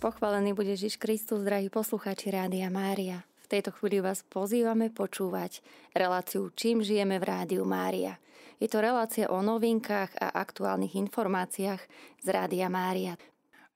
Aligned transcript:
Pochválený 0.00 0.56
bude 0.56 0.72
Ježiš 0.72 0.96
Kristus, 0.96 1.44
drahí 1.44 1.68
poslucháči 1.68 2.32
Rádia 2.32 2.72
Mária. 2.72 3.20
V 3.44 3.46
tejto 3.52 3.68
chvíli 3.68 4.00
vás 4.00 4.24
pozývame 4.24 4.88
počúvať 4.88 5.60
reláciu 5.92 6.48
Čím 6.56 6.80
žijeme 6.80 7.20
v 7.20 7.28
Rádiu 7.28 7.68
Mária. 7.68 8.16
Je 8.56 8.64
to 8.64 8.80
relácia 8.80 9.28
o 9.28 9.44
novinkách 9.44 10.16
a 10.16 10.32
aktuálnych 10.40 10.96
informáciách 10.96 11.84
z 12.16 12.26
Rádia 12.32 12.72
Mária. 12.72 13.20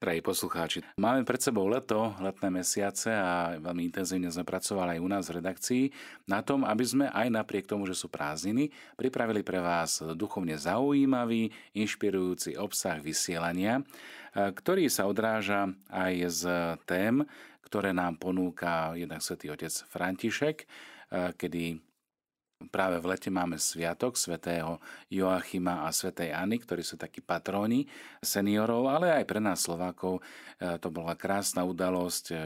Drahí 0.05 0.21
poslucháči, 0.21 0.85
máme 1.01 1.25
pred 1.25 1.41
sebou 1.41 1.65
leto, 1.65 2.13
letné 2.21 2.53
mesiace 2.53 3.09
a 3.09 3.57
veľmi 3.57 3.89
intenzívne 3.89 4.29
sme 4.29 4.45
pracovali 4.45 5.01
aj 5.01 5.01
u 5.01 5.09
nás 5.09 5.25
v 5.33 5.41
redakcii 5.41 5.85
na 6.29 6.45
tom, 6.45 6.61
aby 6.61 6.85
sme 6.85 7.07
aj 7.09 7.33
napriek 7.33 7.65
tomu, 7.65 7.89
že 7.89 7.97
sú 7.97 8.13
prázdniny, 8.13 8.69
pripravili 9.01 9.41
pre 9.41 9.65
vás 9.65 10.05
duchovne 10.13 10.61
zaujímavý, 10.61 11.49
inšpirujúci 11.73 12.53
obsah 12.61 13.01
vysielania, 13.01 13.81
ktorý 14.37 14.93
sa 14.93 15.09
odráža 15.09 15.73
aj 15.89 16.15
z 16.29 16.43
tém, 16.85 17.25
ktoré 17.65 17.97
nám 17.97 18.21
ponúka 18.21 18.93
jednak 19.01 19.25
svätý 19.25 19.57
otec 19.57 19.73
František, 19.89 20.69
kedy 21.41 21.81
Práve 22.55 23.03
v 23.03 23.11
lete 23.11 23.35
máme 23.35 23.59
sviatok 23.59 24.15
svätého 24.15 24.79
Joachima 25.11 25.85
a 25.85 25.93
svätej 25.93 26.31
Anny, 26.31 26.63
ktorí 26.63 26.87
sú 26.87 26.95
takí 26.95 27.19
patróni 27.19 27.91
seniorov, 28.23 28.89
ale 28.89 29.11
aj 29.11 29.25
pre 29.27 29.43
nás 29.43 29.67
Slovákov 29.67 30.23
e, 30.59 30.79
to 30.79 30.89
bola 30.89 31.19
krásna 31.19 31.67
udalosť, 31.67 32.25
e, 32.31 32.37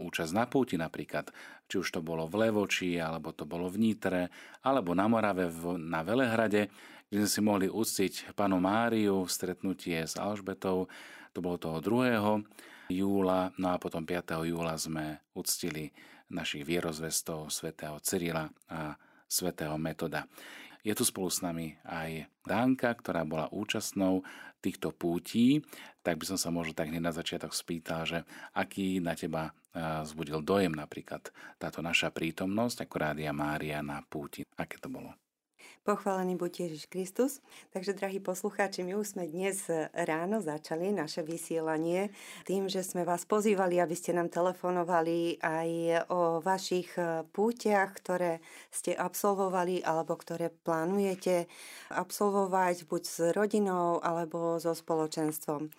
účasť 0.00 0.32
na 0.32 0.48
púti 0.48 0.80
napríklad, 0.80 1.30
či 1.68 1.84
už 1.84 1.88
to 1.92 2.00
bolo 2.00 2.24
v 2.26 2.48
Levoči, 2.48 2.96
alebo 2.96 3.36
to 3.36 3.44
bolo 3.44 3.68
v 3.68 3.76
Nitre, 3.76 4.32
alebo 4.64 4.96
na 4.96 5.04
Morave 5.04 5.52
na 5.76 6.00
Velehrade, 6.00 6.72
kde 7.12 7.24
sme 7.24 7.30
si 7.30 7.40
mohli 7.44 7.66
uctiť 7.68 8.32
panu 8.32 8.56
Máriu 8.60 9.28
stretnutie 9.28 10.00
s 10.00 10.16
Alžbetou, 10.16 10.88
to 11.36 11.38
bolo 11.44 11.60
toho 11.60 11.78
2. 11.84 12.92
júla, 12.92 13.52
no 13.60 13.68
a 13.72 13.76
potom 13.76 14.00
5. 14.02 14.48
júla 14.48 14.74
sme 14.80 15.20
uctili 15.36 15.92
našich 16.28 16.64
vierozvestov 16.64 17.48
svätého 17.48 17.96
Cyrila 18.04 18.48
a 18.68 18.96
svätého 19.28 19.76
Metoda. 19.76 20.24
Je 20.82 20.96
tu 20.96 21.04
spolu 21.04 21.28
s 21.28 21.44
nami 21.44 21.76
aj 21.84 22.26
Dánka, 22.48 22.96
ktorá 22.96 23.28
bola 23.28 23.52
účastnou 23.52 24.24
týchto 24.58 24.90
pútí, 24.90 25.60
tak 26.02 26.16
by 26.16 26.24
som 26.24 26.38
sa 26.40 26.48
možno 26.48 26.72
tak 26.72 26.88
hneď 26.88 27.02
na 27.02 27.12
začiatok 27.12 27.52
spýtal, 27.52 28.08
že 28.08 28.24
aký 28.56 28.98
na 28.98 29.12
teba 29.12 29.52
zbudil 30.02 30.40
dojem 30.40 30.72
napríklad 30.72 31.28
táto 31.60 31.84
naša 31.84 32.10
prítomnosť 32.10 32.88
ako 32.88 32.94
Rádia 32.98 33.30
Mária 33.36 33.84
na 33.84 34.00
púti. 34.02 34.42
Aké 34.56 34.80
to 34.80 34.88
bolo? 34.88 35.12
Pochválený 35.88 36.36
buď 36.36 36.68
Ježiš 36.68 36.84
Kristus. 36.92 37.40
Takže, 37.72 37.96
drahí 37.96 38.20
poslucháči, 38.20 38.84
my 38.84 39.00
už 39.00 39.16
sme 39.16 39.24
dnes 39.24 39.72
ráno 39.96 40.36
začali 40.44 40.92
naše 40.92 41.24
vysielanie 41.24 42.12
tým, 42.44 42.68
že 42.68 42.84
sme 42.84 43.08
vás 43.08 43.24
pozývali, 43.24 43.80
aby 43.80 43.96
ste 43.96 44.12
nám 44.12 44.28
telefonovali 44.28 45.40
aj 45.40 45.68
o 46.12 46.44
vašich 46.44 46.92
pútiach, 47.32 47.96
ktoré 48.04 48.44
ste 48.68 48.92
absolvovali 48.92 49.80
alebo 49.80 50.12
ktoré 50.12 50.52
plánujete 50.52 51.48
absolvovať 51.88 52.84
buď 52.84 53.02
s 53.08 53.16
rodinou 53.32 53.96
alebo 54.04 54.60
so 54.60 54.76
spoločenstvom. 54.76 55.72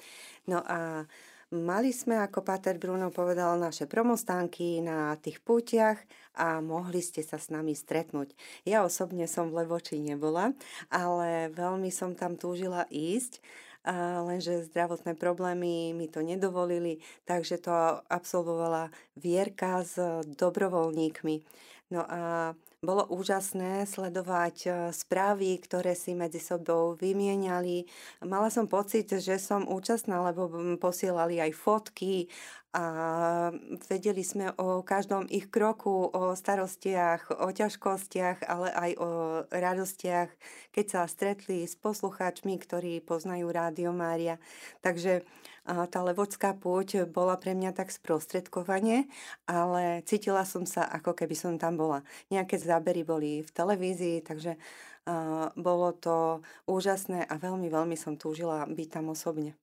No 0.50 0.58
a 0.66 1.06
Mali 1.50 1.90
sme, 1.90 2.22
ako 2.22 2.46
Pater 2.46 2.78
Bruno 2.78 3.10
povedal, 3.10 3.58
naše 3.58 3.90
promostánky 3.90 4.86
na 4.86 5.18
tých 5.18 5.42
pútiach 5.42 5.98
a 6.40 6.64
mohli 6.64 7.04
ste 7.04 7.20
sa 7.20 7.36
s 7.36 7.52
nami 7.52 7.76
stretnúť. 7.76 8.32
Ja 8.64 8.88
osobne 8.88 9.28
som 9.28 9.52
v 9.52 9.62
Levoči 9.62 10.00
nebola, 10.00 10.56
ale 10.88 11.52
veľmi 11.52 11.92
som 11.92 12.16
tam 12.16 12.40
túžila 12.40 12.88
ísť, 12.88 13.44
lenže 14.24 14.72
zdravotné 14.72 15.20
problémy 15.20 15.92
mi 15.92 16.08
to 16.08 16.24
nedovolili, 16.24 17.04
takže 17.28 17.60
to 17.60 17.72
absolvovala 18.08 18.96
Vierka 19.20 19.84
s 19.84 20.00
dobrovoľníkmi. 20.40 21.68
No 21.90 22.06
a 22.06 22.54
bolo 22.80 23.04
úžasné 23.12 23.84
sledovať 23.90 24.56
e, 24.64 24.70
správy, 24.96 25.60
ktoré 25.60 25.98
si 25.98 26.16
medzi 26.16 26.40
sebou 26.40 26.96
vymieniali. 26.96 27.90
Mala 28.24 28.48
som 28.48 28.72
pocit, 28.72 29.10
že 29.10 29.36
som 29.36 29.68
účastná, 29.68 30.24
lebo 30.24 30.48
posielali 30.80 31.44
aj 31.44 31.52
fotky 31.60 32.32
a 32.70 32.86
vedeli 33.90 34.22
sme 34.22 34.54
o 34.62 34.86
každom 34.86 35.26
ich 35.34 35.50
kroku, 35.50 36.14
o 36.14 36.38
starostiach, 36.38 37.42
o 37.42 37.50
ťažkostiach, 37.50 38.46
ale 38.46 38.70
aj 38.70 38.92
o 39.02 39.10
radostiach, 39.50 40.30
keď 40.70 40.86
sa 40.86 41.02
stretli 41.10 41.66
s 41.66 41.74
poslucháčmi, 41.74 42.54
ktorí 42.62 43.02
poznajú 43.02 43.50
Rádio 43.50 43.90
Mária. 43.90 44.38
Takže 44.86 45.26
tá 45.70 46.00
levodská 46.02 46.58
púť 46.58 47.06
bola 47.06 47.38
pre 47.38 47.54
mňa 47.54 47.78
tak 47.78 47.94
sprostredkovanie, 47.94 49.06
ale 49.46 50.02
cítila 50.10 50.42
som 50.44 50.66
sa, 50.66 50.90
ako 50.90 51.14
keby 51.14 51.36
som 51.38 51.62
tam 51.62 51.78
bola. 51.78 52.02
Nejaké 52.34 52.58
zábery 52.58 53.06
boli 53.06 53.46
v 53.46 53.52
televízii, 53.54 54.26
takže 54.26 54.58
bolo 55.54 55.90
to 55.94 56.42
úžasné 56.66 57.26
a 57.26 57.36
veľmi, 57.38 57.70
veľmi 57.70 57.94
som 57.94 58.18
túžila 58.18 58.66
byť 58.66 58.88
tam 58.90 59.14
osobne. 59.14 59.54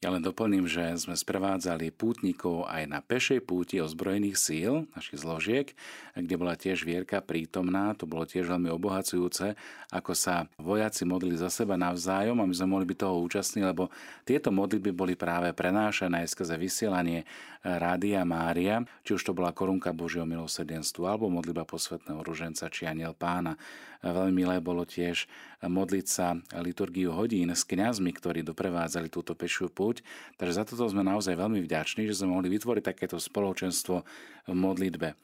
Ja 0.00 0.08
len 0.08 0.24
doplním, 0.24 0.64
že 0.64 0.96
sme 0.96 1.12
sprevádzali 1.12 1.92
pútnikov 1.92 2.64
aj 2.64 2.88
na 2.88 3.04
pešej 3.04 3.44
púti 3.44 3.84
ozbrojených 3.84 4.36
síl, 4.40 4.88
našich 4.96 5.20
zložiek, 5.20 5.76
kde 6.16 6.34
bola 6.40 6.56
tiež 6.56 6.88
Vierka 6.88 7.20
prítomná. 7.20 7.92
To 8.00 8.08
bolo 8.08 8.24
tiež 8.24 8.48
veľmi 8.48 8.72
obohacujúce, 8.72 9.60
ako 9.92 10.16
sa 10.16 10.48
vojaci 10.56 11.04
modlili 11.04 11.36
za 11.36 11.52
seba 11.52 11.76
navzájom 11.76 12.40
a 12.40 12.48
my 12.48 12.54
sme 12.56 12.72
mohli 12.72 12.88
byť 12.88 12.98
toho 12.98 13.20
účastní, 13.20 13.60
lebo 13.60 13.92
tieto 14.24 14.48
modlitby 14.48 14.90
boli 14.96 15.14
práve 15.20 15.52
prenášané 15.52 16.24
skrze 16.24 16.56
vysielanie 16.56 17.28
Rádia 17.60 18.24
Mária, 18.24 18.80
či 19.04 19.12
už 19.12 19.20
to 19.20 19.36
bola 19.36 19.52
korunka 19.52 19.92
Božieho 19.92 20.24
milosrdenstva 20.24 21.12
alebo 21.12 21.28
modliba 21.28 21.68
posvetného 21.68 22.24
ruženca 22.24 22.72
či 22.72 22.88
aniel 22.88 23.12
pána. 23.12 23.60
Veľmi 24.00 24.32
milé 24.32 24.56
bolo 24.64 24.88
tiež 24.88 25.28
modliť 25.60 26.06
sa 26.08 26.32
liturgiu 26.56 27.12
hodín 27.12 27.52
s 27.52 27.68
kňazmi, 27.68 28.16
ktorí 28.16 28.40
doprevádzali 28.40 29.12
túto 29.12 29.36
pešiu 29.36 29.68
púť. 29.70 30.02
Takže 30.36 30.58
za 30.58 30.64
toto 30.66 30.90
sme 30.90 31.06
naozaj 31.06 31.38
veľmi 31.38 31.62
vďační, 31.62 32.10
že 32.10 32.18
sme 32.18 32.34
mohli 32.34 32.50
vytvoriť 32.50 32.82
takéto 32.82 33.16
spoločenstvo 33.16 34.02
v 34.50 34.56
modlitbe. 34.58 35.14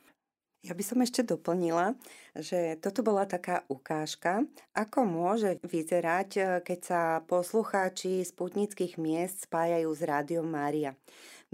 Ja 0.66 0.74
by 0.74 0.82
som 0.82 0.98
ešte 0.98 1.22
doplnila, 1.22 1.94
že 2.34 2.74
toto 2.82 3.06
bola 3.06 3.22
taká 3.22 3.62
ukážka, 3.70 4.42
ako 4.74 5.06
môže 5.06 5.62
vyzerať, 5.62 6.62
keď 6.66 6.80
sa 6.82 7.00
poslucháči 7.22 8.26
putnických 8.34 8.98
miest 8.98 9.46
spájajú 9.46 9.86
s 9.94 10.02
Rádiom 10.02 10.42
Mária. 10.42 10.98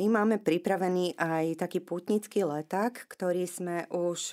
My 0.01 0.09
máme 0.09 0.41
pripravený 0.41 1.21
aj 1.21 1.61
taký 1.61 1.85
putnický 1.85 2.49
leták, 2.49 3.05
ktorý 3.13 3.45
sme 3.45 3.85
už 3.93 4.33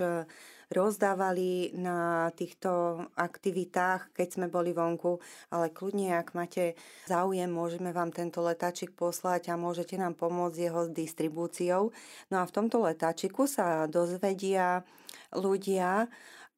rozdávali 0.69 1.73
na 1.73 2.29
týchto 2.37 3.01
aktivitách, 3.17 4.13
keď 4.13 4.27
sme 4.29 4.47
boli 4.47 4.69
vonku, 4.69 5.17
ale 5.49 5.73
kľudne, 5.73 6.13
ak 6.13 6.37
máte 6.37 6.77
záujem, 7.09 7.49
môžeme 7.49 7.89
vám 7.89 8.13
tento 8.13 8.45
letáčik 8.45 8.93
poslať 8.93 9.49
a 9.49 9.57
môžete 9.57 9.97
nám 9.97 10.13
pomôcť 10.13 10.57
jeho 10.69 10.81
distribúciou. 10.89 11.89
No 12.29 12.35
a 12.41 12.45
v 12.45 12.53
tomto 12.53 12.85
letáčiku 12.85 13.49
sa 13.49 13.89
dozvedia 13.89 14.85
ľudia, 15.33 16.05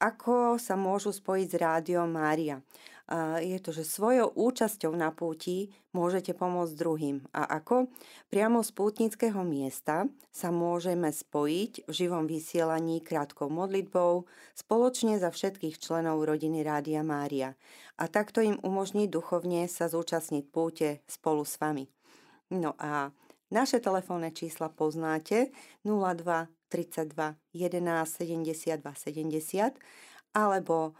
ako 0.01 0.57
sa 0.57 0.75
môžu 0.75 1.13
spojiť 1.13 1.47
s 1.47 1.59
Rádiom 1.61 2.09
Mária 2.09 2.59
je 3.44 3.59
to, 3.59 3.75
že 3.75 3.83
svojou 3.83 4.31
účasťou 4.31 4.95
na 4.95 5.11
púti 5.11 5.75
môžete 5.91 6.31
pomôcť 6.31 6.73
druhým. 6.79 7.17
A 7.35 7.44
ako? 7.59 7.91
Priamo 8.31 8.63
z 8.63 8.72
pútnického 8.72 9.44
miesta 9.44 10.07
sa 10.31 10.47
môžeme 10.47 11.11
spojiť 11.11 11.88
v 11.88 11.91
živom 11.91 12.23
vysielaní 12.23 13.03
krátkou 13.03 13.51
modlitbou 13.51 14.23
spoločne 14.55 15.19
za 15.19 15.27
všetkých 15.27 15.75
členov 15.75 16.23
rodiny 16.23 16.63
Rádia 16.63 17.03
Mária. 17.03 17.59
A 17.99 18.07
takto 18.07 18.39
im 18.39 18.55
umožní 18.63 19.11
duchovne 19.11 19.67
sa 19.67 19.91
zúčastniť 19.91 20.43
púte 20.47 21.03
spolu 21.03 21.43
s 21.43 21.59
vami. 21.59 21.91
No 22.47 22.79
a 22.79 23.11
naše 23.51 23.83
telefónne 23.83 24.31
čísla 24.31 24.72
poznáte 24.72 25.51
02 25.84 26.47
32 26.72 27.35
11 27.52 28.08
72 28.08 28.79
70 28.79 29.75
alebo 30.31 30.96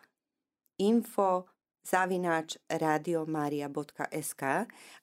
info 0.76 1.48
zavináč 1.82 2.62
radiomaria.sk 2.70 4.44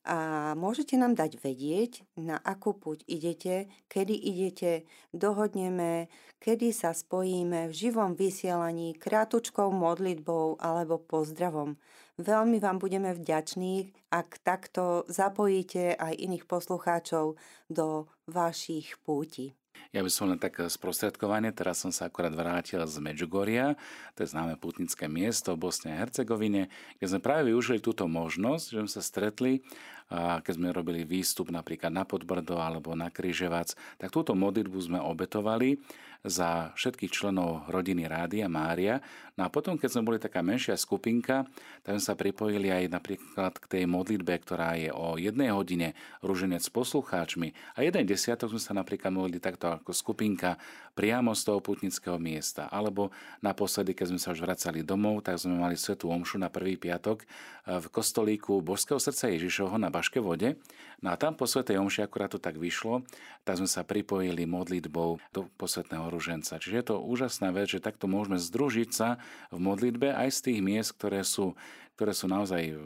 a 0.07 0.19
môžete 0.55 0.95
nám 0.95 1.19
dať 1.19 1.43
vedieť, 1.43 2.07
na 2.15 2.39
akú 2.39 2.79
puť 2.79 3.03
idete, 3.11 3.67
kedy 3.91 4.15
idete, 4.15 4.87
dohodneme, 5.11 6.07
kedy 6.39 6.71
sa 6.71 6.95
spojíme 6.95 7.67
v 7.67 7.75
živom 7.75 8.15
vysielaní 8.15 8.95
krátučkou 8.95 9.75
modlitbou 9.75 10.63
alebo 10.63 11.03
pozdravom. 11.03 11.75
Veľmi 12.19 12.63
vám 12.63 12.79
budeme 12.79 13.15
vďační, 13.15 13.95
ak 14.15 14.43
takto 14.43 15.07
zapojíte 15.11 15.99
aj 15.99 16.15
iných 16.15 16.47
poslucháčov 16.47 17.39
do 17.71 18.07
vašich 18.31 18.99
púti. 19.03 19.58
Ja 19.93 20.05
by 20.05 20.11
som 20.13 20.29
len 20.29 20.37
tak 20.37 20.61
sprostredkovanie, 20.69 21.51
teraz 21.51 21.81
som 21.81 21.89
sa 21.89 22.07
akorát 22.07 22.35
vrátil 22.37 22.85
z 22.85 22.97
Medžugoria, 23.01 23.75
to 24.15 24.23
je 24.25 24.33
známe 24.33 24.61
putnické 24.61 25.09
miesto 25.09 25.57
v 25.57 25.69
Bosne 25.69 25.97
a 25.97 26.01
Hercegovine, 26.05 26.69
kde 27.01 27.07
sme 27.09 27.25
práve 27.25 27.51
využili 27.51 27.81
túto 27.81 28.05
možnosť, 28.05 28.65
že 28.69 28.79
sme 28.85 28.91
sa 28.91 29.03
stretli 29.03 29.65
keď 30.09 30.53
sme 30.57 30.73
robili 30.73 31.05
výstup 31.05 31.53
napríklad 31.53 31.93
na 31.93 32.09
Podbrdo 32.09 32.57
alebo 32.57 32.97
na 32.97 33.13
Kryževac, 33.13 33.77
tak 34.01 34.09
túto 34.09 34.33
modlitbu 34.33 34.79
sme 34.81 34.99
obetovali 34.99 35.81
za 36.27 36.75
všetkých 36.75 37.15
členov 37.15 37.71
rodiny 37.71 38.11
Rádia 38.11 38.51
Mária. 38.51 38.99
No 39.39 39.47
a 39.47 39.53
potom, 39.55 39.79
keď 39.79 39.89
sme 39.95 40.03
boli 40.03 40.19
taká 40.19 40.43
menšia 40.43 40.75
skupinka, 40.75 41.47
tak 41.87 41.95
sme 41.95 42.03
sa 42.03 42.19
pripojili 42.19 42.75
aj 42.75 42.91
napríklad 42.91 43.55
k 43.55 43.67
tej 43.71 43.85
modlitbe, 43.87 44.35
ktorá 44.43 44.75
je 44.75 44.91
o 44.91 45.15
jednej 45.15 45.55
hodine 45.55 45.95
rúženec 46.27 46.59
s 46.59 46.75
poslucháčmi. 46.75 47.55
A 47.79 47.87
jeden 47.87 48.03
desiatok 48.03 48.51
sme 48.51 48.59
sa 48.59 48.75
napríklad 48.75 49.15
modlili 49.15 49.39
takto 49.39 49.71
ako 49.71 49.95
skupinka 49.95 50.59
priamo 50.99 51.31
z 51.39 51.43
toho 51.47 51.63
putnického 51.63 52.19
miesta. 52.19 52.67
Alebo 52.67 53.15
naposledy, 53.39 53.95
keď 53.95 54.07
sme 54.11 54.19
sa 54.19 54.35
už 54.35 54.43
vracali 54.43 54.83
domov, 54.83 55.23
tak 55.23 55.39
sme 55.39 55.55
mali 55.55 55.79
svetú 55.79 56.11
omšu 56.11 56.43
na 56.43 56.51
prvý 56.51 56.75
piatok 56.75 57.23
v 57.69 57.87
kostolíku 57.95 58.59
Božského 58.59 58.99
srdca 58.99 59.31
Ježišovho 59.31 59.79
na 59.79 59.87
Baške 59.99 60.23
vode. 60.23 60.55
No 61.03 61.11
a 61.11 61.19
tam 61.19 61.35
po 61.35 61.47
svetej 61.47 61.83
omši 61.83 62.07
akurát 62.07 62.31
to 62.31 62.39
tak 62.39 62.55
vyšlo, 62.55 63.03
tak 63.43 63.59
sme 63.59 63.67
sa 63.67 63.83
pripojili 63.83 64.47
modlitbou 64.47 65.19
do 65.35 65.41
posvetného 65.59 66.07
ruženca. 66.07 66.63
Čiže 66.63 66.77
je 66.79 66.87
to 66.87 67.03
úžasná 67.03 67.51
vec, 67.51 67.67
že 67.71 67.83
takto 67.83 68.07
môžeme 68.07 68.39
združiť 68.39 68.91
sa 68.95 69.19
v 69.51 69.59
modlitbe 69.59 70.15
aj 70.15 70.39
z 70.39 70.39
tých 70.51 70.61
miest, 70.63 70.95
ktoré 70.95 71.27
sú 71.27 71.59
ktoré 71.99 72.15
sú 72.15 72.31
naozaj 72.31 72.79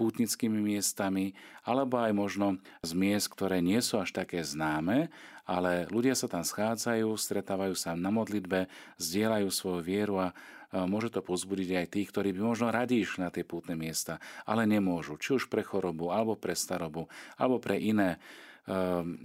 pútnickými 0.00 0.56
miestami, 0.64 1.36
alebo 1.60 2.00
aj 2.00 2.12
možno 2.16 2.56
z 2.80 2.96
miest, 2.96 3.28
ktoré 3.28 3.60
nie 3.60 3.84
sú 3.84 4.00
až 4.00 4.16
také 4.16 4.40
známe, 4.40 5.12
ale 5.44 5.84
ľudia 5.92 6.16
sa 6.16 6.24
tam 6.24 6.40
schádzajú, 6.40 7.04
stretávajú 7.12 7.76
sa 7.76 7.92
na 7.92 8.08
modlitbe, 8.08 8.64
zdieľajú 8.96 9.48
svoju 9.52 9.80
vieru 9.84 10.16
a 10.24 10.32
môže 10.72 11.12
to 11.12 11.20
pozbudiť 11.20 11.84
aj 11.84 11.86
tých, 11.92 12.08
ktorí 12.08 12.32
by 12.32 12.40
možno 12.48 12.72
radi 12.72 13.04
išli 13.04 13.28
na 13.28 13.28
tie 13.28 13.44
pútne 13.44 13.76
miesta, 13.76 14.16
ale 14.48 14.64
nemôžu, 14.64 15.20
či 15.20 15.36
už 15.36 15.52
pre 15.52 15.60
chorobu, 15.60 16.08
alebo 16.08 16.32
pre 16.32 16.56
starobu, 16.56 17.12
alebo 17.36 17.60
pre 17.60 17.76
iné 17.76 18.16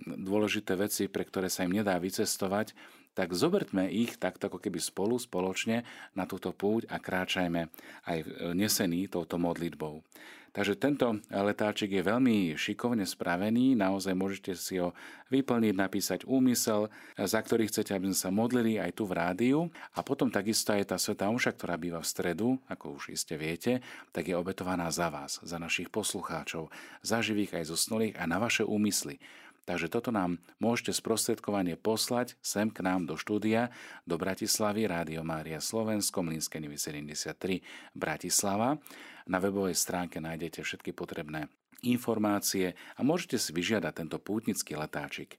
dôležité 0.05 0.75
veci, 0.75 1.07
pre 1.07 1.23
ktoré 1.23 1.47
sa 1.47 1.63
im 1.63 1.71
nedá 1.71 1.95
vycestovať, 1.97 2.75
tak 3.11 3.35
zobertme 3.35 3.91
ich 3.91 4.15
takto 4.15 4.47
ako 4.47 4.59
keby 4.59 4.79
spolu, 4.79 5.19
spoločne 5.19 5.83
na 6.15 6.23
túto 6.23 6.55
púť 6.55 6.87
a 6.87 6.97
kráčajme 6.97 7.67
aj 8.07 8.17
nesení 8.55 9.11
touto 9.11 9.35
modlitbou. 9.35 10.03
Takže 10.51 10.75
tento 10.75 11.15
letáčik 11.31 11.95
je 11.95 12.03
veľmi 12.03 12.59
šikovne 12.59 13.07
spravený, 13.07 13.71
naozaj 13.71 14.11
môžete 14.11 14.51
si 14.59 14.83
ho 14.83 14.91
vyplniť, 15.31 15.71
napísať 15.71 16.19
úmysel, 16.27 16.91
za 17.15 17.39
ktorý 17.39 17.71
chcete, 17.71 17.95
aby 17.95 18.11
sme 18.11 18.19
sa 18.19 18.35
modlili 18.35 18.75
aj 18.75 18.99
tu 18.99 19.07
v 19.07 19.15
rádiu. 19.15 19.71
A 19.95 20.03
potom 20.03 20.27
takisto 20.27 20.75
je 20.75 20.83
tá 20.83 20.99
Sveta 20.99 21.31
Omša, 21.31 21.55
ktorá 21.55 21.79
býva 21.79 22.03
v 22.03 22.11
stredu, 22.11 22.59
ako 22.67 22.99
už 22.99 23.15
iste 23.15 23.39
viete, 23.39 23.79
tak 24.11 24.27
je 24.27 24.35
obetovaná 24.35 24.91
za 24.91 25.07
vás, 25.07 25.39
za 25.39 25.55
našich 25.55 25.87
poslucháčov, 25.87 26.67
za 26.99 27.23
živých 27.23 27.63
aj 27.63 27.71
zosnulých 27.71 28.19
a 28.19 28.27
na 28.27 28.35
vaše 28.35 28.67
úmysly. 28.67 29.23
Takže 29.61 29.93
toto 29.93 30.09
nám 30.09 30.41
môžete 30.57 30.97
sprostredkovanie 30.97 31.77
poslať 31.77 32.33
sem 32.41 32.73
k 32.73 32.81
nám 32.81 33.05
do 33.05 33.13
štúdia, 33.13 33.69
do 34.09 34.17
Bratislavy, 34.17 34.89
Rádio 34.89 35.21
Mária 35.21 35.61
Slovensko, 35.61 36.25
Mlinské 36.25 36.57
73 36.57 37.61
Bratislava. 37.93 38.81
Na 39.29 39.37
webovej 39.37 39.77
stránke 39.77 40.17
nájdete 40.17 40.65
všetky 40.65 40.97
potrebné 40.97 41.45
informácie 41.85 42.73
a 42.97 43.01
môžete 43.05 43.37
si 43.37 43.53
vyžiadať 43.53 43.93
tento 43.93 44.17
pútnický 44.17 44.77
letáčik. 44.77 45.37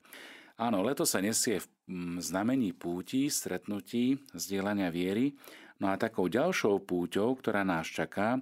Áno, 0.58 0.84
leto 0.86 1.02
sa 1.02 1.18
nesie 1.18 1.58
v 1.58 1.66
mm, 1.90 2.16
znamení 2.22 2.70
púti, 2.76 3.26
stretnutí, 3.26 4.20
zdieľania 4.36 4.92
viery, 4.94 5.34
no 5.82 5.90
a 5.90 5.98
takou 5.98 6.30
ďalšou 6.30 6.86
púťou, 6.86 7.34
ktorá 7.40 7.66
nás 7.66 7.88
čaká, 7.88 8.38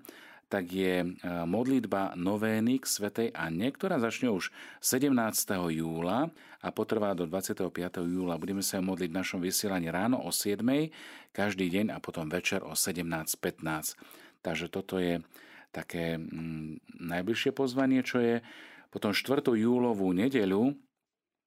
tak 0.51 0.67
je 0.67 1.07
e, 1.07 1.09
modlitba 1.47 2.19
novény 2.19 2.83
k 2.83 2.91
Svetej 2.91 3.29
Anne, 3.31 3.71
ktorá 3.71 4.03
začne 4.03 4.35
už 4.35 4.51
17. 4.83 5.15
júla 5.79 6.27
a 6.59 6.69
potrvá 6.75 7.15
do 7.15 7.25
25. 7.25 7.71
júla. 8.03 8.35
Budeme 8.35 8.61
sa 8.61 8.83
modliť 8.83 9.09
v 9.15 9.19
našom 9.23 9.39
vysielaní 9.39 9.95
ráno 9.95 10.19
o 10.19 10.35
7. 10.35 10.59
každý 11.31 11.71
deň 11.71 11.95
a 11.95 12.03
potom 12.03 12.27
večer 12.27 12.67
o 12.67 12.75
17.15. 12.75 13.95
Takže 14.43 14.67
toto 14.67 14.99
je 14.99 15.23
také 15.71 16.19
mm, 16.19 16.99
najbližšie 16.99 17.55
pozvanie, 17.55 18.03
čo 18.03 18.19
je 18.19 18.43
potom 18.91 19.15
4. 19.15 19.55
júlovú 19.55 20.11
nedeľu 20.11 20.75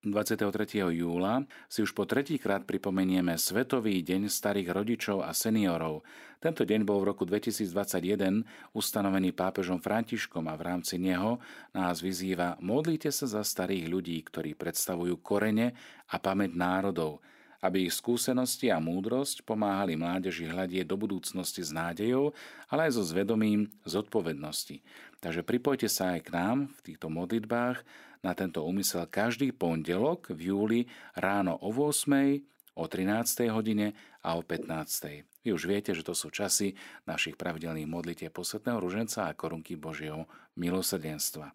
23. 0.03 0.83
júla 1.00 1.47
si 1.71 1.79
už 1.79 1.95
po 1.95 2.03
tretíkrát 2.03 2.67
pripomenieme 2.67 3.39
Svetový 3.39 4.03
deň 4.03 4.27
starých 4.27 4.75
rodičov 4.75 5.23
a 5.23 5.31
seniorov. 5.31 6.03
Tento 6.44 6.67
deň 6.67 6.83
bol 6.83 7.00
v 7.00 7.15
roku 7.15 7.23
2021 7.23 8.44
ustanovený 8.75 9.31
pápežom 9.31 9.79
Františkom 9.79 10.44
a 10.51 10.59
v 10.59 10.61
rámci 10.67 11.00
neho 11.00 11.39
nás 11.71 12.03
vyzýva 12.03 12.59
modlite 12.59 13.15
sa 13.15 13.31
za 13.31 13.47
starých 13.47 13.88
ľudí, 13.88 14.19
ktorí 14.27 14.59
predstavujú 14.59 15.23
korene 15.23 15.71
a 16.11 16.19
pamäť 16.19 16.51
národov, 16.51 17.23
aby 17.63 17.88
ich 17.88 17.95
skúsenosti 17.95 18.68
a 18.68 18.83
múdrosť 18.83 19.48
pomáhali 19.48 19.95
mládeži 19.95 20.51
hľadieť 20.51 20.83
do 20.83 21.00
budúcnosti 21.00 21.63
s 21.63 21.71
nádejou, 21.71 22.36
ale 22.68 22.92
aj 22.92 23.00
so 23.00 23.04
zvedomím 23.07 23.71
zodpovednosti. 23.88 24.83
Takže 25.24 25.48
pripojte 25.48 25.88
sa 25.88 26.19
aj 26.19 26.27
k 26.27 26.30
nám 26.36 26.57
v 26.75 26.80
týchto 26.92 27.07
modlitbách 27.07 27.88
na 28.19 28.36
tento 28.36 28.68
úmysel 28.68 29.07
každý 29.07 29.56
pondelok 29.56 30.36
v 30.36 30.51
júli 30.51 30.80
ráno 31.15 31.56
o 31.63 31.71
8, 31.71 32.75
o 32.75 32.83
13. 32.83 33.48
hodine 33.48 33.95
a 34.19 34.36
o 34.36 34.44
15. 34.44 35.44
Vy 35.44 35.50
už 35.51 35.63
viete, 35.68 35.92
že 35.92 36.07
to 36.07 36.15
sú 36.15 36.31
časy 36.31 36.75
našich 37.04 37.36
pravidelných 37.36 37.88
modlitieb 37.88 38.31
posvetného 38.31 38.80
ruženca 38.80 39.27
a 39.27 39.36
korunky 39.36 39.75
Božieho 39.75 40.27
milosrdenstva. 40.56 41.51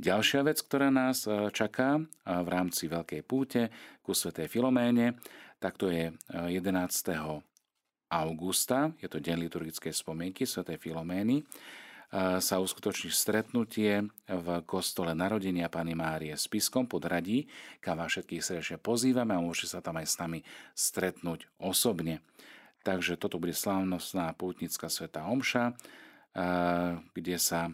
Ďalšia 0.00 0.40
vec, 0.48 0.64
ktorá 0.64 0.88
nás 0.88 1.28
e, 1.28 1.52
čaká 1.52 2.00
e, 2.00 2.02
v 2.24 2.48
rámci 2.48 2.88
Veľkej 2.88 3.20
púte 3.20 3.68
ku 4.00 4.16
Svetej 4.16 4.48
Filoméne, 4.48 5.20
tak 5.60 5.76
to 5.76 5.92
je 5.92 6.08
11. 6.32 6.56
E, 7.12 7.20
augusta, 8.08 8.96
je 8.96 9.12
to 9.12 9.20
deň 9.20 9.36
liturgickej 9.44 9.92
spomienky 9.92 10.48
Svetej 10.48 10.80
Filomény 10.80 11.44
sa 12.42 12.58
uskutoční 12.58 13.14
stretnutie 13.14 14.02
v 14.26 14.48
kostole 14.66 15.14
narodenia 15.14 15.70
Pany 15.70 15.94
Márie 15.94 16.34
s 16.34 16.50
Piskom 16.50 16.90
pod 16.90 17.06
Radí, 17.06 17.46
kam 17.78 18.02
vás 18.02 18.10
všetkých 18.10 18.42
srdečne 18.42 18.82
pozývame 18.82 19.30
a 19.30 19.38
môžete 19.38 19.78
sa 19.78 19.78
tam 19.78 19.94
aj 19.94 20.10
s 20.10 20.18
nami 20.18 20.42
stretnúť 20.74 21.46
osobne. 21.62 22.18
Takže 22.82 23.14
toto 23.14 23.38
bude 23.38 23.54
slávnostná 23.54 24.34
pútnická 24.34 24.90
sveta 24.90 25.22
Omša, 25.30 25.78
kde 27.14 27.36
sa 27.38 27.70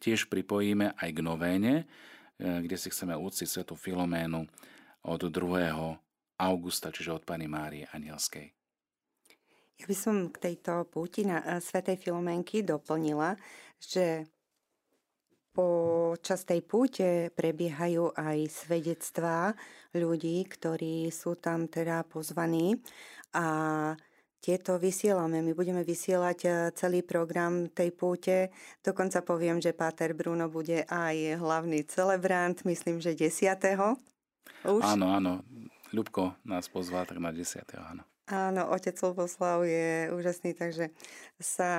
tiež 0.00 0.32
pripojíme 0.32 0.96
aj 0.96 1.10
k 1.12 1.20
novéne, 1.20 1.74
kde 2.40 2.76
si 2.80 2.88
chceme 2.88 3.12
úctiť 3.12 3.46
svetu 3.46 3.76
Filoménu 3.76 4.48
od 5.04 5.20
2. 5.20 6.40
augusta, 6.40 6.88
čiže 6.88 7.20
od 7.20 7.22
Pany 7.28 7.44
Márie 7.44 7.84
Anielskej. 7.92 8.52
Ja 9.80 9.88
by 9.88 9.96
som 9.96 10.28
k 10.28 10.36
tejto 10.52 10.84
púti 10.92 11.24
na 11.24 11.40
eh, 11.40 11.56
Svetej 11.56 11.96
Filomenky 11.96 12.60
doplnila, 12.60 13.32
že 13.80 14.28
počas 15.56 16.44
tej 16.44 16.60
púte 16.62 17.32
prebiehajú 17.32 18.12
aj 18.12 18.38
svedectvá 18.48 19.56
ľudí, 19.96 20.44
ktorí 20.46 21.08
sú 21.08 21.40
tam 21.40 21.66
teda 21.66 22.04
pozvaní 22.06 22.76
a 23.34 23.46
tieto 24.40 24.80
vysielame. 24.80 25.44
My 25.44 25.52
budeme 25.52 25.84
vysielať 25.84 26.38
eh, 26.48 26.52
celý 26.72 27.04
program 27.04 27.68
tej 27.68 27.92
púte. 27.92 28.48
Dokonca 28.80 29.20
poviem, 29.20 29.60
že 29.60 29.76
Páter 29.76 30.16
Bruno 30.16 30.48
bude 30.48 30.88
aj 30.88 31.38
hlavný 31.38 31.84
celebrant, 31.86 32.56
myslím, 32.64 32.98
že 32.98 33.12
10. 33.12 33.60
Už? 34.66 34.82
Áno, 34.82 35.12
áno. 35.12 35.44
Ľubko 35.92 36.38
nás 36.46 36.70
pozval 36.72 37.04
tak 37.04 37.20
na 37.20 37.30
10. 37.30 37.60
áno. 37.76 38.02
Áno, 38.30 38.70
otec 38.70 38.94
Luboslav 39.02 39.66
je 39.66 40.06
úžasný, 40.14 40.54
takže 40.54 40.94
sa 41.42 41.72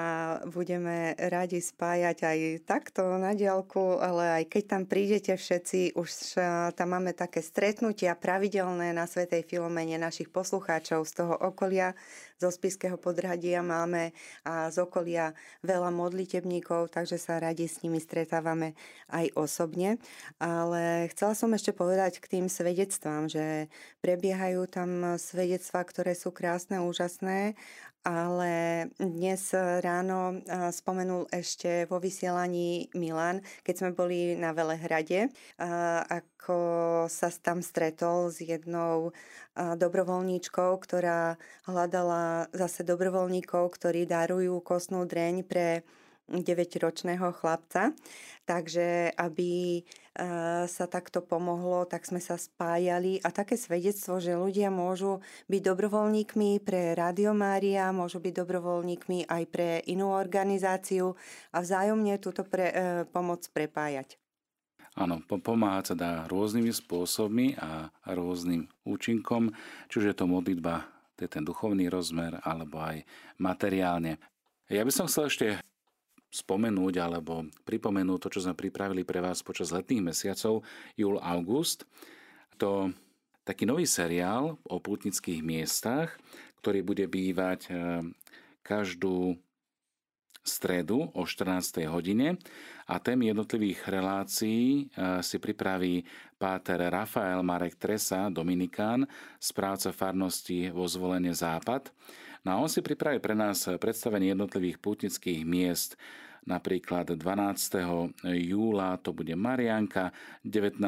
budeme 0.51 1.15
radi 1.15 1.63
spájať 1.63 2.27
aj 2.27 2.39
takto 2.67 3.07
na 3.15 3.31
diálku, 3.31 3.95
ale 4.03 4.43
aj 4.43 4.51
keď 4.51 4.63
tam 4.67 4.83
prídete 4.83 5.31
všetci, 5.39 5.95
už 5.95 6.35
tam 6.75 6.87
máme 6.91 7.15
také 7.15 7.39
stretnutia 7.39 8.19
pravidelné 8.19 8.91
na 8.91 9.07
Svetej 9.07 9.47
Filomene 9.47 9.95
našich 9.95 10.27
poslucháčov 10.27 11.07
z 11.07 11.23
toho 11.23 11.39
okolia, 11.39 11.95
zo 12.41 12.49
Spiského 12.49 12.97
podhradia 12.97 13.61
máme 13.61 14.17
a 14.41 14.73
z 14.73 14.81
okolia 14.81 15.37
veľa 15.61 15.93
modlitebníkov, 15.93 16.89
takže 16.89 17.21
sa 17.21 17.37
radi 17.37 17.69
s 17.69 17.85
nimi 17.85 18.01
stretávame 18.01 18.73
aj 19.13 19.29
osobne. 19.37 20.01
Ale 20.41 21.05
chcela 21.13 21.37
som 21.37 21.53
ešte 21.53 21.69
povedať 21.69 22.17
k 22.17 22.39
tým 22.39 22.49
svedectvám, 22.49 23.29
že 23.29 23.69
prebiehajú 24.01 24.65
tam 24.65 25.21
svedectvá, 25.21 25.85
ktoré 25.85 26.17
sú 26.17 26.33
krásne, 26.33 26.81
úžasné, 26.81 27.53
ale 28.01 28.89
dnes 28.97 29.53
ráno 29.55 30.41
spomenul 30.73 31.29
ešte 31.29 31.85
vo 31.85 32.01
vysielaní 32.01 32.89
Milan, 32.97 33.45
keď 33.61 33.75
sme 33.77 33.91
boli 33.93 34.33
na 34.33 34.53
Velehrade, 34.57 35.29
ako 36.09 36.59
sa 37.05 37.29
tam 37.29 37.61
stretol 37.61 38.33
s 38.33 38.41
jednou 38.41 39.13
dobrovoľníčkou, 39.53 40.81
ktorá 40.81 41.37
hľadala 41.69 42.49
zase 42.55 42.81
dobrovoľníkov, 42.81 43.69
ktorí 43.77 44.09
darujú 44.09 44.57
kostnú 44.65 45.05
dreň 45.05 45.45
pre 45.45 45.85
9-ročného 46.39 47.35
chlapca. 47.35 47.91
Takže 48.47 49.11
aby 49.15 49.83
sa 50.67 50.85
takto 50.91 51.23
pomohlo, 51.23 51.87
tak 51.87 52.03
sme 52.03 52.19
sa 52.19 52.35
spájali 52.35 53.23
a 53.23 53.31
také 53.31 53.55
svedectvo, 53.55 54.19
že 54.19 54.35
ľudia 54.35 54.67
môžu 54.67 55.23
byť 55.47 55.61
dobrovoľníkmi 55.63 56.59
pre 56.59 56.91
Radio 56.99 57.31
Mária, 57.31 57.95
môžu 57.95 58.19
byť 58.19 58.33
dobrovoľníkmi 58.43 59.31
aj 59.31 59.43
pre 59.47 59.79
inú 59.87 60.11
organizáciu 60.11 61.15
a 61.55 61.63
vzájomne 61.63 62.19
túto 62.19 62.43
pre, 62.43 62.65
e, 62.67 62.75
pomoc 63.07 63.47
prepájať. 63.55 64.19
Áno, 64.99 65.23
pomáhať 65.23 65.83
sa 65.87 65.95
dá 65.95 66.11
rôznymi 66.27 66.75
spôsobmi 66.75 67.55
a 67.55 67.87
rôznym 68.11 68.67
účinkom, 68.83 69.55
čiže 69.87 70.11
je 70.11 70.17
to 70.19 70.27
modlitba, 70.27 70.83
to 71.15 71.23
je 71.23 71.31
ten 71.31 71.47
duchovný 71.47 71.87
rozmer, 71.87 72.35
alebo 72.43 72.83
aj 72.83 73.07
materiálne. 73.39 74.19
Ja 74.67 74.83
by 74.83 74.91
som 74.91 75.07
chcel 75.07 75.31
ešte 75.31 75.47
spomenúť 76.31 76.95
alebo 77.03 77.45
pripomenúť 77.67 78.19
to, 78.23 78.29
čo 78.31 78.43
sme 78.47 78.55
pripravili 78.55 79.03
pre 79.03 79.19
vás 79.19 79.43
počas 79.43 79.75
letných 79.75 80.15
mesiacov 80.15 80.63
júl-august. 80.95 81.83
To 82.57 82.89
taký 83.43 83.67
nový 83.67 83.83
seriál 83.83 84.55
o 84.63 84.75
pútnických 84.79 85.43
miestach, 85.43 86.15
ktorý 86.63 86.79
bude 86.87 87.05
bývať 87.11 87.59
eh, 87.67 87.75
každú 88.63 89.35
stredu 90.41 91.13
o 91.13 91.21
14. 91.21 91.85
hodine 91.85 92.33
a 92.89 92.97
tém 92.97 93.29
jednotlivých 93.29 93.85
relácií 93.91 94.89
eh, 94.89 95.21
si 95.21 95.37
pripraví 95.37 96.05
páter 96.39 96.81
Rafael 96.89 97.43
Marek 97.45 97.77
Tresa, 97.77 98.31
Dominikán, 98.33 99.05
správca 99.37 99.93
farnosti 99.93 100.73
vo 100.73 100.87
zvolenie 100.89 101.33
Západ. 101.33 101.93
No 102.41 102.49
a 102.51 102.59
on 102.61 102.69
si 102.69 102.81
pripraví 102.81 103.21
pre 103.21 103.37
nás 103.37 103.69
predstavenie 103.77 104.33
jednotlivých 104.33 104.81
pútnických 104.81 105.45
miest. 105.45 105.93
Napríklad 106.41 107.13
12. 107.13 108.25
júla 108.25 108.97
to 108.97 109.13
bude 109.13 109.37
Marianka, 109.37 110.09
19. 110.41 110.81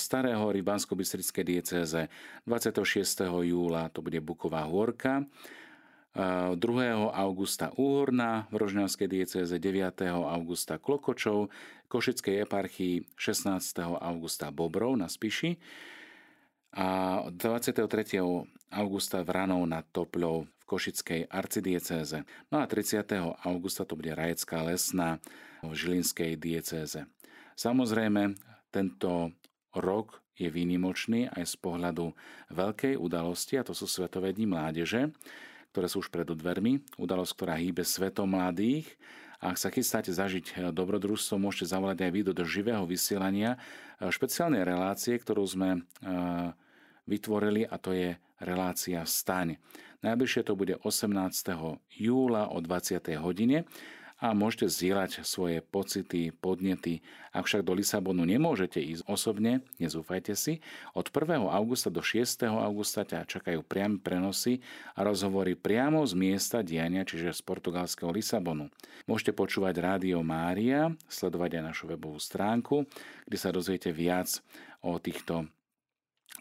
Starého 0.00 0.40
hory 0.40 0.64
bansko 0.64 0.96
diecéze, 1.44 2.08
26. 2.48 3.28
júla 3.44 3.92
to 3.92 4.00
bude 4.00 4.16
Buková 4.24 4.64
hôrka, 4.64 5.28
2. 6.16 6.56
augusta 7.10 7.74
Úhorná 7.74 8.46
v 8.48 8.64
Rožňavskej 8.64 9.08
diecéze, 9.10 9.54
9. 9.58 10.08
augusta 10.08 10.80
Klokočov, 10.80 11.50
Košickej 11.90 12.48
eparchii 12.48 13.04
16. 13.18 14.00
augusta 14.00 14.48
Bobrov 14.54 14.96
na 14.96 15.10
Spiši 15.10 15.58
a 16.80 17.18
23. 17.28 17.84
augusta 18.72 19.20
Vranov 19.20 19.68
nad 19.68 19.84
Topľou 19.90 20.48
Košickej 20.64 21.28
arcidiecéze. 21.28 22.24
No 22.48 22.60
a 22.60 22.64
30. 22.64 23.04
augusta 23.44 23.84
to 23.84 23.94
bude 23.94 24.12
Rajecká 24.12 24.64
lesná 24.64 25.20
v 25.60 25.72
Žilinskej 25.72 26.40
diecéze. 26.40 27.04
Samozrejme, 27.54 28.34
tento 28.72 29.30
rok 29.76 30.24
je 30.34 30.50
výnimočný 30.50 31.30
aj 31.30 31.44
z 31.46 31.54
pohľadu 31.62 32.10
veľkej 32.50 32.98
udalosti, 32.98 33.54
a 33.60 33.66
to 33.66 33.70
sú 33.70 33.86
Svetové 33.86 34.34
dni 34.34 34.50
mládeže, 34.50 35.14
ktoré 35.70 35.86
sú 35.86 36.02
už 36.02 36.10
pred 36.10 36.26
dvermi. 36.26 36.82
Udalosť, 36.98 37.32
ktorá 37.34 37.54
hýbe 37.58 37.86
svetom 37.86 38.34
mladých. 38.34 38.90
Ak 39.38 39.60
sa 39.60 39.68
chystáte 39.68 40.10
zažiť 40.10 40.72
dobrodružstvo, 40.72 41.36
môžete 41.36 41.70
zavolať 41.70 42.08
aj 42.08 42.10
vy 42.10 42.20
do 42.24 42.44
živého 42.46 42.82
vysielania 42.88 43.60
špeciálnej 44.00 44.64
relácie, 44.64 45.14
ktorú 45.20 45.44
sme 45.44 45.70
e, 45.76 45.80
vytvorili 47.04 47.68
a 47.68 47.76
to 47.76 47.92
je 47.92 48.16
relácia 48.40 49.04
Vstaň. 49.04 49.60
Najbližšie 50.04 50.44
to 50.44 50.52
bude 50.52 50.76
18. 50.84 51.16
júla 51.96 52.52
o 52.52 52.60
20. 52.60 53.00
hodine 53.24 53.64
a 54.20 54.36
môžete 54.36 54.68
zdieľať 54.68 55.24
svoje 55.24 55.64
pocity, 55.64 56.28
podnety. 56.28 57.00
Ak 57.32 57.48
však 57.48 57.64
do 57.64 57.72
Lisabonu 57.72 58.28
nemôžete 58.28 58.84
ísť 58.84 59.08
osobne, 59.08 59.64
nezúfajte 59.80 60.36
si. 60.36 60.60
Od 60.92 61.08
1. 61.08 61.48
augusta 61.48 61.88
do 61.88 62.04
6. 62.04 62.44
augusta 62.52 63.08
ťa 63.08 63.24
čakajú 63.24 63.64
priame 63.64 63.96
prenosy 63.96 64.60
a 64.92 65.08
rozhovory 65.08 65.56
priamo 65.56 66.04
z 66.04 66.12
miesta 66.20 66.60
diania, 66.60 67.08
čiže 67.08 67.32
z 67.32 67.40
portugalského 67.40 68.12
Lisabonu. 68.12 68.68
Môžete 69.08 69.32
počúvať 69.32 69.80
Rádio 69.80 70.20
Mária, 70.20 70.92
sledovať 71.08 71.58
aj 71.58 71.62
našu 71.64 71.84
webovú 71.88 72.20
stránku, 72.20 72.84
kde 73.24 73.38
sa 73.40 73.48
dozviete 73.56 73.88
viac 73.88 74.28
o 74.84 75.00
týchto 75.00 75.48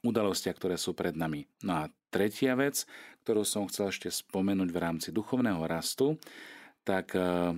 udalostiach, 0.03 0.59
ktoré 0.59 0.75
sú 0.75 0.91
pred 0.91 1.15
nami. 1.15 1.47
No 1.63 1.87
a 1.87 1.91
tretia 2.13 2.53
vec, 2.53 2.85
ktorú 3.23 3.47
som 3.47 3.71
chcel 3.71 3.89
ešte 3.89 4.11
spomenúť 4.11 4.69
v 4.69 4.81
rámci 4.83 5.09
duchovného 5.15 5.63
rastu, 5.63 6.19
tak 6.83 7.15
e, 7.15 7.55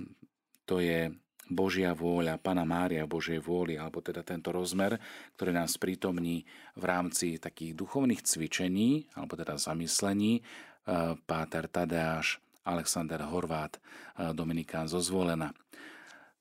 to 0.62 0.78
je 0.78 1.10
Božia 1.46 1.94
vôľa, 1.94 2.42
Pana 2.42 2.66
Mária 2.66 3.06
Božej 3.06 3.38
vôli, 3.38 3.78
alebo 3.78 4.02
teda 4.02 4.26
tento 4.26 4.50
rozmer, 4.50 4.98
ktorý 5.38 5.54
nás 5.54 5.78
prítomní 5.78 6.42
v 6.74 6.84
rámci 6.86 7.38
takých 7.38 7.78
duchovných 7.78 8.22
cvičení, 8.22 9.06
alebo 9.14 9.38
teda 9.38 9.58
zamyslení, 9.58 10.38
e, 10.38 10.42
Páter 11.22 11.70
Tadeáš, 11.70 12.42
Alexander 12.66 13.22
Horvát, 13.26 13.78
e, 13.78 13.80
Dominikán 14.34 14.90
zo 14.90 14.98
Zvolena. 14.98 15.54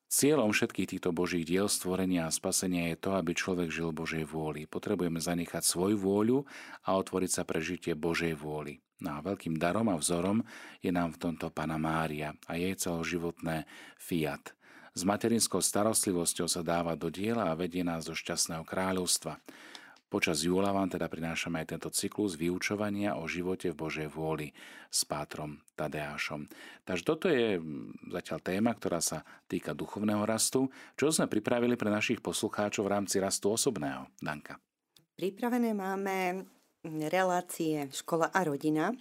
Cieľom 0.06 0.54
všetkých 0.54 0.96
týchto 0.96 1.10
Božích 1.12 1.50
diel 1.50 1.66
stvorenia 1.66 2.30
a 2.30 2.34
spasenia 2.34 2.94
je 2.94 2.98
to, 3.02 3.18
aby 3.18 3.34
človek 3.34 3.74
žil 3.74 3.90
Božej 3.90 4.26
vôli. 4.30 4.70
Potrebujeme 4.70 5.18
zanechať 5.18 5.66
svoju 5.66 5.98
vôľu 5.98 6.46
a 6.86 6.94
otvoriť 6.96 7.30
sa 7.30 7.44
pre 7.44 7.58
žitie 7.60 7.98
Božej 7.98 8.38
vôli. 8.38 8.85
No 9.04 9.20
a 9.20 9.20
veľkým 9.20 9.60
darom 9.60 9.92
a 9.92 10.00
vzorom 10.00 10.40
je 10.80 10.92
nám 10.92 11.16
v 11.16 11.22
tomto 11.28 11.52
Pana 11.52 11.76
Mária 11.76 12.32
a 12.48 12.56
jej 12.56 12.72
celoživotné 12.80 13.68
fiat. 14.00 14.56
S 14.96 15.04
materinskou 15.04 15.60
starostlivosťou 15.60 16.48
sa 16.48 16.64
dáva 16.64 16.96
do 16.96 17.12
diela 17.12 17.52
a 17.52 17.60
vedie 17.60 17.84
nás 17.84 18.08
do 18.08 18.16
šťastného 18.16 18.64
kráľovstva. 18.64 19.36
Počas 20.08 20.48
júla 20.48 20.72
vám 20.72 20.88
teda 20.88 21.12
prinášame 21.12 21.60
aj 21.60 21.76
tento 21.76 21.92
cyklus 21.92 22.40
vyučovania 22.40 23.20
o 23.20 23.28
živote 23.28 23.76
v 23.76 23.80
Božej 23.84 24.08
vôli 24.08 24.56
s 24.88 25.04
Pátrom 25.04 25.60
Tadeášom. 25.76 26.48
Takže 26.88 27.04
toto 27.04 27.28
je 27.28 27.60
zatiaľ 28.16 28.40
téma, 28.40 28.72
ktorá 28.72 29.04
sa 29.04 29.28
týka 29.52 29.76
duchovného 29.76 30.24
rastu. 30.24 30.72
Čo 30.96 31.12
sme 31.12 31.28
pripravili 31.28 31.76
pre 31.76 31.92
našich 31.92 32.24
poslucháčov 32.24 32.88
v 32.88 32.94
rámci 32.96 33.20
rastu 33.20 33.52
osobného? 33.52 34.08
Danka. 34.24 34.56
Pripravené 35.20 35.76
máme 35.76 36.48
relácie 37.10 37.90
Škola 37.90 38.30
a 38.30 38.46
rodina. 38.46 38.94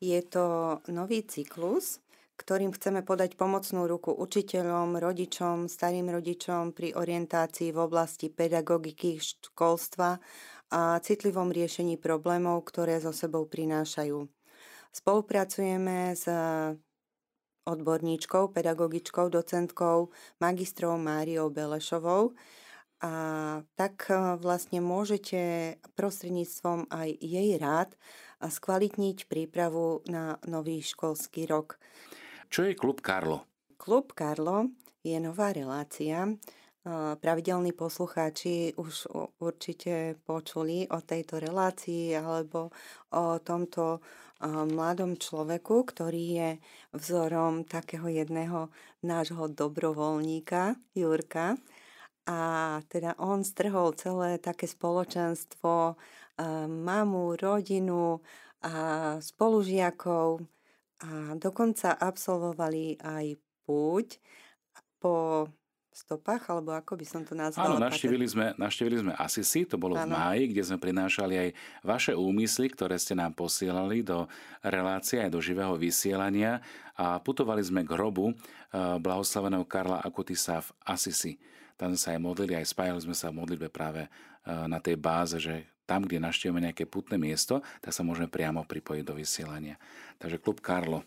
Je 0.00 0.20
to 0.24 0.78
nový 0.88 1.24
cyklus, 1.24 2.00
ktorým 2.36 2.72
chceme 2.76 3.00
podať 3.00 3.40
pomocnú 3.40 3.88
ruku 3.88 4.12
učiteľom, 4.12 5.00
rodičom, 5.00 5.72
starým 5.72 6.12
rodičom 6.12 6.76
pri 6.76 6.92
orientácii 6.92 7.72
v 7.72 7.78
oblasti 7.80 8.28
pedagogiky, 8.28 9.16
školstva 9.20 10.20
a 10.72 10.80
citlivom 11.00 11.48
riešení 11.48 11.96
problémov, 11.96 12.66
ktoré 12.68 13.00
so 13.00 13.14
sebou 13.14 13.48
prinášajú. 13.48 14.28
Spolupracujeme 14.92 16.16
s 16.16 16.24
odborníčkou, 17.66 18.52
pedagogičkou, 18.52 19.28
docentkou, 19.28 20.08
magistrou 20.40 20.96
Máriou 20.96 21.50
Belešovou 21.50 22.32
a 23.00 23.12
tak 23.76 24.08
vlastne 24.40 24.80
môžete 24.80 25.76
prostredníctvom 25.96 26.88
aj 26.88 27.08
jej 27.20 27.56
rád 27.60 27.92
skvalitniť 28.40 29.28
prípravu 29.28 30.00
na 30.08 30.40
nový 30.48 30.80
školský 30.80 31.48
rok. 31.48 31.80
Čo 32.48 32.68
je 32.68 32.78
klub 32.78 33.04
Karlo? 33.04 33.44
Klub 33.76 34.12
Karlo 34.16 34.72
je 35.04 35.18
nová 35.20 35.52
relácia. 35.52 36.24
Pravidelní 37.20 37.74
poslucháči 37.74 38.78
už 38.78 39.10
určite 39.42 40.14
počuli 40.22 40.86
o 40.86 41.02
tejto 41.02 41.42
relácii 41.42 42.14
alebo 42.14 42.70
o 43.10 43.42
tomto 43.42 43.98
mladom 44.46 45.18
človeku, 45.18 45.82
ktorý 45.82 46.24
je 46.38 46.50
vzorom 46.94 47.66
takého 47.66 48.06
jedného 48.06 48.70
nášho 49.02 49.50
dobrovoľníka, 49.50 50.78
Jurka. 50.94 51.58
A 52.26 52.38
teda 52.90 53.14
on 53.22 53.46
strhol 53.46 53.94
celé 53.94 54.42
také 54.42 54.66
spoločenstvo, 54.66 55.94
mamu, 56.66 57.26
rodinu 57.38 58.20
a 58.66 58.74
spolužiakov, 59.22 60.42
a 60.96 61.36
dokonca 61.36 61.92
absolvovali 61.92 62.96
aj 62.98 63.36
púť 63.68 64.16
po 64.96 65.44
stopách, 65.96 66.52
alebo 66.52 66.76
ako 66.76 66.92
by 67.00 67.06
som 67.08 67.22
to 67.24 67.32
nazvala? 67.32 67.72
Áno, 67.72 67.80
navštívili 67.80 68.24
sme, 68.28 68.52
navštívili 68.56 69.00
sme 69.00 69.12
Asisi, 69.16 69.64
to 69.64 69.80
bolo 69.80 69.96
ano. 69.96 70.08
v 70.08 70.12
máji, 70.12 70.42
kde 70.52 70.62
sme 70.68 70.78
prinášali 70.80 71.34
aj 71.36 71.48
vaše 71.84 72.12
úmysly, 72.12 72.68
ktoré 72.68 73.00
ste 73.00 73.16
nám 73.16 73.32
posielali 73.32 74.04
do 74.04 74.28
relácie 74.60 75.24
aj 75.24 75.32
do 75.32 75.40
živého 75.40 75.72
vysielania 75.80 76.60
a 77.00 77.16
putovali 77.20 77.64
sme 77.64 77.84
k 77.84 77.96
hrobu 77.96 78.32
eh, 78.32 78.36
blahoslaveného 79.00 79.64
Karla 79.64 80.04
Akutisa 80.04 80.60
v 80.60 80.68
Asisi. 80.84 81.32
Tam 81.76 81.92
sme 81.92 82.00
sa 82.00 82.08
aj 82.16 82.20
modlili, 82.20 82.52
aj 82.56 82.72
spájali 82.72 83.00
sme 83.04 83.16
sa 83.16 83.28
v 83.28 83.38
modlitbe 83.44 83.68
práve 83.68 84.04
eh, 84.04 84.10
na 84.48 84.80
tej 84.80 84.96
báze, 84.96 85.36
že 85.36 85.68
tam, 85.86 86.02
kde 86.02 86.18
naštívime 86.18 86.58
nejaké 86.66 86.84
putné 86.84 87.14
miesto, 87.14 87.62
tak 87.78 87.94
sa 87.94 88.02
môžeme 88.02 88.26
priamo 88.26 88.66
pripojiť 88.66 89.04
do 89.06 89.14
vysielania. 89.14 89.78
Takže 90.18 90.42
klub 90.42 90.58
Karlo 90.58 91.06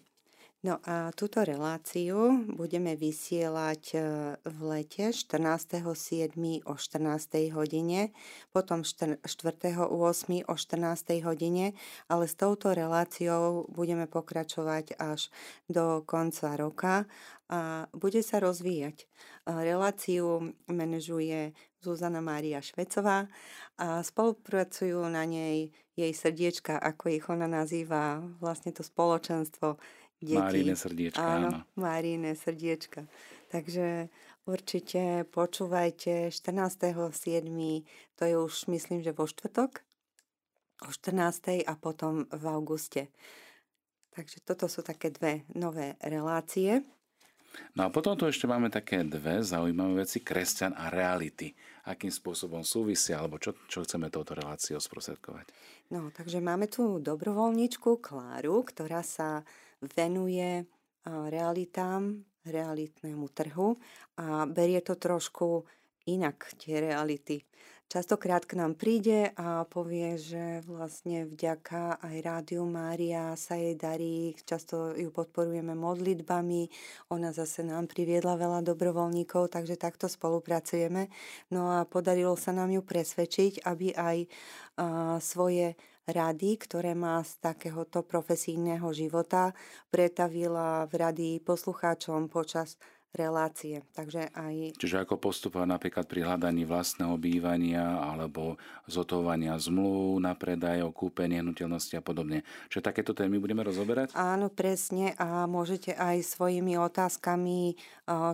No 0.60 0.76
a 0.84 1.16
túto 1.16 1.40
reláciu 1.40 2.44
budeme 2.52 3.00
vysielať 3.00 3.84
e, 3.96 4.00
v 4.44 4.60
lete 4.68 5.16
14.7. 5.16 6.36
o 6.68 6.76
14. 6.76 7.56
hodine, 7.56 8.12
potom 8.52 8.84
4.8. 8.84 9.24
o 10.44 10.56
14. 10.60 11.24
hodine, 11.24 11.80
ale 12.12 12.28
s 12.28 12.36
touto 12.36 12.76
reláciou 12.76 13.72
budeme 13.72 14.04
pokračovať 14.04 15.00
až 15.00 15.32
do 15.72 16.04
konca 16.04 16.60
roka 16.60 17.08
a 17.48 17.88
bude 17.96 18.20
sa 18.20 18.44
rozvíjať. 18.44 19.08
Reláciu 19.48 20.54
manažuje 20.68 21.56
Zuzana 21.80 22.20
Mária 22.20 22.60
Švecová 22.60 23.32
a 23.80 24.04
spolupracujú 24.04 25.00
na 25.08 25.24
nej 25.24 25.72
jej 25.96 26.12
srdiečka, 26.16 26.80
ako 26.80 27.12
ich 27.12 27.26
ona 27.28 27.48
nazýva, 27.48 28.24
vlastne 28.40 28.72
to 28.72 28.84
spoločenstvo 28.84 29.80
deti. 30.20 30.40
Márine 30.40 30.76
srdiečka, 30.76 31.24
áno. 31.24 31.50
áno. 31.52 31.60
Márine 31.80 32.36
srdiečka. 32.36 33.08
Takže 33.52 34.12
určite 34.44 35.24
počúvajte 35.32 36.32
14.7. 36.32 37.12
To 38.20 38.24
je 38.28 38.36
už 38.36 38.54
myslím, 38.72 39.00
že 39.00 39.16
vo 39.16 39.28
štvrtok 39.28 39.84
o 40.84 40.90
14. 40.92 41.64
a 41.64 41.74
potom 41.76 42.28
v 42.32 42.44
auguste. 42.48 43.12
Takže 44.16 44.44
toto 44.44 44.68
sú 44.68 44.84
také 44.84 45.12
dve 45.12 45.48
nové 45.56 45.96
relácie. 46.04 46.84
No 47.74 47.88
a 47.88 47.90
potom 47.90 48.14
tu 48.14 48.30
ešte 48.30 48.46
máme 48.46 48.70
také 48.70 49.02
dve 49.02 49.42
zaujímavé 49.42 50.06
veci, 50.06 50.22
kresťan 50.22 50.78
a 50.78 50.94
reality. 50.94 51.54
Akým 51.88 52.12
spôsobom 52.12 52.66
súvisia, 52.66 53.22
alebo 53.22 53.40
čo, 53.40 53.56
čo 53.72 53.86
chceme 53.86 54.12
touto 54.12 54.36
reláciou 54.36 54.82
sprostredkovať? 54.82 55.48
No, 55.94 56.12
takže 56.12 56.44
máme 56.44 56.68
tu 56.68 57.00
dobrovoľničku 57.00 58.04
Kláru, 58.04 58.62
ktorá 58.68 59.00
sa 59.06 59.42
venuje 59.96 60.68
realitám, 61.08 62.22
realitnému 62.44 63.26
trhu 63.32 63.80
a 64.20 64.48
berie 64.50 64.84
to 64.84 65.00
trošku 65.00 65.64
inak, 66.10 66.52
tie 66.60 66.82
reality. 66.82 67.42
Častokrát 67.90 68.46
k 68.46 68.54
nám 68.54 68.78
príde 68.78 69.34
a 69.34 69.66
povie, 69.66 70.14
že 70.22 70.62
vlastne 70.70 71.26
vďaka 71.26 71.98
aj 71.98 72.16
Rádiu 72.22 72.62
Mária 72.62 73.34
sa 73.34 73.58
jej 73.58 73.74
darí, 73.74 74.38
často 74.46 74.94
ju 74.94 75.10
podporujeme 75.10 75.74
modlitbami, 75.74 76.70
ona 77.10 77.34
zase 77.34 77.66
nám 77.66 77.90
priviedla 77.90 78.38
veľa 78.38 78.62
dobrovoľníkov, 78.62 79.50
takže 79.50 79.74
takto 79.74 80.06
spolupracujeme. 80.06 81.10
No 81.50 81.82
a 81.82 81.90
podarilo 81.90 82.38
sa 82.38 82.54
nám 82.54 82.70
ju 82.70 82.86
presvedčiť, 82.86 83.66
aby 83.66 83.98
aj 83.98 84.18
svoje 85.26 85.74
rady, 86.06 86.62
ktoré 86.62 86.94
má 86.94 87.26
z 87.26 87.42
takéhoto 87.42 88.06
profesijného 88.06 88.86
života, 88.94 89.58
pretavila 89.90 90.86
v 90.86 90.94
rady 90.94 91.30
poslucháčom 91.42 92.30
počas 92.30 92.78
relácie. 93.16 93.82
Takže 93.98 94.30
aj... 94.38 94.78
Čiže 94.78 95.02
ako 95.02 95.18
postupovať 95.18 95.66
napríklad 95.66 96.06
pri 96.06 96.30
hľadaní 96.30 96.70
vlastného 96.70 97.18
bývania 97.18 98.06
alebo 98.06 98.62
zotovania 98.86 99.58
zmluv 99.58 100.22
na 100.22 100.38
predaj, 100.38 100.86
o 100.86 100.94
kúpenie 100.94 101.42
nehnuteľnosti 101.42 101.98
a 101.98 102.06
podobne. 102.06 102.46
Čiže 102.70 102.86
takéto 102.86 103.18
témy 103.18 103.42
budeme 103.42 103.66
rozoberať? 103.66 104.14
Áno, 104.14 104.54
presne 104.54 105.18
a 105.18 105.50
môžete 105.50 105.98
aj 105.98 106.22
svojimi 106.22 106.78
otázkami 106.78 107.82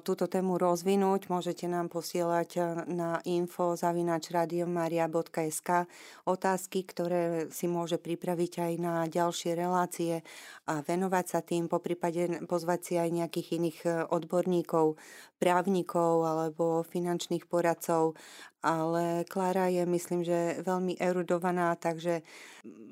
túto 0.04 0.28
tému 0.28 0.60
rozvinúť. 0.60 1.32
Môžete 1.32 1.72
nám 1.72 1.88
posielať 1.94 2.84
na 2.90 3.22
info 3.24 3.78
zavinačradiomaria.sk 3.80 5.88
otázky, 6.26 6.82
ktoré 6.84 7.48
si 7.54 7.70
môže 7.72 8.02
pripraviť 8.02 8.60
aj 8.60 8.74
na 8.82 9.08
ďalšie 9.08 9.56
relácie 9.56 10.26
a 10.66 10.82
venovať 10.82 11.26
sa 11.30 11.46
tým, 11.46 11.70
po 11.70 11.78
prípade 11.78 12.42
pozvať 12.50 12.80
si 12.82 12.98
aj 12.98 13.14
nejakých 13.14 13.62
iných 13.62 14.10
odborníkov 14.10 14.65
odborníkov, 14.66 14.98
právnikov 15.38 16.26
alebo 16.26 16.82
finančných 16.82 17.46
poradcov, 17.46 18.18
ale 18.66 19.28
Klára 19.30 19.70
je, 19.70 19.86
myslím, 19.86 20.26
že 20.26 20.64
veľmi 20.66 20.98
erudovaná, 20.98 21.78
takže 21.78 22.26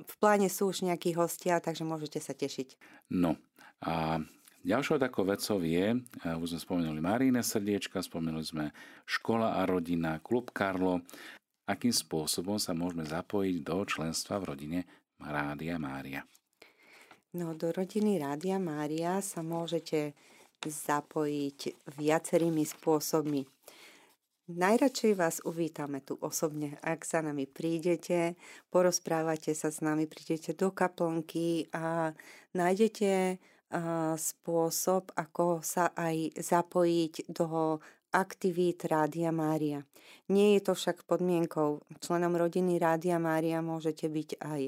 v 0.06 0.14
pláne 0.22 0.52
sú 0.52 0.70
už 0.70 0.86
nejakí 0.86 1.18
hostia, 1.18 1.58
takže 1.58 1.88
môžete 1.88 2.22
sa 2.22 2.38
tešiť. 2.38 2.78
No 3.10 3.36
a 3.82 4.22
Ďalšou 4.64 4.96
takou 4.96 5.28
vecou 5.28 5.60
je, 5.60 6.00
už 6.24 6.56
sme 6.56 6.62
spomenuli 6.64 7.04
Maríne 7.04 7.44
srdiečka, 7.44 8.00
spomenuli 8.00 8.48
sme 8.48 8.66
škola 9.04 9.60
a 9.60 9.68
rodina, 9.68 10.24
klub 10.24 10.56
Karlo. 10.56 11.04
Akým 11.68 11.92
spôsobom 11.92 12.56
sa 12.56 12.72
môžeme 12.72 13.04
zapojiť 13.04 13.60
do 13.60 13.84
členstva 13.84 14.40
v 14.40 14.56
rodine 14.56 14.80
Rádia 15.20 15.76
Mária? 15.76 16.24
No, 17.36 17.52
do 17.60 17.76
rodiny 17.76 18.24
Rádia 18.24 18.56
Mária 18.56 19.20
sa 19.20 19.44
môžete 19.44 20.16
zapojiť 20.68 21.92
viacerými 22.00 22.64
spôsobmi. 22.64 23.44
Najradšej 24.44 25.14
vás 25.16 25.40
uvítame 25.48 26.04
tu 26.04 26.20
osobne, 26.20 26.76
ak 26.84 27.08
za 27.08 27.24
nami 27.24 27.48
prídete, 27.48 28.36
porozprávate 28.68 29.56
sa 29.56 29.72
s 29.72 29.80
nami, 29.80 30.04
prídete 30.04 30.52
do 30.52 30.76
kaplnky 30.76 31.72
a 31.72 32.12
nájdete 32.52 33.40
spôsob, 34.20 35.16
ako 35.16 35.64
sa 35.64 35.96
aj 35.96 36.36
zapojiť 36.36 37.32
do 37.32 37.80
aktivít 38.14 38.86
Rádia 38.86 39.32
Mária. 39.32 39.82
Nie 40.30 40.60
je 40.60 40.62
to 40.70 40.74
však 40.76 41.08
podmienkou. 41.08 41.82
Členom 42.04 42.36
rodiny 42.38 42.78
Rádia 42.78 43.18
Mária 43.18 43.64
môžete 43.64 44.12
byť 44.12 44.30
aj 44.44 44.62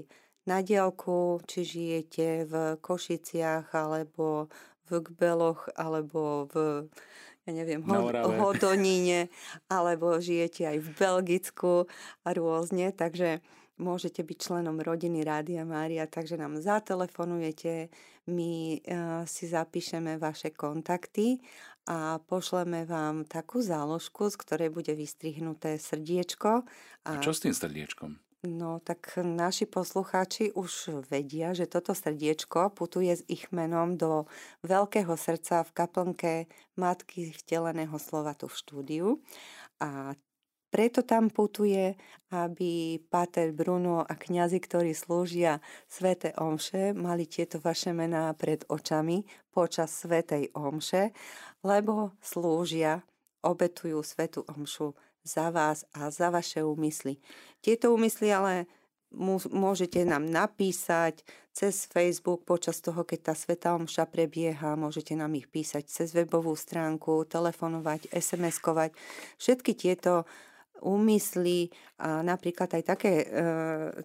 na 0.49 0.65
diálku, 0.65 1.43
či 1.45 1.67
žijete 1.67 2.49
v 2.49 2.53
Košiciach 2.81 3.75
alebo 3.75 4.49
v 4.89 5.01
Gbeloch 5.01 5.69
alebo 5.75 6.49
v 6.49 6.85
ja 7.45 7.53
neviem, 7.53 7.85
Hod- 7.85 8.25
Hodoníne, 8.41 9.29
alebo 9.69 10.17
žijete 10.17 10.65
aj 10.65 10.77
v 10.81 10.89
Belgicku 10.97 11.85
a 12.25 12.33
rôzne, 12.33 12.89
takže 12.89 13.45
môžete 13.77 14.25
byť 14.25 14.37
členom 14.39 14.81
rodiny 14.81 15.21
Rádia 15.21 15.61
Mária, 15.61 16.09
takže 16.09 16.41
nám 16.41 16.57
zatelefonujete, 16.57 17.93
my 18.25 18.81
uh, 18.81 19.21
si 19.29 19.45
zapíšeme 19.45 20.17
vaše 20.17 20.49
kontakty 20.57 21.37
a 21.85 22.17
pošleme 22.17 22.89
vám 22.89 23.29
takú 23.29 23.61
záložku, 23.61 24.33
z 24.33 24.35
ktorej 24.41 24.69
bude 24.73 24.97
vystrihnuté 24.97 25.77
srdiečko. 25.77 26.65
A, 27.05 27.09
a 27.13 27.21
čo 27.21 27.29
s 27.29 27.45
tým 27.45 27.53
srdiečkom? 27.53 28.24
No 28.45 28.77
tak 28.77 29.17
naši 29.17 29.65
poslucháči 29.65 30.53
už 30.53 31.01
vedia, 31.09 31.57
že 31.57 31.65
toto 31.65 31.97
srdiečko 31.97 32.69
putuje 32.77 33.17
s 33.17 33.25
ich 33.25 33.49
menom 33.49 33.97
do 33.97 34.29
veľkého 34.61 35.17
srdca 35.17 35.65
v 35.65 35.73
kaplnke 35.73 36.33
Matky 36.77 37.33
vteleného 37.33 37.97
slova 37.97 38.37
tu 38.37 38.45
v 38.45 38.53
štúdiu. 38.53 39.07
A 39.81 40.13
preto 40.69 41.01
tam 41.01 41.33
putuje, 41.33 41.97
aby 42.29 43.01
Pater 43.09 43.49
Bruno 43.49 44.05
a 44.05 44.13
kňazi, 44.13 44.61
ktorí 44.61 44.93
slúžia 44.93 45.57
Svete 45.89 46.37
Omše, 46.37 46.93
mali 46.93 47.25
tieto 47.25 47.57
vaše 47.57 47.97
mená 47.97 48.29
pred 48.37 48.61
očami 48.69 49.25
počas 49.49 49.89
Svetej 50.05 50.53
Omše, 50.53 51.15
lebo 51.65 52.13
slúžia, 52.21 53.01
obetujú 53.45 54.01
Svetu 54.01 54.41
Omšu 54.49 54.97
za 55.25 55.49
vás 55.49 55.83
a 55.97 56.13
za 56.13 56.29
vaše 56.29 56.61
úmysly. 56.61 57.17
Tieto 57.59 57.89
úmysly 57.89 58.29
ale 58.29 58.69
môžete 59.49 60.05
nám 60.05 60.27
napísať 60.29 61.25
cez 61.55 61.87
Facebook 61.87 62.43
počas 62.43 62.83
toho, 62.83 63.07
keď 63.07 63.31
tá 63.31 63.33
Sveta 63.33 63.79
Omša 63.79 64.11
prebieha, 64.11 64.75
môžete 64.75 65.15
nám 65.15 65.33
ich 65.39 65.47
písať 65.47 65.87
cez 65.87 66.11
webovú 66.11 66.51
stránku, 66.53 67.23
telefonovať, 67.25 68.11
SMS-kovať. 68.11 68.91
Všetky 69.39 69.71
tieto 69.73 70.27
úmysly 70.85 71.73
a 71.97 72.21
napríklad 72.21 72.69
aj 72.77 72.83
také, 72.85 73.25
e, 73.25 73.27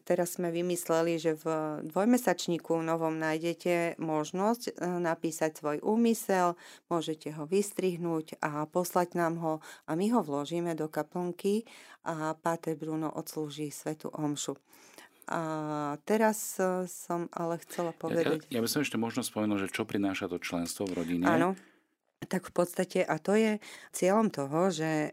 teraz 0.09 0.41
sme 0.41 0.49
vymysleli, 0.49 1.21
že 1.21 1.37
v 1.37 1.45
dvojmesačníku 1.85 2.81
novom 2.81 3.21
nájdete 3.21 4.01
možnosť 4.01 4.73
e, 4.73 4.73
napísať 5.05 5.61
svoj 5.61 5.79
úmysel, 5.85 6.57
môžete 6.89 7.37
ho 7.37 7.45
vystrihnúť 7.45 8.41
a 8.41 8.65
poslať 8.65 9.21
nám 9.21 9.37
ho 9.45 9.55
a 9.85 9.93
my 9.93 10.09
ho 10.17 10.25
vložíme 10.25 10.73
do 10.73 10.89
kaplnky 10.89 11.69
a 12.09 12.33
Páter 12.33 12.81
Bruno 12.81 13.13
odslúži 13.13 13.69
svetu 13.69 14.09
omšu. 14.09 14.57
A 15.31 15.43
teraz 16.09 16.59
e, 16.59 16.89
som 16.89 17.29
ale 17.37 17.61
chcela 17.63 17.93
povedať... 17.93 18.49
Ja, 18.49 18.57
ja, 18.57 18.57
ja 18.59 18.65
by 18.65 18.69
som 18.73 18.81
ešte 18.81 18.97
možno 18.97 19.21
spomenul, 19.21 19.61
že 19.61 19.69
čo 19.69 19.85
prináša 19.85 20.27
to 20.27 20.41
členstvo 20.41 20.89
v 20.89 21.05
rodine. 21.05 21.29
Áno 21.29 21.55
tak 22.29 22.49
v 22.49 22.53
podstate, 22.53 23.01
a 23.01 23.17
to 23.17 23.33
je 23.33 23.57
cieľom 23.97 24.29
toho, 24.29 24.69
že 24.69 25.09
e, 25.09 25.11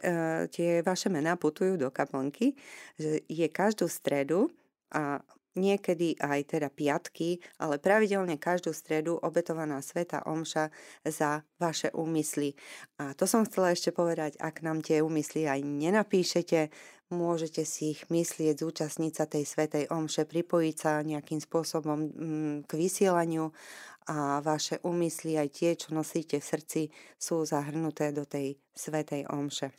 tie 0.52 0.84
vaše 0.84 1.08
mená 1.08 1.40
putujú 1.40 1.80
do 1.80 1.88
kaplnky, 1.88 2.60
že 3.00 3.24
je 3.32 3.48
každú 3.48 3.88
stredu 3.88 4.52
a 4.92 5.24
niekedy 5.58 6.20
aj 6.22 6.54
teda 6.54 6.70
piatky, 6.70 7.42
ale 7.58 7.82
pravidelne 7.82 8.38
každú 8.38 8.72
stredu 8.72 9.18
obetovaná 9.18 9.82
Sveta 9.82 10.22
Omša 10.28 10.70
za 11.08 11.42
vaše 11.58 11.90
úmysly. 11.98 12.54
A 13.02 13.18
to 13.18 13.26
som 13.26 13.44
chcela 13.44 13.74
ešte 13.74 13.90
povedať, 13.90 14.38
ak 14.38 14.62
nám 14.62 14.86
tie 14.86 15.02
úmysly 15.02 15.50
aj 15.50 15.66
nenapíšete, 15.66 16.70
môžete 17.10 17.64
si 17.64 17.98
ich 17.98 18.06
myslieť, 18.12 18.62
zúčastniť 18.62 19.14
sa 19.16 19.26
tej 19.26 19.48
Svetej 19.48 19.90
Omše, 19.90 20.28
pripojiť 20.28 20.76
sa 20.76 21.02
nejakým 21.02 21.40
spôsobom 21.40 22.00
mm, 22.12 22.58
k 22.68 22.72
vysielaniu 22.76 23.56
a 24.08 24.40
vaše 24.40 24.80
úmysly, 24.88 25.36
aj 25.36 25.50
tie, 25.52 25.72
čo 25.76 25.92
nosíte 25.92 26.40
v 26.40 26.50
srdci, 26.50 26.82
sú 27.20 27.44
zahrnuté 27.44 28.16
do 28.16 28.24
tej 28.24 28.56
svetej 28.72 29.28
omše. 29.28 29.76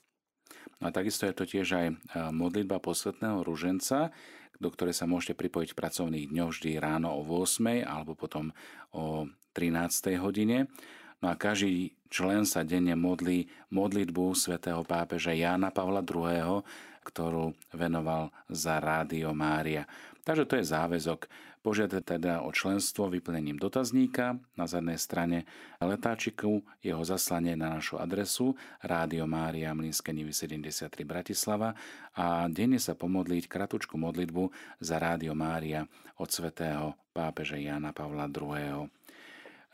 A 0.78 0.94
takisto 0.94 1.26
je 1.26 1.34
to 1.34 1.48
tiež 1.48 1.68
aj 1.74 1.86
modlitba 2.30 2.78
posvetného 2.78 3.42
ruženca, 3.42 4.14
do 4.58 4.68
ktorej 4.70 4.94
sa 4.94 5.10
môžete 5.10 5.34
pripojiť 5.38 5.74
v 5.74 5.80
pracovných 5.80 6.26
dňoch 6.30 6.50
vždy 6.54 6.70
ráno 6.78 7.14
o 7.14 7.22
8 7.22 7.82
alebo 7.82 8.14
potom 8.14 8.54
o 8.94 9.26
13. 9.54 10.18
hodine. 10.22 10.70
No 11.18 11.30
a 11.30 11.34
každý 11.34 11.98
člen 12.06 12.46
sa 12.46 12.62
denne 12.62 12.94
modlí 12.94 13.50
modlitbu 13.74 14.38
svätého 14.38 14.86
pápeža 14.86 15.34
Jána 15.34 15.74
Pavla 15.74 16.02
II., 16.06 16.62
ktorú 17.02 17.56
venoval 17.74 18.30
za 18.46 18.78
Rádio 18.78 19.34
Mária. 19.34 19.88
Takže 20.28 20.44
to 20.44 20.60
je 20.60 20.64
záväzok 20.68 21.20
Požiadať 21.58 22.02
teda 22.16 22.46
o 22.46 22.54
členstvo 22.54 23.10
vyplnením 23.10 23.58
dotazníka 23.58 24.38
na 24.54 24.70
zadnej 24.70 24.94
strane 24.94 25.42
letáčiku, 25.82 26.62
jeho 26.78 27.02
zaslanie 27.02 27.58
na 27.58 27.76
našu 27.76 27.98
adresu 27.98 28.54
Rádio 28.78 29.26
Mária 29.26 29.74
Mlinské 29.74 30.14
Nivy 30.14 30.30
73 30.30 31.02
Bratislava 31.02 31.74
a 32.14 32.46
denne 32.46 32.78
sa 32.78 32.94
pomodliť 32.94 33.50
kratučku 33.50 33.98
modlitbu 33.98 34.54
za 34.78 35.02
Rádio 35.02 35.34
Mária 35.34 35.82
od 36.22 36.30
svätého 36.30 36.94
pápeža 37.10 37.58
Jana 37.58 37.90
Pavla 37.90 38.30
II. 38.30 38.86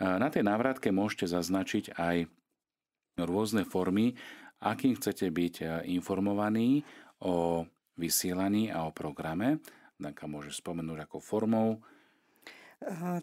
Na 0.00 0.28
tej 0.32 0.42
návratke 0.42 0.88
môžete 0.88 1.28
zaznačiť 1.28 2.00
aj 2.00 2.26
rôzne 3.20 3.68
formy, 3.68 4.16
akým 4.58 4.96
chcete 4.96 5.28
byť 5.28 5.84
informovaní 5.84 6.80
o 7.20 7.68
vysielaní 8.00 8.72
a 8.72 8.88
o 8.88 8.90
programe. 8.90 9.60
Danka 9.94 10.26
môže 10.26 10.50
spomenúť 10.50 11.06
ako 11.06 11.16
formou. 11.22 11.78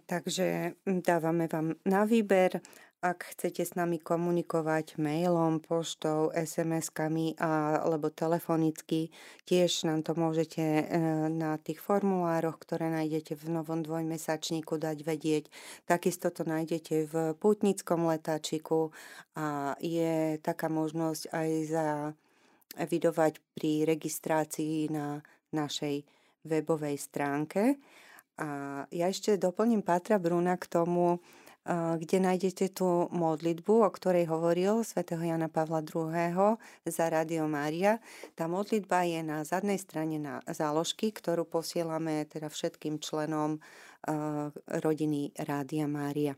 Takže 0.09 0.79
dávame 0.87 1.45
vám 1.45 1.77
na 1.85 2.07
výber, 2.07 2.63
ak 3.01 3.33
chcete 3.33 3.65
s 3.65 3.73
nami 3.73 3.97
komunikovať 3.97 5.01
mailom, 5.01 5.57
poštou, 5.57 6.29
SMS-kami 6.37 7.33
alebo 7.41 8.13
telefonicky, 8.13 9.09
tiež 9.49 9.89
nám 9.89 10.05
to 10.05 10.13
môžete 10.13 10.61
e, 10.61 10.83
na 11.33 11.57
tých 11.57 11.81
formulároch, 11.81 12.61
ktoré 12.61 12.93
nájdete 12.93 13.33
v 13.33 13.57
novom 13.57 13.81
dvojmesačníku 13.81 14.77
dať 14.77 15.01
vedieť. 15.01 15.49
Takisto 15.89 16.29
to 16.29 16.45
nájdete 16.45 17.09
v 17.09 17.13
putnickom 17.41 18.05
letáčiku 18.05 18.93
a 19.33 19.73
je 19.81 20.37
taká 20.37 20.69
možnosť 20.69 21.33
aj 21.33 21.49
zavidovať 21.73 23.33
pri 23.57 23.89
registrácii 23.89 24.93
na 24.93 25.25
našej 25.49 26.05
webovej 26.43 26.97
stránke. 26.97 27.77
A 28.41 28.83
ja 28.89 29.05
ešte 29.11 29.37
doplním 29.37 29.85
Pátra 29.85 30.17
Bruna 30.17 30.57
k 30.57 30.65
tomu, 30.65 31.21
kde 32.01 32.17
nájdete 32.17 32.73
tú 32.73 33.05
modlitbu, 33.13 33.85
o 33.85 33.89
ktorej 33.93 34.25
hovoril 34.33 34.81
svätého 34.81 35.21
Jana 35.21 35.45
Pavla 35.45 35.85
II. 35.85 36.57
za 36.89 37.05
Radio 37.05 37.45
Mária. 37.45 38.01
Tá 38.33 38.49
modlitba 38.49 39.05
je 39.05 39.21
na 39.21 39.45
zadnej 39.45 39.77
strane 39.77 40.17
na 40.17 40.41
záložky, 40.49 41.13
ktorú 41.13 41.45
posielame 41.45 42.25
teda 42.25 42.49
všetkým 42.49 42.97
členom 42.97 43.61
rodiny 44.65 45.37
Rádia 45.37 45.85
Mária. 45.85 46.33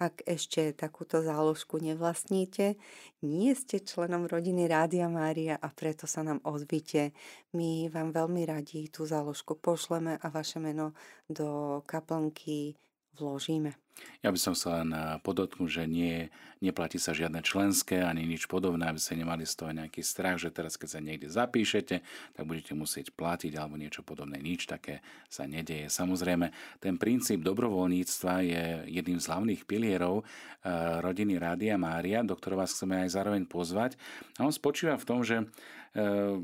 Ak 0.00 0.24
ešte 0.24 0.72
takúto 0.72 1.20
záložku 1.20 1.76
nevlastníte, 1.76 2.80
nie 3.20 3.52
ste 3.52 3.84
členom 3.84 4.24
rodiny 4.24 4.64
Rádia 4.64 5.12
Mária 5.12 5.60
a 5.60 5.68
preto 5.68 6.08
sa 6.08 6.24
nám 6.24 6.40
ozvite. 6.40 7.12
My 7.52 7.92
vám 7.92 8.16
veľmi 8.16 8.48
radi 8.48 8.88
tú 8.88 9.04
záložku 9.04 9.60
pošleme 9.60 10.16
a 10.16 10.26
vaše 10.32 10.56
meno 10.56 10.96
do 11.28 11.84
kaplnky 11.84 12.80
vložíme. 13.18 13.74
Ja 14.20 14.32
by 14.32 14.38
som 14.40 14.54
sa 14.56 14.80
len 14.80 14.92
eh, 14.92 15.16
podotknúť, 15.20 15.70
že 15.70 15.84
nie, 15.84 16.28
neplatí 16.60 16.96
sa 17.00 17.16
žiadne 17.16 17.40
členské 17.44 18.00
ani 18.04 18.24
nič 18.24 18.48
podobné, 18.48 18.88
aby 18.88 19.00
ste 19.00 19.16
nemali 19.16 19.44
z 19.44 19.54
toho 19.56 19.72
nejaký 19.72 20.00
strach, 20.04 20.36
že 20.40 20.52
teraz 20.52 20.76
keď 20.76 20.88
sa 20.88 21.00
niekde 21.00 21.28
zapíšete, 21.28 22.00
tak 22.36 22.44
budete 22.44 22.72
musieť 22.76 23.12
platiť 23.16 23.56
alebo 23.56 23.80
niečo 23.80 24.04
podobné. 24.04 24.40
Nič 24.40 24.68
také 24.68 25.04
sa 25.28 25.44
nedeje. 25.48 25.88
Samozrejme, 25.88 26.52
ten 26.80 26.96
princíp 27.00 27.44
dobrovoľníctva 27.44 28.34
je 28.44 28.64
jedným 28.92 29.20
z 29.20 29.28
hlavných 29.28 29.62
pilierov 29.64 30.24
eh, 30.24 31.00
rodiny 31.00 31.40
Rádia 31.40 31.76
Mária, 31.80 32.24
do 32.24 32.36
ktorého 32.36 32.60
vás 32.60 32.76
chceme 32.76 33.04
aj 33.04 33.16
zároveň 33.16 33.44
pozvať. 33.48 33.96
A 34.36 34.44
on 34.44 34.52
spočíva 34.52 35.00
v 35.00 35.08
tom, 35.08 35.20
že 35.24 35.44
eh, 35.44 36.36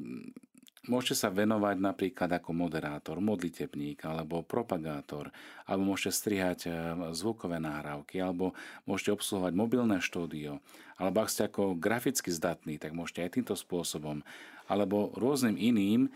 Môžete 0.87 1.19
sa 1.19 1.35
venovať 1.35 1.83
napríklad 1.83 2.31
ako 2.39 2.55
moderátor, 2.55 3.19
modlitebník 3.19 4.07
alebo 4.07 4.47
propagátor, 4.47 5.35
alebo 5.67 5.83
môžete 5.83 6.15
strihať 6.15 6.61
e, 6.67 6.71
zvukové 7.11 7.59
nahrávky, 7.59 8.23
alebo 8.23 8.55
môžete 8.87 9.11
obsluhovať 9.19 9.53
mobilné 9.59 9.99
štúdio, 9.99 10.63
alebo 10.95 11.27
ak 11.27 11.33
ste 11.35 11.51
ako 11.51 11.75
graficky 11.75 12.31
zdatní, 12.31 12.79
tak 12.79 12.95
môžete 12.95 13.27
aj 13.27 13.35
týmto 13.35 13.55
spôsobom, 13.59 14.23
alebo 14.71 15.11
rôznym 15.19 15.59
iným, 15.59 16.07
e, 16.07 16.11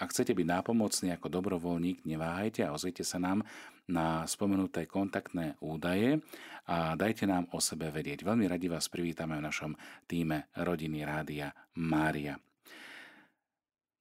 ak 0.00 0.16
chcete 0.16 0.32
byť 0.32 0.46
nápomocný 0.48 1.12
ako 1.12 1.28
dobrovoľník, 1.28 2.08
neváhajte 2.08 2.64
a 2.64 2.72
ozvite 2.72 3.04
sa 3.04 3.20
nám 3.20 3.44
na 3.84 4.24
spomenuté 4.24 4.88
kontaktné 4.88 5.60
údaje 5.60 6.24
a 6.64 6.96
dajte 6.96 7.28
nám 7.28 7.52
o 7.52 7.60
sebe 7.60 7.92
vedieť. 7.92 8.24
Veľmi 8.24 8.48
radi 8.48 8.68
vás 8.72 8.88
privítame 8.88 9.36
v 9.36 9.44
našom 9.44 9.76
týme 10.08 10.48
Rodiny 10.56 11.04
Rádia 11.04 11.52
Mária. 11.76 12.47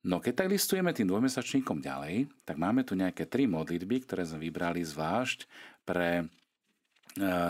No 0.07 0.23
keď 0.23 0.33
tak 0.39 0.47
listujeme 0.55 0.95
tým 0.95 1.11
dvojmesačníkom 1.11 1.83
ďalej, 1.83 2.31
tak 2.47 2.55
máme 2.55 2.87
tu 2.87 2.95
nejaké 2.95 3.27
tri 3.27 3.43
modlitby, 3.43 4.07
ktoré 4.07 4.23
sme 4.23 4.47
vybrali 4.47 4.79
zvlášť 4.79 5.43
pre 5.83 6.23
e, 6.23 6.25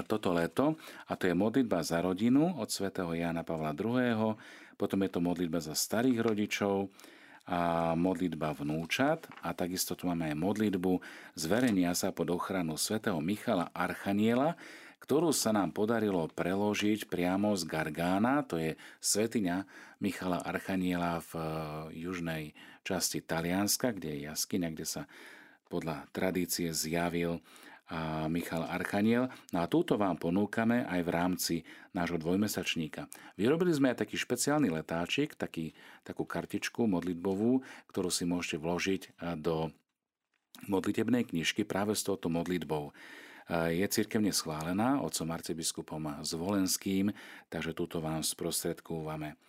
toto 0.10 0.34
leto 0.34 0.74
a 1.06 1.14
to 1.14 1.30
je 1.30 1.38
modlitba 1.38 1.86
za 1.86 2.02
rodinu 2.02 2.58
od 2.58 2.66
svätého 2.74 3.14
Jána 3.14 3.46
Pavla 3.46 3.78
II, 3.78 4.34
potom 4.74 5.00
je 5.06 5.10
to 5.14 5.22
modlitba 5.22 5.62
za 5.62 5.78
starých 5.78 6.18
rodičov 6.18 6.90
a 7.48 7.94
modlitba 7.94 8.52
vnúčat. 8.58 9.30
A 9.40 9.56
takisto 9.56 9.96
tu 9.96 10.10
máme 10.10 10.28
aj 10.28 10.36
modlitbu 10.36 11.00
zverenia 11.38 11.94
sa 11.94 12.10
pod 12.10 12.28
ochranu 12.34 12.76
svätého 12.76 13.22
Michala 13.24 13.72
Archaniela, 13.72 14.60
ktorú 15.08 15.32
sa 15.32 15.56
nám 15.56 15.72
podarilo 15.72 16.28
preložiť 16.28 17.08
priamo 17.08 17.56
z 17.56 17.64
Gargána, 17.64 18.44
to 18.44 18.60
je 18.60 18.76
svetiňa 19.00 19.64
Michala 20.04 20.44
Archaniela 20.44 21.24
v 21.32 21.40
eh, 21.40 21.48
južnej 22.04 22.44
časti 22.84 23.24
Talianska, 23.24 23.96
kde 23.96 24.12
je 24.12 24.20
jaskyňa, 24.28 24.68
kde 24.76 24.84
sa 24.84 25.08
podľa 25.72 26.12
tradície 26.12 26.76
zjavil 26.76 27.40
a 27.88 28.28
Michal 28.28 28.68
Archaniel. 28.68 29.32
No 29.56 29.64
a 29.64 29.72
túto 29.72 29.96
vám 29.96 30.20
ponúkame 30.20 30.84
aj 30.84 31.02
v 31.08 31.14
rámci 31.16 31.56
nášho 31.96 32.20
dvojmesačníka. 32.20 33.08
Vyrobili 33.40 33.72
sme 33.72 33.96
aj 33.96 34.04
taký 34.04 34.20
špeciálny 34.20 34.68
letáčik, 34.68 35.40
taký, 35.40 35.72
takú 36.04 36.28
kartičku 36.28 36.84
modlitbovú, 36.84 37.64
ktorú 37.88 38.12
si 38.12 38.28
môžete 38.28 38.60
vložiť 38.60 39.02
eh, 39.08 39.40
do 39.40 39.72
modlitebnej 40.68 41.32
knižky 41.32 41.64
práve 41.64 41.96
s 41.96 42.04
touto 42.04 42.28
modlitbou 42.28 42.92
je 43.52 43.86
cirkevne 43.88 44.36
schválená 44.36 45.00
otcom 45.00 45.32
arcibiskupom 45.32 46.20
Zvolenským, 46.24 47.16
takže 47.48 47.72
túto 47.72 48.04
vám 48.04 48.20
sprostredkúvame. 48.20 49.40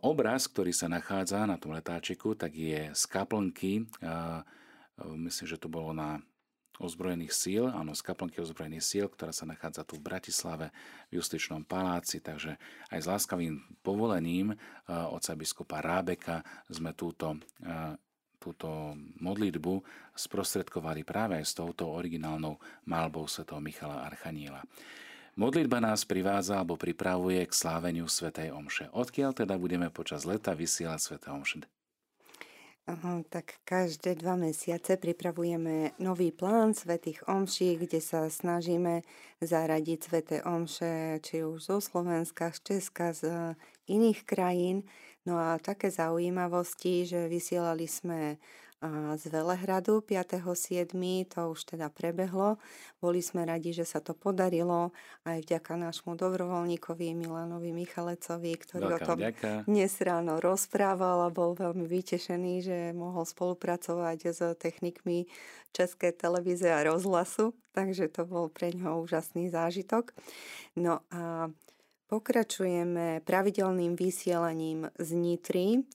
Obraz, 0.00 0.48
ktorý 0.48 0.72
sa 0.72 0.88
nachádza 0.88 1.44
na 1.44 1.60
tom 1.60 1.76
letáčiku, 1.76 2.32
tak 2.32 2.56
je 2.56 2.88
z 2.96 3.02
kaplnky, 3.04 3.84
myslím, 5.02 5.46
že 5.50 5.60
to 5.60 5.68
bolo 5.68 5.92
na 5.92 6.24
ozbrojených 6.80 7.30
síl, 7.30 7.70
áno, 7.70 7.94
z 7.94 8.02
kaplnky 8.02 8.42
ozbrojených 8.42 8.82
síl, 8.82 9.06
ktorá 9.06 9.30
sa 9.30 9.46
nachádza 9.46 9.86
tu 9.86 9.94
v 10.00 10.10
Bratislave, 10.10 10.74
v 11.12 11.22
Justičnom 11.22 11.62
paláci, 11.62 12.18
takže 12.18 12.58
aj 12.90 12.98
s 12.98 13.06
láskavým 13.06 13.62
povolením 13.84 14.56
oca 14.88 15.32
biskupa 15.38 15.78
Rábeka 15.78 16.42
sme 16.66 16.90
túto 16.96 17.38
túto 18.44 18.92
modlitbu 19.24 19.80
sprostredkovali 20.12 21.00
práve 21.00 21.40
s 21.40 21.56
touto 21.56 21.88
originálnou 21.88 22.60
malbou 22.84 23.24
svätého 23.24 23.64
Michala 23.64 24.04
Archaniela. 24.04 24.60
Modlitba 25.40 25.80
nás 25.80 26.04
privádza 26.04 26.60
alebo 26.60 26.76
pripravuje 26.76 27.40
k 27.48 27.56
sláveniu 27.56 28.04
svätej 28.04 28.52
Omše. 28.52 28.92
Odkiaľ 28.92 29.32
teda 29.32 29.56
budeme 29.56 29.88
počas 29.88 30.28
leta 30.28 30.52
vysielať 30.52 31.00
sväté 31.00 31.32
Omše? 31.32 31.64
Aha, 32.84 33.24
tak 33.32 33.64
každé 33.64 34.20
dva 34.20 34.36
mesiace 34.36 35.00
pripravujeme 35.00 35.96
nový 36.04 36.36
plán 36.36 36.76
svätých 36.76 37.24
omší, 37.24 37.80
kde 37.80 37.96
sa 37.96 38.28
snažíme 38.28 39.00
zaradiť 39.40 39.98
sveté 40.04 40.36
omše, 40.44 41.16
či 41.24 41.48
už 41.48 41.64
zo 41.64 41.80
Slovenska, 41.80 42.52
z 42.52 42.60
Česka, 42.60 43.16
z 43.16 43.56
iných 43.88 44.28
krajín. 44.28 44.84
No 45.24 45.40
a 45.40 45.56
také 45.56 45.88
zaujímavosti, 45.88 47.08
že 47.08 47.32
vysielali 47.32 47.88
sme 47.88 48.36
z 49.16 49.32
Velehradu 49.32 50.04
5.7. 50.04 50.92
To 51.32 51.56
už 51.56 51.72
teda 51.72 51.88
prebehlo. 51.88 52.60
Boli 53.00 53.24
sme 53.24 53.48
radi, 53.48 53.72
že 53.72 53.88
sa 53.88 54.04
to 54.04 54.12
podarilo 54.12 54.92
aj 55.24 55.40
vďaka 55.40 55.80
nášmu 55.80 56.12
dobrovoľníkovi 56.20 57.16
Milanovi 57.16 57.72
Michalecovi, 57.72 58.52
ktorý 58.60 58.84
Veľká 58.92 58.96
o 59.00 59.06
tom 59.08 59.18
vďaka. 59.24 59.50
dnes 59.64 59.92
ráno 60.04 60.36
rozprával 60.36 61.24
a 61.24 61.32
bol 61.32 61.56
veľmi 61.56 61.88
vytešený, 61.88 62.54
že 62.60 62.78
mohol 62.92 63.24
spolupracovať 63.24 64.18
s 64.36 64.40
technikmi 64.60 65.32
Českej 65.72 66.12
televízie 66.12 66.68
a 66.68 66.84
rozhlasu. 66.84 67.56
Takže 67.72 68.12
to 68.12 68.28
bol 68.28 68.52
pre 68.52 68.68
ňoho 68.76 69.00
úžasný 69.00 69.48
zážitok. 69.48 70.12
No 70.76 71.00
a 71.08 71.48
Pokračujeme 72.04 73.24
pravidelným 73.24 73.96
vysielaním 73.96 74.92
z 75.00 75.08
Nitry, 75.16 75.88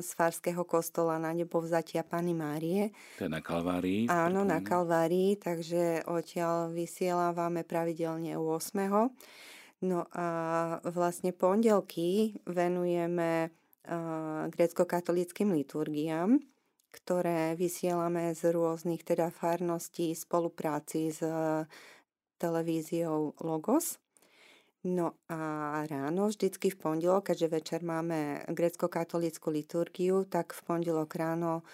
z 0.00 0.08
Farského 0.14 0.62
kostola 0.62 1.18
na 1.18 1.34
nebo 1.34 1.58
vzatia 1.58 2.06
Pany 2.06 2.32
Márie. 2.38 2.94
To 3.18 3.26
je 3.26 3.32
na 3.34 3.42
Kalvárii. 3.42 4.06
Áno, 4.06 4.46
na 4.46 4.62
Kalvárii, 4.62 5.34
takže 5.36 6.06
odtiaľ 6.06 6.70
vysielávame 6.70 7.66
pravidelne 7.66 8.38
8. 8.38 9.82
No 9.84 10.06
a 10.14 10.26
vlastne 10.86 11.34
pondelky 11.34 12.38
venujeme 12.46 13.50
grecko-katolickým 14.48 15.50
liturgiám, 15.50 16.40
ktoré 16.94 17.58
vysielame 17.58 18.32
z 18.32 18.54
rôznych 18.54 19.02
teda 19.04 19.34
farností 19.34 20.14
spolupráci 20.14 21.12
s 21.12 21.20
televíziou 22.38 23.34
Logos. 23.42 23.98
No 24.86 25.18
a 25.26 25.82
ráno, 25.90 26.30
vždycky 26.30 26.70
v 26.70 26.78
pondelok, 26.78 27.34
keďže 27.34 27.48
večer 27.50 27.80
máme 27.82 28.46
grecko-katolickú 28.46 29.50
liturgiu, 29.50 30.22
tak 30.30 30.54
v 30.54 30.60
pondelok 30.62 31.10
ráno 31.18 31.66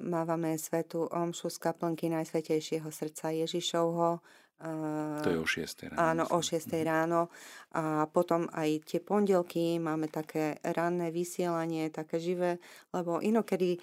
mávame 0.00 0.56
svetú 0.56 1.04
omšu 1.12 1.52
z 1.52 1.60
kaplnky 1.60 2.08
Najsvetejšieho 2.08 2.88
srdca 2.88 3.36
Ježišovho 3.36 4.24
to 5.22 5.30
je 5.30 5.38
o 5.38 5.46
6 5.46 5.94
ráno. 5.94 5.98
Áno, 6.02 6.24
o 6.34 6.42
6 6.42 6.74
mhm. 6.74 6.82
ráno. 6.82 7.20
A 7.78 8.10
potom 8.10 8.50
aj 8.50 8.90
tie 8.90 8.98
pondelky 8.98 9.78
máme 9.78 10.10
také 10.10 10.58
ranné 10.66 11.14
vysielanie, 11.14 11.94
také 11.94 12.18
živé, 12.18 12.58
lebo 12.90 13.22
inokedy 13.22 13.78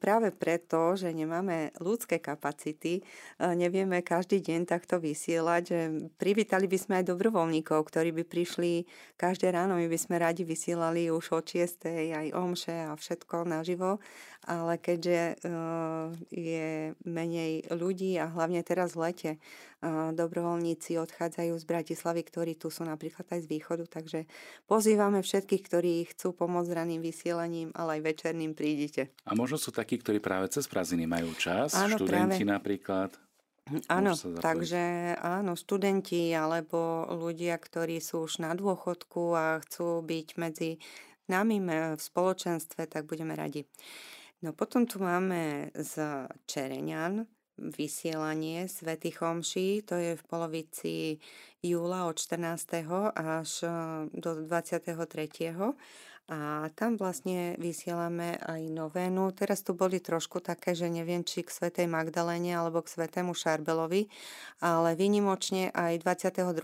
práve 0.00 0.32
preto, 0.32 0.96
že 0.96 1.12
nemáme 1.12 1.76
ľudské 1.76 2.16
kapacity, 2.16 3.04
nevieme 3.36 4.00
každý 4.00 4.40
deň 4.40 4.64
takto 4.64 4.96
vysielať, 4.96 5.62
že 5.62 5.80
privítali 6.16 6.64
by 6.64 6.78
sme 6.80 6.94
aj 7.00 7.12
dobrovoľníkov, 7.12 7.76
ktorí 7.84 8.16
by 8.16 8.24
prišli 8.24 8.88
každé 9.20 9.52
ráno, 9.52 9.76
my 9.76 9.86
by 9.92 9.98
sme 10.00 10.16
radi 10.16 10.48
vysielali 10.48 11.12
už 11.12 11.36
o 11.36 11.40
6 11.44 11.84
aj 12.16 12.26
omše 12.32 12.76
a 12.88 12.96
všetko 12.96 13.44
naživo, 13.44 14.00
ale 14.46 14.78
keďže 14.78 15.42
uh, 15.42 16.14
je 16.30 16.94
menej 17.02 17.66
ľudí 17.74 18.14
a 18.22 18.30
hlavne 18.30 18.62
teraz 18.62 18.94
v 18.94 19.10
lete, 19.10 19.30
dobrovoľníci 20.16 20.96
odchádzajú 20.96 21.52
z 21.52 21.64
Bratislavy, 21.68 22.22
ktorí 22.24 22.52
tu 22.56 22.72
sú 22.72 22.82
napríklad 22.88 23.28
aj 23.28 23.44
z 23.44 23.50
východu, 23.50 23.84
takže 23.86 24.24
pozývame 24.64 25.20
všetkých, 25.20 25.62
ktorí 25.68 25.94
chcú 26.16 26.32
pomôcť 26.32 26.70
raným 26.72 27.04
vysielaním, 27.04 27.70
ale 27.76 28.00
aj 28.00 28.02
večerným 28.08 28.56
prídite. 28.56 29.12
A 29.28 29.36
možno 29.36 29.60
sú 29.60 29.70
takí, 29.70 30.00
ktorí 30.00 30.18
práve 30.18 30.48
cez 30.48 30.64
prázdniny 30.64 31.04
majú 31.04 31.30
čas, 31.36 31.76
áno, 31.76 32.00
študenti 32.00 32.42
práve. 32.42 32.54
napríklad. 32.56 33.10
Áno, 33.90 34.14
takže 34.38 35.18
áno, 35.18 35.58
študenti 35.58 36.30
alebo 36.30 37.10
ľudia, 37.10 37.58
ktorí 37.58 37.98
sú 37.98 38.30
už 38.30 38.38
na 38.38 38.54
dôchodku 38.54 39.34
a 39.34 39.58
chcú 39.66 40.06
byť 40.06 40.28
medzi 40.38 40.78
nami 41.26 41.58
v 41.98 41.98
spoločenstve, 41.98 42.86
tak 42.86 43.10
budeme 43.10 43.34
radi. 43.34 43.66
No 44.44 44.52
potom 44.52 44.84
tu 44.84 45.00
máme 45.00 45.72
z 45.72 46.26
Čereňan, 46.44 47.24
vysielanie 47.56 48.68
Svetých 48.68 49.24
Omší, 49.24 49.80
to 49.88 49.96
je 49.96 50.12
v 50.16 50.24
polovici 50.28 51.16
júla 51.64 52.04
od 52.04 52.20
14. 52.20 52.84
až 53.16 53.50
e, 53.64 53.68
do 54.12 54.44
23. 54.44 54.92
A 56.26 56.66
tam 56.74 56.98
vlastne 56.98 57.54
vysielame 57.54 58.34
aj 58.42 58.66
novénu. 58.66 59.30
Teraz 59.30 59.62
tu 59.62 59.78
boli 59.78 60.02
trošku 60.02 60.42
také, 60.42 60.74
že 60.74 60.90
neviem, 60.90 61.22
či 61.22 61.46
k 61.46 61.54
Svetej 61.54 61.86
Magdalene 61.86 62.50
alebo 62.50 62.82
k 62.82 62.90
Svetému 62.90 63.30
Šarbelovi, 63.30 64.10
ale 64.58 64.98
vynimočne 64.98 65.70
aj 65.72 66.02
22.7. 66.04 66.60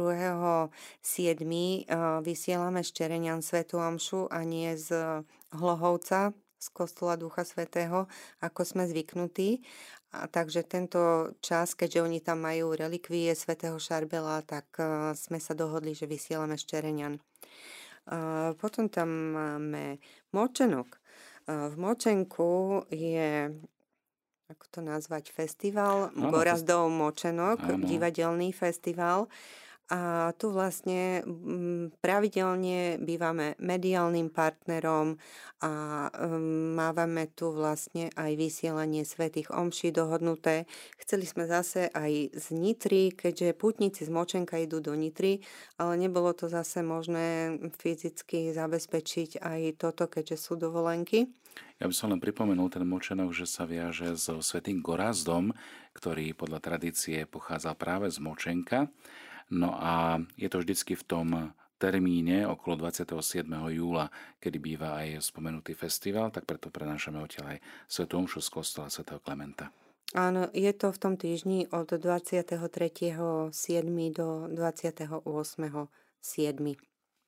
E, 1.09 1.77
vysielame 2.21 2.85
z 2.85 2.91
Čerenian 2.93 3.41
Svetu 3.41 3.81
Omšu 3.81 4.29
a 4.29 4.45
nie 4.45 4.77
z 4.77 5.23
Hlohovca, 5.57 6.37
z 6.63 6.67
kostola 6.71 7.19
Ducha 7.19 7.43
Svetého, 7.43 8.07
ako 8.39 8.63
sme 8.63 8.87
zvyknutí. 8.87 9.67
A 10.15 10.31
takže 10.31 10.63
tento 10.63 11.35
čas, 11.43 11.75
keďže 11.75 12.05
oni 12.07 12.23
tam 12.23 12.47
majú 12.47 12.79
relikvie 12.79 13.35
svätého 13.35 13.75
Šarbela, 13.83 14.47
tak 14.47 14.71
uh, 14.79 15.11
sme 15.19 15.43
sa 15.43 15.59
dohodli, 15.59 15.99
že 15.99 16.07
vysielame 16.07 16.55
Ščereňan. 16.55 17.19
Uh, 18.07 18.55
potom 18.63 18.87
tam 18.87 19.09
máme 19.35 19.99
Močenok. 20.31 21.01
Uh, 21.49 21.73
v 21.73 21.77
Močenku 21.81 22.85
je 22.93 23.51
ako 24.53 24.67
to 24.69 24.81
nazvať, 24.85 25.33
festival 25.33 26.13
Gorazdov 26.13 26.93
Močenok, 26.93 27.65
Áno. 27.65 27.89
divadelný 27.89 28.53
festival. 28.53 29.33
A 29.91 30.31
tu 30.39 30.55
vlastne 30.55 31.21
mm, 31.27 31.99
pravidelne 32.01 33.03
bývame 33.03 33.59
mediálnym 33.61 34.31
partnerom 34.31 35.19
a 35.61 35.73
um, 36.09 36.73
mávame 36.79 37.29
tu 37.35 37.53
vlastne 37.53 38.09
aj 38.15 38.33
vysielanie 38.39 39.05
svetých 39.05 39.53
omší 39.53 39.93
dohodnuté. 39.93 40.65
Chceli 40.97 41.29
sme 41.29 41.45
zase 41.45 41.93
aj 41.93 42.33
z 42.33 42.47
Nitry, 42.57 43.13
keďže 43.13 43.59
putníci 43.59 44.07
z 44.07 44.11
Močenka 44.11 44.57
idú 44.57 44.81
do 44.81 44.97
Nitry, 44.97 45.45
ale 45.77 45.99
nebolo 46.01 46.33
to 46.33 46.49
zase 46.49 46.81
možné 46.81 47.59
fyzicky 47.77 48.55
zabezpečiť 48.55 49.45
aj 49.45 49.61
toto, 49.77 50.09
keďže 50.09 50.37
sú 50.41 50.57
dovolenky. 50.57 51.29
Ja 51.83 51.91
by 51.91 51.95
som 51.95 52.15
len 52.15 52.23
pripomenul 52.23 52.71
ten 52.71 52.87
močenok, 52.87 53.35
že 53.35 53.45
sa 53.45 53.67
viaže 53.67 54.15
so 54.15 54.39
svetým 54.39 54.81
Gorazdom, 54.81 55.51
ktorý 55.93 56.33
podľa 56.33 56.63
tradície 56.63 57.27
pochádza 57.27 57.75
práve 57.75 58.09
z 58.09 58.23
Močenka. 58.23 58.89
No 59.53 59.77
a 59.77 60.17
je 60.41 60.49
to 60.49 60.65
vždycky 60.65 60.97
v 60.97 61.05
tom 61.05 61.53
termíne 61.77 62.49
okolo 62.49 62.89
27. 62.89 63.45
júla, 63.75 64.09
kedy 64.41 64.57
býva 64.63 65.03
aj 65.03 65.21
spomenutý 65.21 65.77
festival, 65.77 66.33
tak 66.33 66.49
preto 66.49 66.73
prenášame 66.73 67.21
odtiaľ 67.21 67.59
aj 67.59 67.59
Svetu 67.91 68.17
Omšu 68.23 68.41
z 68.41 68.49
kostola 68.49 68.89
svätého 68.89 69.21
Klementa. 69.21 69.69
Áno, 70.17 70.49
je 70.53 70.73
to 70.77 70.93
v 70.93 70.99
tom 71.01 71.15
týždni 71.19 71.69
od 71.73 71.89
23.7. 71.89 73.51
do 74.13 74.29
28.7. 74.53 75.27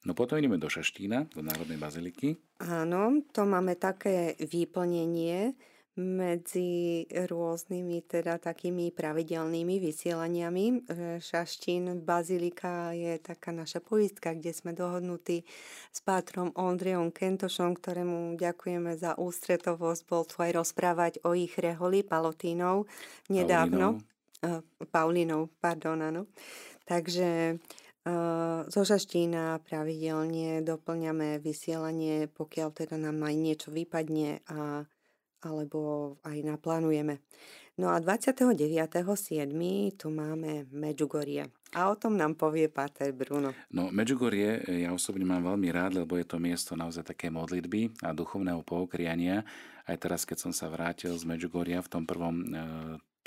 No 0.04 0.12
potom 0.12 0.37
ideme 0.37 0.60
do 0.60 0.68
Šaštína, 0.68 1.32
do 1.32 1.40
Národnej 1.40 1.80
baziliky. 1.80 2.37
Áno, 2.60 3.24
to 3.32 3.48
máme 3.48 3.74
také 3.80 4.37
výplnenie, 4.37 5.56
medzi 5.94 7.07
rôznymi 7.07 8.02
teda 8.02 8.42
takými 8.42 8.90
pravidelnými 8.90 9.78
vysielaniami. 9.78 10.90
Šaštín 11.22 12.02
Bazilika 12.02 12.90
je 12.90 13.14
taká 13.22 13.54
naša 13.54 13.78
poistka, 13.78 14.35
kde 14.35 14.50
sme 14.50 14.74
dohodnutí 14.74 15.46
s 15.94 15.98
pátrom 16.02 16.50
Ondrejom 16.59 17.14
Kentošom, 17.14 17.78
ktorému 17.78 18.35
ďakujeme 18.35 18.98
za 18.98 19.14
ústretovosť. 19.14 20.02
Bol 20.11 20.26
tu 20.26 20.42
aj 20.42 20.50
rozprávať 20.59 21.22
o 21.22 21.30
ich 21.38 21.54
reholi 21.54 22.02
Palotínov 22.02 22.90
nedávno. 23.30 24.02
Paulinov, 24.42 24.90
Paulinov 24.90 25.42
pardon, 25.62 26.02
áno. 26.02 26.26
Takže 26.85 27.62
zo 28.68 28.83
Šaštína 28.85 29.64
pravidelne 29.64 30.61
doplňame 30.61 31.40
vysielanie, 31.40 32.28
pokiaľ 32.28 32.68
teda 32.76 33.00
nám 33.00 33.16
aj 33.24 33.35
niečo 33.38 33.72
vypadne 33.72 34.44
a 34.44 34.85
alebo 35.44 36.16
aj 36.24 36.40
naplánujeme. 36.42 37.20
No 37.74 37.90
a 37.90 37.98
29.7. 37.98 39.50
tu 39.98 40.07
máme 40.07 40.70
Medžugorie. 40.70 41.50
A 41.74 41.90
o 41.90 41.98
tom 41.98 42.14
nám 42.14 42.38
povie 42.38 42.70
Páter 42.70 43.11
Bruno. 43.11 43.50
No, 43.74 43.90
Medžugorie 43.90 44.62
ja 44.62 44.94
osobne 44.94 45.26
mám 45.26 45.42
veľmi 45.42 45.74
rád, 45.74 45.98
lebo 45.98 46.14
je 46.14 46.22
to 46.22 46.38
miesto 46.38 46.78
naozaj 46.78 47.02
také 47.02 47.35
modlitby 47.35 47.98
a 48.07 48.14
duchovného 48.14 48.62
poukriania. 48.62 49.42
Aj 49.90 49.98
teraz, 49.98 50.22
keď 50.22 50.46
som 50.46 50.52
sa 50.54 50.70
vrátil 50.70 51.18
z 51.18 51.26
Medžugoria 51.26 51.83
v 51.83 51.90
tom 51.90 52.07
prvom 52.07 52.46
e, 52.46 52.46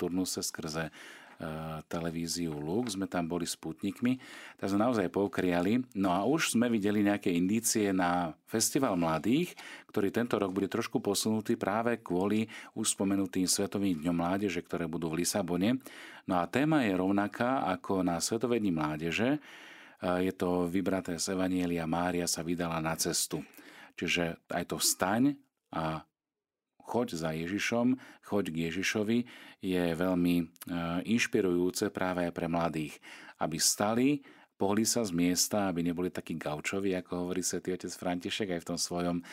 turnuse 0.00 0.40
skrze 0.40 0.88
televíziu 1.86 2.50
Lux, 2.50 2.98
sme 2.98 3.06
tam 3.06 3.30
boli 3.30 3.46
s 3.46 3.54
putníkmi, 3.54 4.18
tak 4.58 4.74
sme 4.74 4.82
naozaj 4.82 5.06
poukriali. 5.06 5.78
No 5.94 6.10
a 6.10 6.26
už 6.26 6.58
sme 6.58 6.66
videli 6.66 7.06
nejaké 7.06 7.30
indície 7.30 7.94
na 7.94 8.34
Festival 8.50 8.98
mladých, 8.98 9.54
ktorý 9.86 10.10
tento 10.10 10.34
rok 10.34 10.50
bude 10.50 10.66
trošku 10.66 10.98
posunutý 10.98 11.54
práve 11.54 12.02
kvôli 12.02 12.50
už 12.74 12.98
spomenutým 12.98 13.46
Svetovým 13.46 14.02
dňom 14.02 14.16
mládeže, 14.18 14.66
ktoré 14.66 14.90
budú 14.90 15.14
v 15.14 15.22
Lisabone. 15.22 15.78
No 16.26 16.42
a 16.42 16.50
téma 16.50 16.82
je 16.82 16.98
rovnaká 16.98 17.70
ako 17.70 18.02
na 18.02 18.18
Svetovej 18.18 18.58
dni 18.58 18.72
mládeže. 18.74 19.38
Je 20.02 20.32
to 20.34 20.66
vybraté 20.66 21.18
z 21.22 21.38
Evanielia 21.38 21.86
Mária 21.86 22.26
sa 22.26 22.42
vydala 22.42 22.82
na 22.82 22.98
cestu. 22.98 23.46
Čiže 23.94 24.42
aj 24.50 24.64
to 24.70 24.76
vstaň 24.78 25.38
a 25.74 26.02
choď 26.88 27.20
za 27.20 27.30
Ježišom, 27.36 28.00
choď 28.24 28.44
k 28.48 28.56
Ježišovi 28.72 29.18
je 29.60 29.84
veľmi 29.92 30.36
e, 30.40 30.44
inšpirujúce 31.12 31.92
práve 31.92 32.24
aj 32.24 32.32
pre 32.32 32.48
mladých, 32.48 32.96
aby 33.44 33.60
stali, 33.60 34.24
pohli 34.56 34.88
sa 34.88 35.04
z 35.04 35.12
miesta, 35.12 35.68
aby 35.68 35.84
neboli 35.84 36.08
takí 36.08 36.34
gaučovi, 36.34 36.96
ako 36.96 37.28
hovorí 37.28 37.44
svätý 37.44 37.76
otec 37.76 37.92
František 37.92 38.56
aj 38.56 38.60
v 38.64 38.68
tom 38.74 38.78
svojom 38.80 39.16
e, 39.20 39.24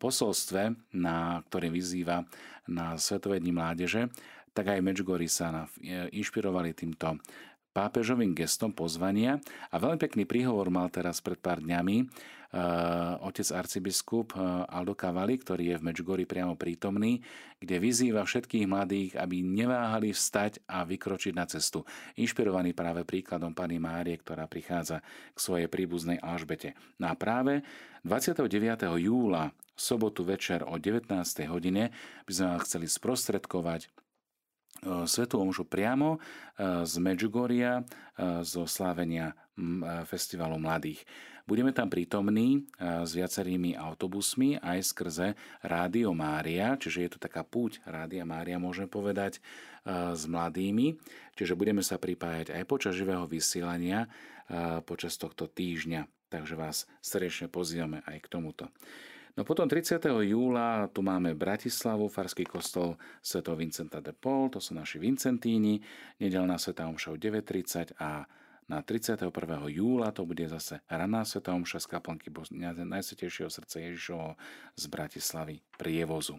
posolstve, 0.00 0.72
na 0.96 1.44
ktoré 1.46 1.68
vyzýva 1.68 2.24
na 2.66 2.96
Svetové 2.96 3.38
dni 3.38 3.52
mládeže, 3.52 4.08
tak 4.56 4.72
aj 4.74 4.82
Medžgory 4.82 5.28
sa 5.28 5.68
e, 5.78 6.10
inšpirovali 6.16 6.72
týmto 6.74 7.20
pápežovým 7.70 8.34
gestom 8.34 8.74
pozvania. 8.74 9.38
A 9.70 9.78
veľmi 9.78 10.02
pekný 10.02 10.26
príhovor 10.26 10.66
mal 10.72 10.90
teraz 10.90 11.22
pred 11.22 11.38
pár 11.38 11.62
dňami 11.62 12.10
otec 13.28 13.44
arcibiskup 13.52 14.32
eh, 14.32 14.40
Aldo 14.72 14.96
Cavalli, 14.96 15.36
ktorý 15.36 15.74
je 15.74 15.76
v 15.76 15.86
Medžgori 15.92 16.24
priamo 16.24 16.56
prítomný, 16.56 17.20
kde 17.60 17.76
vyzýva 17.76 18.24
všetkých 18.24 18.64
mladých, 18.64 19.20
aby 19.20 19.44
neváhali 19.44 20.16
vstať 20.16 20.64
a 20.64 20.88
vykročiť 20.88 21.36
na 21.36 21.44
cestu. 21.44 21.84
Inšpirovaný 22.16 22.72
práve 22.72 23.04
príkladom 23.04 23.52
pani 23.52 23.76
Márie, 23.76 24.16
ktorá 24.16 24.48
prichádza 24.48 25.04
k 25.36 25.38
svojej 25.38 25.68
príbuznej 25.68 26.24
Alžbete. 26.24 26.72
No 26.96 27.12
a 27.12 27.14
práve 27.20 27.60
29. 28.08 28.48
júla 28.96 29.52
v 29.52 29.80
sobotu 29.80 30.24
večer 30.24 30.64
o 30.64 30.80
19. 30.80 31.12
hodine 31.52 31.92
by 32.24 32.32
sme 32.32 32.46
vám 32.56 32.60
chceli 32.64 32.86
sprostredkovať 32.88 33.80
eh, 33.84 34.07
Svetú 34.82 35.42
omšu 35.42 35.66
priamo 35.66 36.22
z 36.58 36.94
Medžugoria, 37.02 37.82
zo 38.46 38.66
slávenia 38.66 39.34
Festivalu 40.06 40.58
mladých. 40.62 41.02
Budeme 41.48 41.72
tam 41.72 41.88
prítomní 41.88 42.68
s 42.78 43.16
viacerými 43.16 43.72
autobusmi 43.72 44.60
aj 44.60 44.84
skrze 44.84 45.32
Rádio 45.64 46.12
Mária, 46.12 46.76
čiže 46.76 47.08
je 47.08 47.10
to 47.16 47.18
taká 47.18 47.40
púť 47.40 47.80
Rádia 47.88 48.22
Mária, 48.28 48.60
môžeme 48.60 48.84
povedať, 48.84 49.40
s 49.88 50.22
mladými. 50.28 51.00
Čiže 51.34 51.56
budeme 51.56 51.80
sa 51.80 51.96
pripájať 51.96 52.52
aj 52.52 52.62
počas 52.68 52.92
živého 52.92 53.24
vysielania 53.24 54.12
počas 54.84 55.16
tohto 55.16 55.48
týždňa. 55.48 56.04
Takže 56.28 56.54
vás 56.60 56.84
srdečne 57.00 57.48
pozývame 57.48 58.04
aj 58.04 58.20
k 58.20 58.28
tomuto. 58.28 58.68
No 59.38 59.46
potom 59.46 59.70
30. 59.70 60.02
júla 60.26 60.90
tu 60.90 60.98
máme 60.98 61.30
Bratislavu, 61.30 62.10
Farský 62.10 62.42
kostol 62.42 62.98
Sv. 63.22 63.46
Vincenta 63.54 64.02
de 64.02 64.10
Paul, 64.10 64.50
to 64.50 64.58
sú 64.58 64.74
naši 64.74 64.98
Vincentíni, 64.98 65.78
nedelná 66.18 66.58
Sveta 66.58 66.90
Omša 66.90 67.14
9.30 67.14 67.94
a 68.02 68.26
na 68.66 68.82
31. 68.82 69.30
júla 69.70 70.10
to 70.10 70.26
bude 70.26 70.42
zase 70.50 70.82
raná 70.90 71.24
sveta 71.24 71.56
omša 71.56 71.80
z 71.80 71.86
kaplnky 71.88 72.28
Najsvetejšieho 72.84 73.48
srdca 73.48 73.80
Ježišovho 73.80 74.36
z 74.76 74.84
Bratislavy 74.92 75.64
prievozu. 75.80 76.36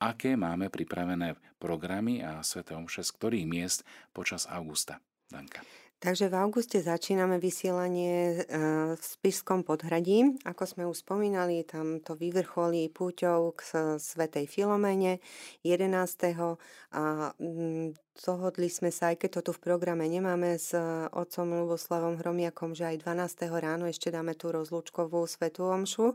Aké 0.00 0.40
máme 0.40 0.72
pripravené 0.72 1.36
programy 1.60 2.24
a 2.24 2.40
sveté 2.40 2.72
omše 2.72 3.04
z 3.04 3.10
ktorých 3.12 3.44
miest 3.44 3.84
počas 4.16 4.48
augusta? 4.48 5.04
Danka. 5.28 5.60
Takže 6.06 6.30
v 6.30 6.38
auguste 6.38 6.78
začíname 6.78 7.42
vysielanie 7.42 8.38
e, 8.38 8.54
v 8.94 9.02
Spišskom 9.02 9.66
podhradí. 9.66 10.38
Ako 10.46 10.62
sme 10.62 10.86
už 10.86 11.02
spomínali, 11.02 11.66
tam 11.66 11.98
to 11.98 12.14
vyvrcholí 12.14 12.86
púťou 12.94 13.50
k 13.58 13.98
Svetej 13.98 14.46
Filomene 14.46 15.18
11. 15.66 16.46
A 16.94 17.34
mm, 17.34 17.98
dohodli 18.22 18.70
sme 18.70 18.94
sa, 18.94 19.10
aj 19.10 19.26
keď 19.26 19.30
to 19.42 19.50
tu 19.50 19.52
v 19.58 19.66
programe 19.66 20.06
nemáme 20.06 20.54
s 20.54 20.78
otcom 21.10 21.66
Luboslavom 21.66 22.22
Hromiakom, 22.22 22.78
že 22.78 22.86
aj 22.86 23.02
12. 23.02 23.42
ráno 23.58 23.90
ešte 23.90 24.14
dáme 24.14 24.38
tú 24.38 24.54
rozlúčkovú 24.54 25.26
svetú 25.26 25.66
omšu. 25.66 26.14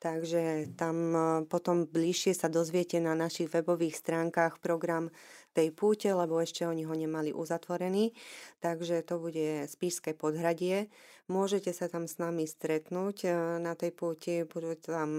Takže 0.00 0.72
tam 0.78 0.96
e, 1.12 1.20
potom 1.50 1.84
bližšie 1.84 2.32
sa 2.32 2.48
dozviete 2.48 2.96
na 2.96 3.12
našich 3.12 3.52
webových 3.52 3.98
stránkach 3.98 4.56
program 4.62 5.12
tej 5.58 5.74
púte, 5.74 6.06
lebo 6.14 6.38
ešte 6.38 6.62
oni 6.62 6.86
ho 6.86 6.94
nemali 6.94 7.34
uzatvorený. 7.34 8.14
Takže 8.62 9.02
to 9.02 9.18
bude 9.18 9.66
Spíšské 9.66 10.14
podhradie. 10.14 10.86
Môžete 11.26 11.74
sa 11.74 11.90
tam 11.90 12.06
s 12.06 12.16
nami 12.22 12.48
stretnúť 12.48 13.16
e, 13.26 13.30
na 13.60 13.74
tej 13.74 13.92
púti. 13.92 14.46
Budú 14.46 14.78
tam 14.78 15.10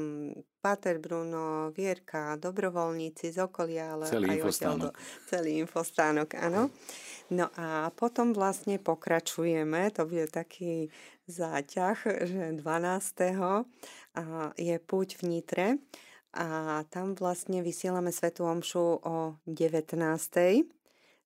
Pater 0.64 0.98
Bruno, 0.98 1.70
Vierka, 1.76 2.40
dobrovoľníci 2.40 3.36
z 3.36 3.46
okolia, 3.46 3.94
ale 3.94 4.10
celý 4.10 4.28
aj 4.32 4.38
infostánok. 4.42 4.94
Do, 4.96 5.04
celý 5.30 5.52
infostánok, 5.62 6.30
áno. 6.40 6.74
No 7.30 7.46
a 7.60 7.94
potom 7.94 8.34
vlastne 8.34 8.82
pokračujeme, 8.82 9.94
to 9.94 10.10
bude 10.10 10.34
taký 10.34 10.90
záťah, 11.30 11.98
že 12.26 12.58
12. 12.58 12.66
je 14.58 14.76
púť 14.82 15.10
v 15.14 15.22
Nitre 15.30 15.68
a 16.34 16.82
tam 16.94 17.18
vlastne 17.18 17.66
vysielame 17.66 18.14
Svetu 18.14 18.46
Omšu 18.46 18.86
o 19.02 19.16
19. 19.50 19.98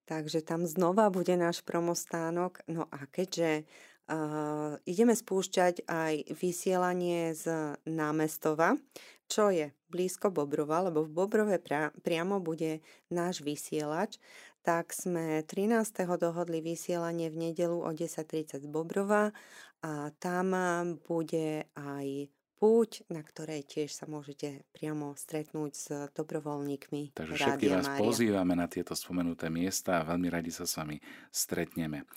Takže 0.03 0.39
tam 0.43 0.67
znova 0.67 1.11
bude 1.11 1.35
náš 1.35 1.63
promostánok. 1.63 2.63
No 2.67 2.87
a 2.91 3.07
keďže 3.07 3.63
uh, 4.07 4.79
ideme 4.87 5.15
spúšťať 5.15 5.87
aj 5.87 6.13
vysielanie 6.35 7.35
z 7.35 7.75
námestova, 7.87 8.79
čo 9.27 9.51
je 9.51 9.71
blízko 9.91 10.31
Bobrova, 10.31 10.87
lebo 10.87 11.03
v 11.03 11.11
Bobrove 11.11 11.57
pra- 11.59 11.91
priamo 12.03 12.43
bude 12.43 12.83
náš 13.11 13.43
vysielač, 13.43 14.19
tak 14.63 14.95
sme 14.95 15.43
13. 15.43 16.07
dohodli 16.15 16.63
vysielanie 16.63 17.27
v 17.27 17.51
nedelu 17.51 17.75
o 17.75 17.91
10.30 17.91 18.63
z 18.63 18.67
Bobrova 18.71 19.35
a 19.83 20.15
tam 20.15 20.55
bude 21.03 21.67
aj 21.75 22.31
púť, 22.63 23.03
na 23.11 23.19
ktorej 23.19 23.67
tiež 23.67 23.91
sa 23.91 24.07
môžete 24.07 24.63
priamo 24.71 25.19
stretnúť 25.19 25.71
s 25.75 25.85
dobrovoľníkmi. 26.15 27.11
Takže 27.11 27.35
všetky 27.35 27.67
vás 27.67 27.91
Mária. 27.91 27.99
pozývame 27.99 28.55
na 28.55 28.71
tieto 28.71 28.95
spomenuté 28.95 29.51
miesta 29.51 29.99
a 29.99 30.07
veľmi 30.07 30.31
radi 30.31 30.47
sa 30.47 30.63
s 30.63 30.79
vami 30.79 30.95
stretneme. 31.27 32.07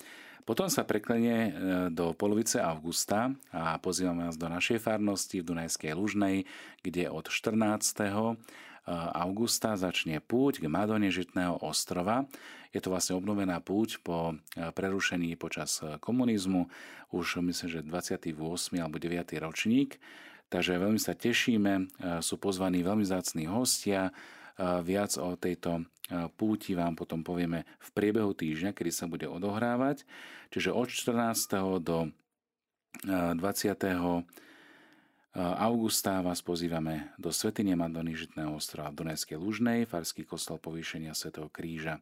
Potom 0.47 0.71
sa 0.71 0.87
preklenie 0.87 1.35
e, 1.35 1.51
do 1.91 2.15
polovice 2.15 2.63
augusta 2.63 3.35
a 3.51 3.75
pozývame 3.83 4.23
vás 4.23 4.39
do 4.39 4.47
našej 4.47 4.79
farnosti 4.79 5.43
v 5.43 5.51
Dunajskej 5.51 5.91
Lužnej, 5.91 6.47
kde 6.79 7.11
od 7.11 7.27
14. 7.27 8.07
E, 8.07 8.15
augusta 9.19 9.75
začne 9.75 10.23
púť 10.23 10.63
k 10.63 10.71
Madone 10.71 11.11
Žitného 11.11 11.59
ostrova. 11.59 12.23
Je 12.71 12.79
to 12.79 12.87
vlastne 12.87 13.19
obnovená 13.19 13.59
púť 13.59 13.99
po 13.99 14.31
e, 14.31 14.71
prerušení 14.71 15.35
počas 15.35 15.83
komunizmu, 15.99 16.71
už 17.11 17.43
myslím, 17.43 17.67
že 17.67 17.83
28. 17.83 18.31
alebo 18.79 18.95
9. 18.95 19.27
ročník. 19.43 19.99
Takže 20.47 20.79
veľmi 20.79 20.99
sa 20.99 21.11
tešíme, 21.11 21.73
e, 21.75 21.83
sú 22.23 22.39
pozvaní 22.39 22.79
veľmi 22.79 23.03
zácní 23.03 23.51
hostia. 23.51 24.07
E, 24.07 24.11
viac 24.79 25.11
o 25.19 25.35
tejto 25.35 25.83
e, 25.83 25.83
púti 26.39 26.71
vám 26.71 26.95
potom 26.95 27.19
povieme 27.19 27.67
v 27.83 27.89
priebehu 27.91 28.31
týždňa, 28.31 28.71
kedy 28.71 28.91
sa 28.95 29.11
bude 29.11 29.27
odohrávať. 29.27 30.07
Čiže 30.55 30.71
od 30.71 30.87
14. 30.87 31.83
do 31.83 32.11
20. 32.97 33.37
augusta 35.37 36.23
vás 36.25 36.39
pozývame 36.41 37.13
do 37.19 37.29
Svetine 37.29 37.77
Madony 37.77 38.17
Žitného 38.17 38.57
ostrova 38.57 38.89
v 38.89 39.05
Dunajskej 39.05 39.37
Lužnej, 39.37 39.85
Farský 39.85 40.25
kostol 40.25 40.57
povýšenia 40.57 41.13
Svetého 41.13 41.51
kríža. 41.51 41.99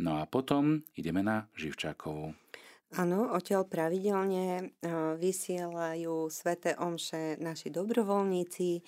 No 0.00 0.18
a 0.18 0.26
potom 0.26 0.82
ideme 0.98 1.22
na 1.22 1.46
Živčákovú. 1.54 2.34
Áno, 2.94 3.34
odtiaľ 3.34 3.66
pravidelne 3.66 4.70
vysielajú 5.18 6.30
sveté 6.30 6.78
omše 6.78 7.34
naši 7.42 7.74
dobrovoľníci 7.74 8.86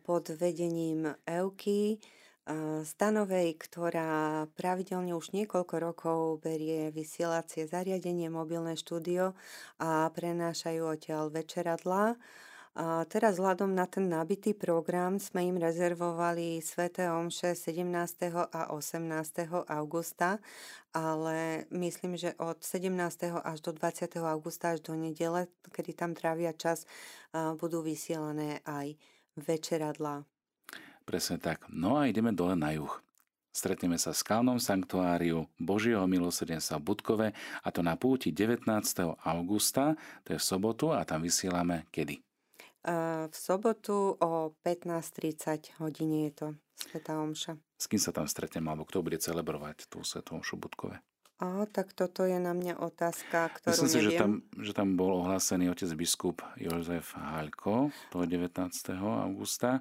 pod 0.00 0.32
vedením 0.40 1.04
Euky 1.28 2.00
Stanovej, 2.80 3.60
ktorá 3.60 4.48
pravidelne 4.56 5.12
už 5.12 5.36
niekoľko 5.36 5.74
rokov 5.76 6.18
berie 6.40 6.88
vysielacie 6.88 7.68
zariadenie, 7.68 8.32
mobilné 8.32 8.80
štúdio 8.80 9.36
a 9.76 10.08
prenášajú 10.08 10.80
odtiaľ 10.88 11.28
večeradla 11.28 12.16
a 12.78 13.02
teraz 13.10 13.36
vzhľadom 13.36 13.74
na 13.74 13.82
ten 13.90 14.06
nabitý 14.06 14.54
program 14.54 15.18
sme 15.18 15.42
im 15.42 15.58
rezervovali 15.58 16.62
Sveté 16.62 17.10
Omše 17.10 17.58
17. 17.58 18.30
a 18.30 18.70
18. 18.70 19.50
augusta, 19.66 20.38
ale 20.94 21.66
myslím, 21.74 22.14
že 22.14 22.38
od 22.38 22.62
17. 22.62 22.94
až 23.42 23.58
do 23.58 23.74
20. 23.74 24.06
augusta 24.22 24.78
až 24.78 24.86
do 24.86 24.94
nedele, 24.94 25.50
kedy 25.74 25.98
tam 25.98 26.14
trávia 26.14 26.54
čas, 26.54 26.86
budú 27.34 27.82
vysielané 27.82 28.62
aj 28.62 28.94
večeradla. 29.34 30.22
Presne 31.02 31.42
tak. 31.42 31.66
No 31.74 31.98
a 31.98 32.06
ideme 32.06 32.30
dole 32.30 32.54
na 32.54 32.70
juh. 32.70 33.02
Stretneme 33.50 33.98
sa 33.98 34.14
v 34.14 34.22
skalnom 34.22 34.62
sanktuáriu 34.62 35.42
Božieho 35.58 36.06
milosrdenstva 36.06 36.78
v 36.78 36.86
Budkove 36.86 37.28
a 37.34 37.68
to 37.74 37.82
na 37.82 37.98
púti 37.98 38.30
19. 38.30 38.62
augusta, 39.26 39.98
to 40.22 40.32
je 40.32 40.38
v 40.38 40.44
sobotu 40.46 40.94
a 40.94 41.02
tam 41.02 41.26
vysielame 41.26 41.90
kedy? 41.90 42.29
V 43.30 43.36
sobotu 43.36 44.16
o 44.16 44.56
15.30 44.64 45.76
hodine 45.84 46.28
je 46.28 46.32
to 46.32 46.46
Sveta 46.80 47.20
Omša. 47.20 47.60
S 47.76 47.84
kým 47.84 48.00
sa 48.00 48.12
tam 48.12 48.24
stretnem, 48.24 48.64
alebo 48.64 48.88
kto 48.88 49.04
bude 49.04 49.20
celebrovať 49.20 49.84
tú 49.92 50.00
Svetú 50.00 50.40
Omšu 50.40 50.56
Budkove? 50.56 51.04
O, 51.40 51.64
tak 51.64 51.96
toto 51.96 52.28
je 52.28 52.36
na 52.36 52.52
mňa 52.52 52.84
otázka, 52.84 53.48
ktorú 53.56 53.72
Myslím 53.72 53.88
si, 53.88 53.96
neviem. 53.96 54.08
že 54.12 54.20
tam, 54.20 54.32
že 54.60 54.72
tam 54.76 54.88
bol 55.00 55.24
ohlásený 55.24 55.72
otec 55.72 55.88
biskup 55.96 56.44
Jozef 56.60 57.16
Haľko 57.16 57.88
toho 58.12 58.24
19. 58.28 58.68
augusta 59.00 59.80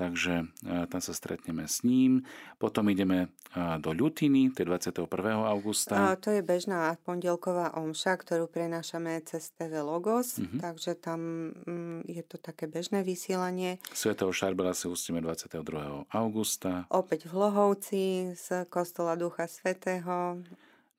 takže 0.00 0.48
e, 0.64 0.88
tam 0.88 1.00
sa 1.04 1.12
stretneme 1.12 1.68
s 1.68 1.84
ním. 1.84 2.24
Potom 2.56 2.88
ideme 2.88 3.28
e, 3.52 3.76
do 3.76 3.92
Ľutiny, 3.92 4.56
to 4.56 4.64
je 4.64 4.66
21. 4.72 5.04
augusta. 5.44 6.16
A 6.16 6.16
to 6.16 6.32
je 6.32 6.40
bežná 6.40 6.96
pondelková 7.04 7.76
omša, 7.76 8.16
ktorú 8.16 8.48
prenášame 8.48 9.20
cez 9.28 9.52
TV 9.52 9.84
Logos, 9.84 10.40
uh-huh. 10.40 10.56
takže 10.64 10.96
tam 10.96 11.52
mm, 11.68 12.08
je 12.08 12.22
to 12.24 12.40
také 12.40 12.64
bežné 12.64 13.04
vysielanie. 13.04 13.76
Svetého 13.92 14.32
Šarbela 14.32 14.72
si 14.72 14.88
ustíme 14.88 15.20
22. 15.20 15.60
augusta. 16.08 16.88
Opäť 16.88 17.28
v 17.28 17.32
Lohovci 17.36 18.02
z 18.32 18.64
Kostola 18.72 19.20
Ducha 19.20 19.44
Svetého. 19.44 20.40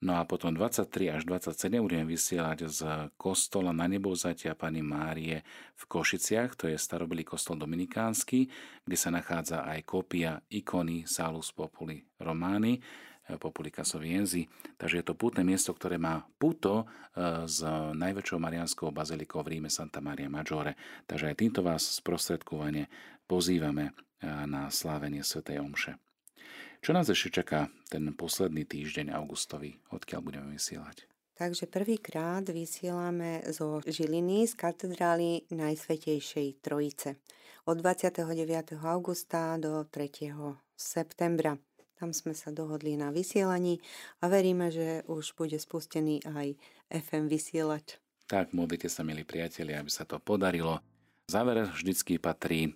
No 0.01 0.17
a 0.17 0.25
potom 0.25 0.49
23 0.49 1.13
až 1.13 1.29
27 1.29 1.77
budeme 1.77 2.09
vysielať 2.09 2.65
z 2.65 2.81
kostola 3.21 3.69
na 3.69 3.85
nebovzatia 3.85 4.57
Pani 4.57 4.81
Márie 4.81 5.45
v 5.77 5.83
Košiciach, 5.85 6.57
to 6.57 6.65
je 6.65 6.73
starobilý 6.73 7.21
kostol 7.21 7.61
dominikánsky, 7.61 8.49
kde 8.81 8.97
sa 8.97 9.13
nachádza 9.13 9.61
aj 9.61 9.85
kópia 9.85 10.41
ikony 10.49 11.05
Salus 11.05 11.53
Populi 11.53 12.01
Romány, 12.17 12.81
eh, 12.81 13.37
Populi 13.37 13.69
Casovienzi. 13.69 14.49
Takže 14.73 15.05
je 15.05 15.05
to 15.05 15.13
pútne 15.13 15.45
miesto, 15.45 15.69
ktoré 15.69 16.01
má 16.01 16.25
puto 16.41 16.89
eh, 17.13 17.45
s 17.45 17.61
najväčšou 17.93 18.41
marianskou 18.41 18.89
bazilikou 18.89 19.45
v 19.45 19.61
Ríme 19.61 19.69
Santa 19.69 20.01
Maria 20.01 20.33
Maggiore. 20.33 20.81
Takže 21.05 21.29
aj 21.29 21.37
týmto 21.37 21.61
vás 21.61 22.01
sprostredkovane 22.01 22.89
pozývame 23.29 23.93
eh, 23.93 24.49
na 24.49 24.73
slávenie 24.73 25.21
Sv. 25.21 25.45
Omše. 25.61 26.10
Čo 26.81 26.97
nás 26.97 27.05
ešte 27.13 27.45
čaká 27.45 27.69
ten 27.93 28.09
posledný 28.17 28.65
týždeň 28.65 29.13
augustový, 29.13 29.77
odkiaľ 29.93 30.21
budeme 30.25 30.49
vysielať? 30.57 31.05
Takže 31.37 31.69
prvýkrát 31.69 32.41
vysielame 32.49 33.45
zo 33.53 33.85
Žiliny 33.85 34.49
z 34.49 34.57
katedrály 34.57 35.45
Najsvetejšej 35.53 36.57
Trojice 36.65 37.21
od 37.69 37.77
29. 37.77 38.81
augusta 38.81 39.61
do 39.61 39.85
3. 39.85 40.33
septembra. 40.73 41.53
Tam 42.01 42.17
sme 42.17 42.33
sa 42.33 42.49
dohodli 42.49 42.97
na 42.97 43.13
vysielaní 43.13 43.77
a 44.17 44.25
veríme, 44.25 44.73
že 44.73 45.05
už 45.05 45.37
bude 45.37 45.61
spustený 45.61 46.25
aj 46.25 46.57
FM 46.89 47.29
vysielač. 47.29 48.01
Tak, 48.25 48.57
modlite 48.57 48.89
sa, 48.89 49.05
milí 49.05 49.21
priatelia, 49.21 49.85
aby 49.85 49.93
sa 49.93 50.01
to 50.01 50.17
podarilo. 50.17 50.81
Záver 51.31 51.63
vždycky 51.63 52.19
patrí 52.19 52.75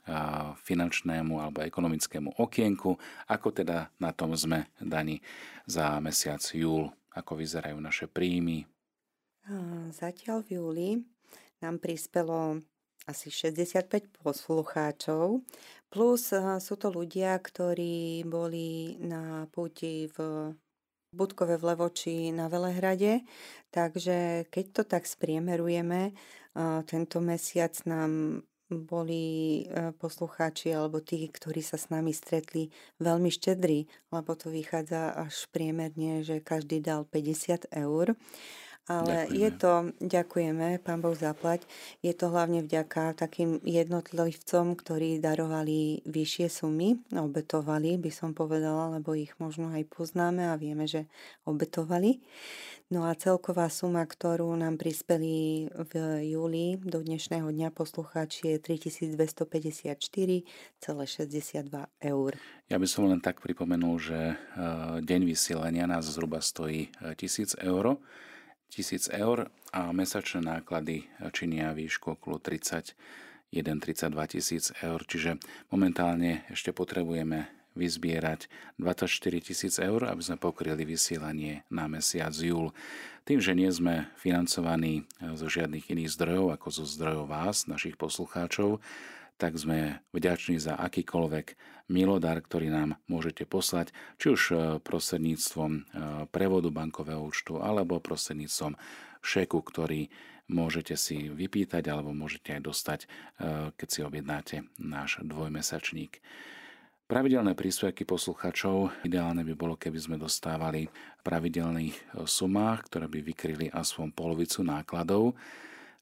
finančnému 0.64 1.43
alebo 1.43 1.60
ekonomickému 1.60 2.39
okienku, 2.39 2.95
ako 3.28 3.47
teda 3.51 3.91
na 3.99 4.16
tom 4.16 4.32
sme 4.32 4.72
dani 4.80 5.20
za 5.68 5.99
mesiac 5.99 6.39
júl, 6.56 6.88
ako 7.12 7.36
vyzerajú 7.36 7.76
naše 7.84 8.08
príjmy. 8.08 8.64
Zatiaľ 9.91 10.47
v 10.47 10.49
júli 10.56 10.89
nám 11.60 11.84
prispelo 11.84 12.64
asi 13.03 13.28
65 13.28 14.24
poslucháčov, 14.24 15.43
plus 15.91 16.32
sú 16.64 16.76
to 16.80 16.88
ľudia, 16.95 17.36
ktorí 17.36 18.24
boli 18.24 18.95
na 19.03 19.51
púti 19.51 20.08
v 20.16 20.49
Budkove 21.16 21.56
v 21.60 21.64
Levoči 21.72 22.32
na 22.32 22.47
Velehrade, 22.51 23.24
takže 23.72 24.47
keď 24.47 24.66
to 24.76 24.84
tak 24.84 25.08
spriemerujeme, 25.08 26.12
tento 26.88 27.20
mesiac 27.20 27.76
nám 27.84 28.43
boli 28.70 29.62
e, 29.62 29.93
poslucháči 29.93 30.74
alebo 30.74 30.97
tí, 30.97 31.30
ktorí 31.30 31.62
sa 31.62 31.78
s 31.78 31.93
nami 31.93 32.10
stretli, 32.10 32.74
veľmi 32.97 33.30
štedrí, 33.30 33.86
lebo 34.10 34.34
to 34.34 34.49
vychádza 34.49 35.14
až 35.14 35.45
priemerne, 35.53 36.26
že 36.26 36.41
každý 36.41 36.82
dal 36.82 37.06
50 37.06 37.70
eur. 37.70 38.18
Ale 38.86 39.26
ďakujeme. 39.26 39.42
je 39.42 39.50
to, 39.58 39.74
ďakujeme, 39.98 40.68
pán 40.86 41.02
Boh 41.02 41.18
zaplať, 41.18 41.66
je 42.06 42.14
to 42.14 42.30
hlavne 42.30 42.62
vďaka 42.62 43.18
takým 43.18 43.58
jednotlivcom, 43.66 44.78
ktorí 44.78 45.18
darovali 45.18 46.06
vyššie 46.06 46.48
sumy, 46.54 47.02
obetovali, 47.10 47.98
by 47.98 48.12
som 48.14 48.38
povedala, 48.38 48.94
lebo 49.02 49.18
ich 49.18 49.34
možno 49.42 49.74
aj 49.74 49.90
poznáme 49.90 50.46
a 50.46 50.54
vieme, 50.62 50.86
že 50.86 51.10
obetovali. 51.50 52.22
No 52.94 53.10
a 53.10 53.18
celková 53.18 53.66
suma, 53.74 54.06
ktorú 54.06 54.54
nám 54.54 54.78
prispeli 54.78 55.66
v 55.74 55.94
júli 56.30 56.78
do 56.78 57.02
dnešného 57.02 57.50
dňa 57.50 57.74
poslucháči 57.74 58.54
je 58.54 58.62
3254,62 58.62 60.46
eur. 62.06 62.32
Ja 62.70 62.78
by 62.78 62.86
som 62.86 63.10
len 63.10 63.18
tak 63.18 63.42
pripomenul, 63.42 63.98
že 63.98 64.38
eh, 64.38 65.02
deň 65.02 65.22
vysielania 65.26 65.90
nás 65.90 66.06
zhruba 66.06 66.46
stojí 66.46 66.94
1000 67.18 67.58
eh, 67.58 67.66
eur 67.66 67.98
1000 68.74 69.11
eur 69.16 69.51
a 69.72 69.91
mesačné 69.91 70.41
náklady 70.41 71.05
činia 71.36 71.76
výšku 71.76 72.16
okolo 72.16 72.39
31-32 72.39 73.53
tisíc 74.32 74.72
eur, 74.80 74.99
čiže 75.03 75.38
momentálne 75.70 76.47
ešte 76.51 76.72
potrebujeme 76.72 77.51
vyzbierať 77.76 78.47
24 78.80 79.11
tisíc 79.43 79.76
eur, 79.78 80.07
aby 80.07 80.24
sme 80.24 80.39
pokryli 80.39 80.88
vysielanie 80.88 81.68
na 81.68 81.91
mesiac 81.91 82.32
júl. 82.32 82.72
Tým, 83.28 83.43
že 83.43 83.51
nie 83.51 83.68
sme 83.68 84.07
financovaní 84.16 85.03
zo 85.36 85.51
žiadnych 85.51 85.91
iných 85.91 86.16
zdrojov 86.16 86.55
ako 86.55 86.68
zo 86.72 86.86
zdrojov 86.88 87.28
vás, 87.28 87.68
našich 87.68 87.99
poslucháčov, 87.99 88.80
tak 89.36 89.60
sme 89.60 90.00
vďační 90.16 90.64
za 90.64 90.80
akýkoľvek 90.80 91.60
milodar, 91.92 92.40
ktorý 92.40 92.72
nám 92.72 92.90
môžete 93.06 93.44
poslať, 93.44 93.92
či 94.18 94.32
už 94.32 94.42
e, 94.50 94.56
prostredníctvom 94.82 95.72
e, 95.76 95.82
prevodu 96.32 96.72
bankového 96.72 97.22
účtu 97.22 97.60
alebo 97.60 98.02
prostredníctvom 98.02 98.80
šeku, 99.22 99.60
ktorý 99.60 100.08
môžete 100.48 100.96
si 100.96 101.30
vypýtať 101.30 101.84
alebo 101.90 102.16
môžete 102.16 102.58
aj 102.58 102.62
dostať, 102.64 103.00
e, 103.04 103.08
keď 103.76 103.88
si 103.92 104.00
objednáte 104.02 104.56
náš 104.80 105.20
dvojmesačník. 105.22 106.24
Pravidelné 107.06 107.54
príspevky 107.54 108.02
posluchačov 108.02 109.06
ideálne 109.06 109.46
by 109.46 109.54
bolo, 109.54 109.78
keby 109.78 110.00
sme 110.02 110.18
dostávali 110.18 110.90
v 110.90 111.22
pravidelných 111.22 112.18
sumách, 112.26 112.90
ktoré 112.90 113.06
by 113.06 113.20
vykryli 113.22 113.70
aspoň 113.70 114.10
polovicu 114.10 114.66
nákladov 114.66 115.38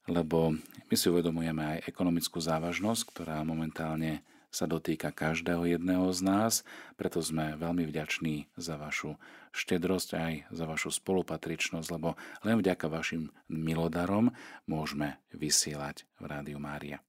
lebo 0.08 0.56
my 0.88 0.94
si 0.94 1.08
uvedomujeme 1.08 1.78
aj 1.78 1.88
ekonomickú 1.88 2.40
závažnosť, 2.40 3.02
ktorá 3.08 3.40
momentálne 3.42 4.20
sa 4.54 4.70
dotýka 4.70 5.10
každého 5.10 5.66
jedného 5.66 6.06
z 6.14 6.20
nás, 6.22 6.52
preto 6.94 7.18
sme 7.18 7.58
veľmi 7.58 7.90
vďační 7.90 8.54
za 8.54 8.78
vašu 8.78 9.18
štedrosť 9.50 10.10
aj 10.14 10.32
za 10.54 10.64
vašu 10.70 10.94
spolupatričnosť, 10.94 11.88
lebo 11.90 12.14
len 12.46 12.62
vďaka 12.62 12.86
vašim 12.86 13.34
milodarom 13.50 14.30
môžeme 14.70 15.18
vysielať 15.34 16.06
v 16.22 16.24
Rádiu 16.30 16.62
Mária. 16.62 17.02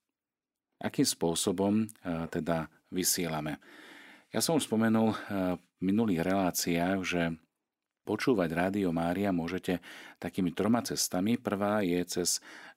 Akým 0.82 1.06
spôsobom 1.06 1.86
e, 1.86 1.86
teda 2.34 2.74
vysielame? 2.90 3.62
Ja 4.34 4.42
som 4.42 4.58
už 4.58 4.66
spomenul 4.66 5.14
e, 5.14 5.18
v 5.56 5.82
minulých 5.86 6.26
reláciách, 6.26 7.00
že 7.06 7.22
počúvať 8.06 8.50
Rádio 8.54 8.94
Mária 8.94 9.34
môžete 9.34 9.82
takými 10.22 10.54
troma 10.54 10.86
cestami. 10.86 11.42
Prvá 11.42 11.82
je 11.82 12.00
cez 12.06 12.30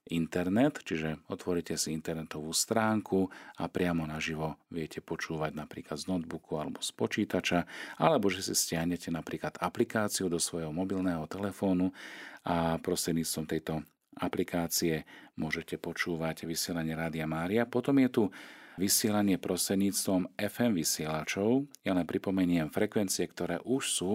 internet, 0.08 0.80
čiže 0.80 1.20
otvoríte 1.28 1.76
si 1.76 1.92
internetovú 1.92 2.50
stránku 2.56 3.28
a 3.60 3.68
priamo 3.68 4.08
naživo 4.08 4.56
viete 4.72 5.04
počúvať 5.04 5.52
napríklad 5.52 6.00
z 6.00 6.08
notebooku 6.08 6.56
alebo 6.56 6.80
z 6.80 6.90
počítača, 6.96 7.68
alebo 8.00 8.32
že 8.32 8.40
si 8.40 8.56
stiahnete 8.56 9.12
napríklad 9.12 9.60
aplikáciu 9.60 10.32
do 10.32 10.40
svojho 10.40 10.72
mobilného 10.72 11.28
telefónu 11.28 11.92
a 12.48 12.80
prostredníctvom 12.80 13.44
tejto 13.44 13.74
aplikácie 14.18 15.06
môžete 15.38 15.78
počúvať 15.78 16.48
vysielanie 16.48 16.96
Rádia 16.96 17.28
Mária. 17.28 17.68
Potom 17.68 18.00
je 18.02 18.08
tu 18.10 18.22
vysielanie 18.78 19.36
prostredníctvom 19.42 20.38
FM 20.38 20.72
vysielačov. 20.78 21.66
Ja 21.82 21.92
len 21.98 22.06
pripomeniem 22.06 22.70
frekvencie, 22.70 23.26
ktoré 23.26 23.58
už 23.66 23.82
sú 23.90 24.12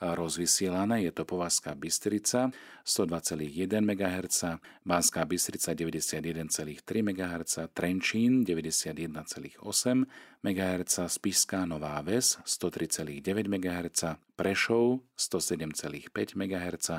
rozvysielané. 0.00 1.02
Je 1.02 1.12
to 1.12 1.24
Povazská 1.24 1.74
Bystrica 1.74 2.50
102,1 2.84 3.80
MHz, 3.84 4.44
Banská 4.84 5.24
Bystrica 5.24 5.72
91,3 5.72 7.02
MHz, 7.02 7.58
Trenčín 7.74 8.44
91,8 8.44 10.06
MHz, 10.42 10.94
Spišská 11.06 11.66
Nová 11.66 12.00
Ves 12.00 12.38
103,9 12.44 13.48
MHz, 13.48 14.04
Prešov 14.36 15.00
107,5 15.18 16.36
MHz, 16.36 16.90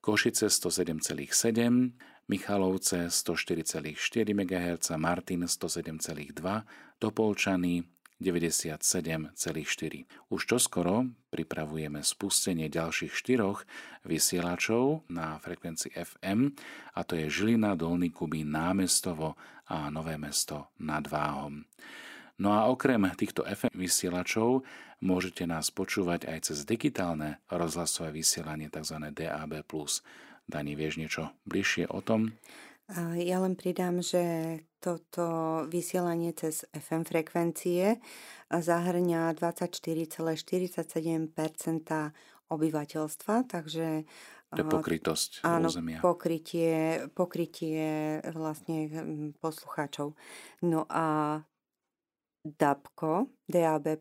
Košice 0.00 0.46
107,7 0.46 1.90
Michalovce 2.28 3.06
104,4 3.06 4.34
MHz, 4.34 4.90
Martin 4.96 5.44
107,2, 5.44 6.62
Topolčany 6.98 7.82
97,4. 8.16 9.36
Už 10.32 10.40
čoskoro 10.48 11.04
pripravujeme 11.28 12.00
spustenie 12.00 12.72
ďalších 12.72 13.12
štyroch 13.12 13.68
vysielačov 14.08 15.04
na 15.12 15.36
frekvencii 15.36 15.92
FM 15.92 16.56
a 16.96 17.00
to 17.04 17.20
je 17.20 17.28
Žilina, 17.28 17.76
Dolný 17.76 18.08
Kubín, 18.08 18.56
Námestovo 18.56 19.36
a 19.68 19.92
Nové 19.92 20.16
mesto 20.16 20.72
nad 20.80 21.04
Váhom. 21.04 21.68
No 22.36 22.52
a 22.52 22.68
okrem 22.68 23.04
týchto 23.16 23.44
FM 23.44 23.76
vysielačov 23.76 24.64
môžete 25.00 25.48
nás 25.48 25.72
počúvať 25.72 26.28
aj 26.28 26.52
cez 26.52 26.64
digitálne 26.68 27.40
rozhlasové 27.48 28.12
vysielanie 28.12 28.68
tzv. 28.68 28.96
DAB+. 29.12 29.64
Dani, 30.46 30.72
vieš 30.78 31.00
niečo 31.00 31.32
bližšie 31.48 31.90
o 31.90 32.00
tom? 32.04 32.36
Ja 32.94 33.42
len 33.42 33.58
pridám, 33.58 33.98
že 33.98 34.22
toto 34.78 35.26
vysielanie 35.66 36.30
cez 36.38 36.62
FM 36.70 37.02
frekvencie 37.02 37.98
zahrňa 38.46 39.34
24,47% 39.34 41.34
obyvateľstva, 42.46 43.34
takže 43.50 44.06
to 44.54 44.62
je 44.62 44.70
pokrytosť 44.70 45.42
áno, 45.42 45.66
územia. 45.66 45.98
Pokrytie, 45.98 47.10
pokrytie 47.10 48.22
vlastne 48.30 48.86
poslucháčov. 49.42 50.14
No 50.62 50.86
a 50.86 51.42
DABko, 52.46 53.34
DAB+, 53.50 53.98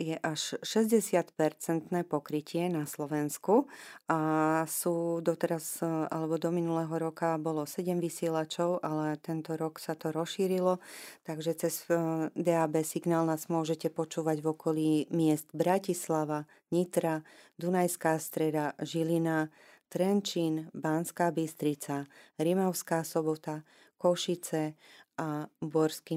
je 0.00 0.16
až 0.16 0.56
60-percentné 0.64 2.08
pokrytie 2.08 2.72
na 2.72 2.88
Slovensku 2.88 3.68
a 4.08 4.20
sú 4.64 5.20
doteraz, 5.20 5.84
alebo 6.08 6.40
do 6.40 6.48
minulého 6.48 6.92
roka 6.96 7.36
bolo 7.36 7.68
7 7.68 8.00
vysielačov, 8.00 8.80
ale 8.80 9.20
tento 9.20 9.52
rok 9.60 9.76
sa 9.76 9.92
to 9.92 10.08
rozšírilo, 10.08 10.80
takže 11.28 11.52
cez 11.52 11.84
e, 11.92 12.32
DAB 12.32 12.80
signál 12.80 13.28
nás 13.28 13.52
môžete 13.52 13.92
počúvať 13.92 14.40
v 14.40 14.46
okolí 14.56 14.90
miest 15.12 15.52
Bratislava, 15.52 16.48
Nitra, 16.72 17.20
Dunajská 17.60 18.16
streda, 18.16 18.72
Žilina, 18.80 19.52
Trenčín, 19.92 20.72
Banská 20.72 21.28
Bystrica, 21.28 22.08
Rimavská 22.40 23.04
sobota, 23.04 23.62
Košice 24.00 24.74
a 25.20 25.48
Borský 25.60 26.16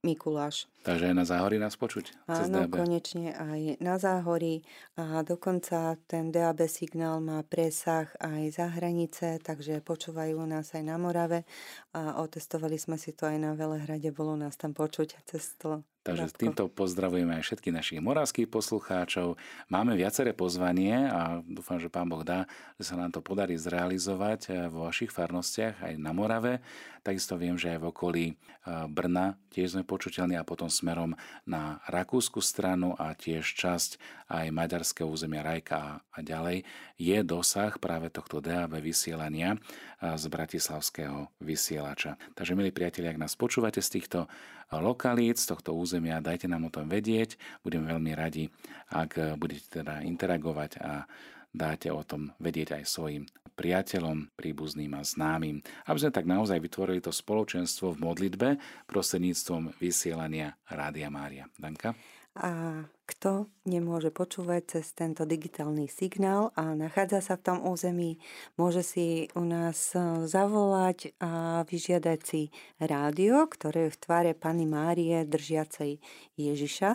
Mikuláš. 0.00 0.68
Takže 0.84 1.10
aj 1.10 1.16
na 1.16 1.24
záhorí 1.24 1.56
nás 1.56 1.80
počuť 1.80 2.12
cez 2.12 2.46
Áno, 2.52 2.68
DAB. 2.68 2.76
konečne 2.76 3.32
aj 3.32 3.80
na 3.80 3.96
záhorí 3.96 4.60
a 5.00 5.24
dokonca 5.24 5.96
ten 6.04 6.28
DAB 6.28 6.68
signál 6.68 7.24
má 7.24 7.40
presah 7.40 8.12
aj 8.20 8.52
za 8.52 8.68
hranice, 8.68 9.40
takže 9.40 9.80
počúvajú 9.80 10.36
nás 10.44 10.76
aj 10.76 10.84
na 10.84 11.00
Morave 11.00 11.48
a 11.96 12.20
otestovali 12.20 12.76
sme 12.76 13.00
si 13.00 13.16
to 13.16 13.24
aj 13.24 13.40
na 13.40 13.56
Velehrade, 13.56 14.12
bolo 14.12 14.36
nás 14.36 14.60
tam 14.60 14.76
počuť 14.76 15.24
cez 15.24 15.56
to 15.56 15.80
Takže 16.04 16.36
týmto 16.36 16.68
pozdravujeme 16.68 17.32
aj 17.40 17.48
všetkých 17.48 17.72
našich 17.72 18.00
moravských 18.04 18.52
poslucháčov. 18.52 19.40
Máme 19.72 19.96
viaceré 19.96 20.36
pozvanie 20.36 20.92
a 21.08 21.40
dúfam, 21.40 21.80
že 21.80 21.88
Pán 21.88 22.12
Boh 22.12 22.20
dá, 22.20 22.44
že 22.76 22.92
sa 22.92 23.00
nám 23.00 23.08
to 23.08 23.24
podarí 23.24 23.56
zrealizovať 23.56 24.40
eh, 24.52 24.68
vo 24.68 24.84
vašich 24.84 25.08
farnostiach 25.08 25.80
aj 25.80 25.96
na 25.96 26.12
Morave. 26.12 26.60
Takisto 27.00 27.40
viem, 27.40 27.56
že 27.56 27.72
aj 27.72 27.80
v 27.80 27.88
okolí 27.88 28.26
eh, 28.28 28.36
Brna 28.84 29.40
tiež 29.48 29.80
sme 29.80 29.88
počuteľní 29.88 30.36
a 30.36 30.44
potom 30.44 30.68
smerom 30.74 31.14
na 31.46 31.78
rakúsku 31.86 32.42
stranu 32.42 32.98
a 32.98 33.14
tiež 33.14 33.46
časť 33.46 34.02
aj 34.26 34.50
maďarského 34.50 35.06
územia 35.06 35.46
Rajka 35.46 36.02
a 36.02 36.18
ďalej 36.18 36.66
je 36.98 37.18
dosah 37.22 37.78
práve 37.78 38.10
tohto 38.10 38.42
DAB 38.42 38.82
vysielania 38.82 39.54
eh, 39.54 40.18
z 40.18 40.24
bratislavského 40.26 41.30
vysielača. 41.38 42.18
Takže 42.34 42.58
milí 42.58 42.74
priatelia, 42.74 43.14
ak 43.14 43.22
nás 43.22 43.38
počúvate 43.38 43.78
z 43.78 44.02
týchto 44.02 44.26
lokalít, 44.74 45.38
z 45.38 45.54
tohto 45.54 45.76
územia, 45.76 46.24
dajte 46.24 46.50
nám 46.50 46.66
o 46.66 46.74
tom 46.74 46.90
vedieť. 46.90 47.38
Budeme 47.62 47.86
veľmi 47.86 48.12
radi, 48.16 48.50
ak 48.90 49.38
budete 49.38 49.82
teda 49.82 50.02
interagovať 50.02 50.82
a 50.82 51.06
dáte 51.54 51.88
o 51.94 52.02
tom 52.02 52.34
vedieť 52.42 52.82
aj 52.82 52.84
svojim 52.90 53.24
priateľom, 53.54 54.34
príbuzným 54.34 54.98
a 54.98 55.06
známym, 55.06 55.62
aby 55.86 55.98
sme 56.02 56.10
tak 56.10 56.26
naozaj 56.26 56.58
vytvorili 56.58 56.98
to 56.98 57.14
spoločenstvo 57.14 57.94
v 57.94 58.02
modlitbe 58.02 58.48
prostredníctvom 58.90 59.78
vysielania 59.78 60.58
Rádia 60.66 61.06
Mária. 61.08 61.46
Danka? 61.54 61.94
A 62.34 62.82
kto 63.04 63.52
nemôže 63.64 64.12
počúvať 64.12 64.76
cez 64.76 64.92
tento 64.92 65.24
digitálny 65.24 65.88
signál 65.88 66.52
a 66.56 66.76
nachádza 66.76 67.24
sa 67.24 67.34
v 67.40 67.44
tom 67.44 67.58
území, 67.64 68.20
môže 68.60 68.84
si 68.84 69.28
u 69.32 69.44
nás 69.44 69.96
e, 69.96 70.28
zavolať 70.28 71.16
a 71.20 71.64
vyžiadať 71.64 72.18
si 72.20 72.52
rádio, 72.76 73.48
ktoré 73.48 73.88
je 73.88 73.94
v 73.96 74.00
tvare 74.00 74.32
Pany 74.36 74.68
Márie 74.68 75.24
držiacej 75.24 76.00
Ježiša 76.36 76.90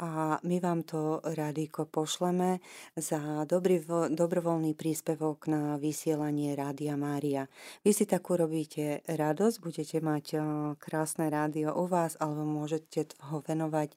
a 0.00 0.40
my 0.44 0.56
vám 0.60 0.84
to 0.84 1.24
rádiko 1.24 1.88
pošleme 1.88 2.60
za 2.96 3.48
dobrý, 3.48 3.80
dobrovoľný 4.12 4.76
príspevok 4.76 5.48
na 5.48 5.80
vysielanie 5.80 6.52
Rádia 6.52 7.00
Mária. 7.00 7.48
Vy 7.80 7.96
si 7.96 8.04
tak 8.04 8.28
urobíte 8.28 9.00
radosť, 9.08 9.56
budete 9.60 9.98
mať 10.04 10.24
e, 10.32 10.38
krásne 10.76 11.32
rádio 11.32 11.72
u 11.72 11.88
vás 11.88 12.16
alebo 12.20 12.44
môžete 12.44 13.16
ho 13.32 13.40
venovať 13.40 13.96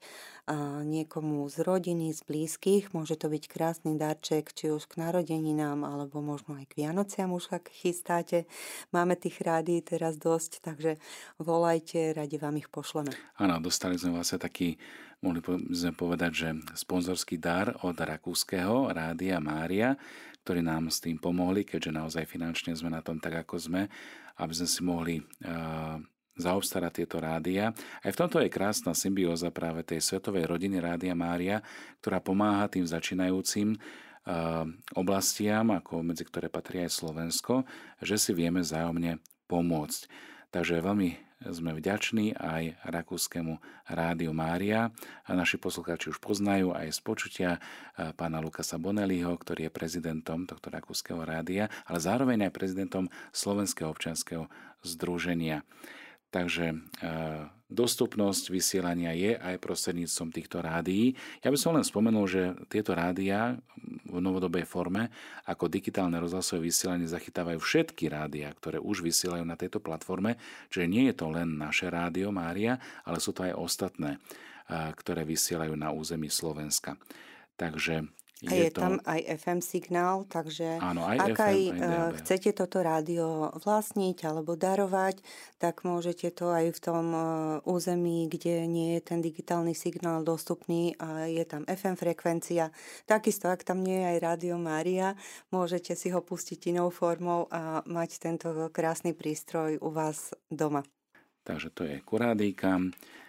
niekomu 0.88 1.37
z 1.46 1.62
rodiny, 1.62 2.10
z 2.10 2.26
blízkych. 2.26 2.98
Môže 2.98 3.22
to 3.22 3.30
byť 3.30 3.44
krásny 3.46 3.94
darček, 4.02 4.50
či 4.58 4.74
už 4.74 4.90
k 4.90 4.98
narodeninám, 4.98 5.86
alebo 5.86 6.26
možno 6.26 6.58
aj 6.58 6.74
k 6.74 6.82
Vianociam 6.82 7.38
už 7.38 7.54
ak 7.54 7.70
chystáte. 7.70 8.50
Máme 8.90 9.14
tých 9.14 9.38
rádií 9.46 9.86
teraz 9.86 10.18
dosť, 10.18 10.66
takže 10.66 10.98
volajte, 11.38 12.18
radi 12.18 12.42
vám 12.42 12.58
ich 12.58 12.74
pošleme. 12.74 13.14
Áno, 13.38 13.62
dostali 13.62 13.94
sme 14.02 14.18
vlastne 14.18 14.42
taký 14.42 14.82
mohli 15.22 15.42
sme 15.74 15.94
povedať, 15.98 16.32
že 16.34 16.50
sponzorský 16.78 17.42
dar 17.42 17.74
od 17.82 17.98
rakúskeho 17.98 18.94
Rádia 18.94 19.42
Mária, 19.42 19.98
ktorí 20.46 20.62
nám 20.62 20.94
s 20.94 21.02
tým 21.02 21.18
pomohli, 21.18 21.66
keďže 21.66 21.92
naozaj 21.92 22.24
finančne 22.30 22.78
sme 22.78 22.94
na 22.94 23.02
tom 23.02 23.18
tak, 23.18 23.44
ako 23.46 23.56
sme, 23.58 23.82
aby 24.38 24.54
sme 24.54 24.70
si 24.70 24.82
mohli 24.86 25.16
uh, 25.20 25.98
zaobstarať 26.38 27.04
tieto 27.04 27.18
rádia. 27.18 27.74
Aj 28.02 28.12
v 28.14 28.20
tomto 28.20 28.40
je 28.40 28.54
krásna 28.54 28.94
symbióza 28.94 29.50
práve 29.50 29.84
tej 29.84 30.02
svetovej 30.02 30.46
rodiny 30.46 30.78
Rádia 30.78 31.18
Mária, 31.18 31.66
ktorá 32.02 32.22
pomáha 32.22 32.70
tým 32.70 32.86
začínajúcim 32.86 33.76
eh, 33.76 33.80
oblastiam, 34.94 35.74
ako 35.74 36.06
medzi 36.06 36.24
ktoré 36.24 36.48
patrí 36.48 36.86
aj 36.86 36.94
Slovensko, 36.94 37.66
že 38.00 38.16
si 38.22 38.32
vieme 38.32 38.62
zájomne 38.62 39.20
pomôcť. 39.50 40.02
Takže 40.48 40.80
veľmi 40.80 41.28
sme 41.38 41.78
vďační 41.78 42.34
aj 42.34 42.82
rakúskému 42.82 43.62
rádiu 43.86 44.34
Mária. 44.34 44.90
A 45.22 45.38
naši 45.38 45.62
poslucháči 45.62 46.10
už 46.10 46.18
poznajú 46.18 46.74
aj 46.74 46.90
z 46.90 47.00
počutia 47.06 47.52
eh, 47.58 48.10
pána 48.18 48.42
Lukasa 48.42 48.82
Bonelliho, 48.82 49.34
ktorý 49.38 49.70
je 49.70 49.72
prezidentom 49.74 50.50
tohto 50.50 50.74
rakúskeho 50.74 51.22
rádia, 51.22 51.70
ale 51.86 52.00
zároveň 52.02 52.50
aj 52.50 52.58
prezidentom 52.58 53.06
Slovenského 53.30 53.90
občanského 53.94 54.50
združenia. 54.82 55.62
Takže 56.28 56.76
e, 56.76 56.78
dostupnosť 57.72 58.52
vysielania 58.52 59.16
je 59.16 59.36
aj 59.40 59.64
prostredníctvom 59.64 60.30
týchto 60.32 60.60
rádií. 60.60 61.16
Ja 61.40 61.52
by 61.52 61.58
som 61.60 61.76
len 61.76 61.88
spomenul, 61.88 62.28
že 62.28 62.44
tieto 62.68 62.96
rádia 62.96 63.60
v 64.08 64.20
novodobej 64.20 64.68
forme 64.68 65.08
ako 65.48 65.72
digitálne 65.72 66.20
rozhlasové 66.20 66.68
vysielanie 66.68 67.08
zachytávajú 67.08 67.60
všetky 67.60 68.12
rádia, 68.12 68.52
ktoré 68.56 68.80
už 68.80 69.04
vysielajú 69.04 69.44
na 69.48 69.56
tejto 69.56 69.80
platforme, 69.80 70.36
čiže 70.68 70.88
nie 70.92 71.08
je 71.12 71.16
to 71.16 71.28
len 71.32 71.60
naše 71.60 71.88
rádio 71.88 72.32
Mária, 72.32 72.80
ale 73.08 73.24
sú 73.24 73.32
to 73.32 73.48
aj 73.48 73.56
ostatné, 73.56 74.16
e, 74.16 74.20
ktoré 74.96 75.24
vysielajú 75.24 75.76
na 75.80 75.96
území 75.96 76.28
Slovenska. 76.28 77.00
Takže 77.56 78.08
a 78.46 78.54
je, 78.54 78.70
je 78.70 78.72
to... 78.72 78.82
tam 78.86 78.94
aj 79.02 79.20
FM 79.42 79.60
signál, 79.66 80.22
takže 80.30 80.78
Áno, 80.78 81.10
aj 81.10 81.18
ak 81.18 81.30
FM, 81.34 81.42
aj, 81.42 81.58
aj 81.58 81.58
eh, 81.58 82.10
chcete 82.22 82.50
toto 82.54 82.78
rádio 82.86 83.50
vlastniť 83.66 84.18
alebo 84.30 84.54
darovať, 84.54 85.26
tak 85.58 85.82
môžete 85.82 86.30
to 86.38 86.54
aj 86.54 86.70
v 86.70 86.80
tom 86.80 87.06
eh, 87.18 87.24
území, 87.66 88.30
kde 88.30 88.70
nie 88.70 89.00
je 89.00 89.02
ten 89.02 89.26
digitálny 89.26 89.74
signál 89.74 90.22
dostupný 90.22 90.94
a 91.02 91.26
je 91.26 91.42
tam 91.50 91.66
FM 91.66 91.98
frekvencia. 91.98 92.70
Takisto, 93.10 93.50
ak 93.50 93.66
tam 93.66 93.82
nie 93.82 94.06
je 94.06 94.06
aj 94.06 94.18
Rádio 94.22 94.56
Mária, 94.62 95.18
môžete 95.50 95.98
si 95.98 96.14
ho 96.14 96.22
pustiť 96.22 96.78
inou 96.78 96.94
formou 96.94 97.50
a 97.50 97.82
mať 97.90 98.22
tento 98.22 98.54
krásny 98.70 99.18
prístroj 99.18 99.82
u 99.82 99.90
vás 99.90 100.38
doma. 100.54 100.86
Takže 101.42 101.72
to 101.74 101.88
je 101.88 102.04
kurádíka. 102.04 102.78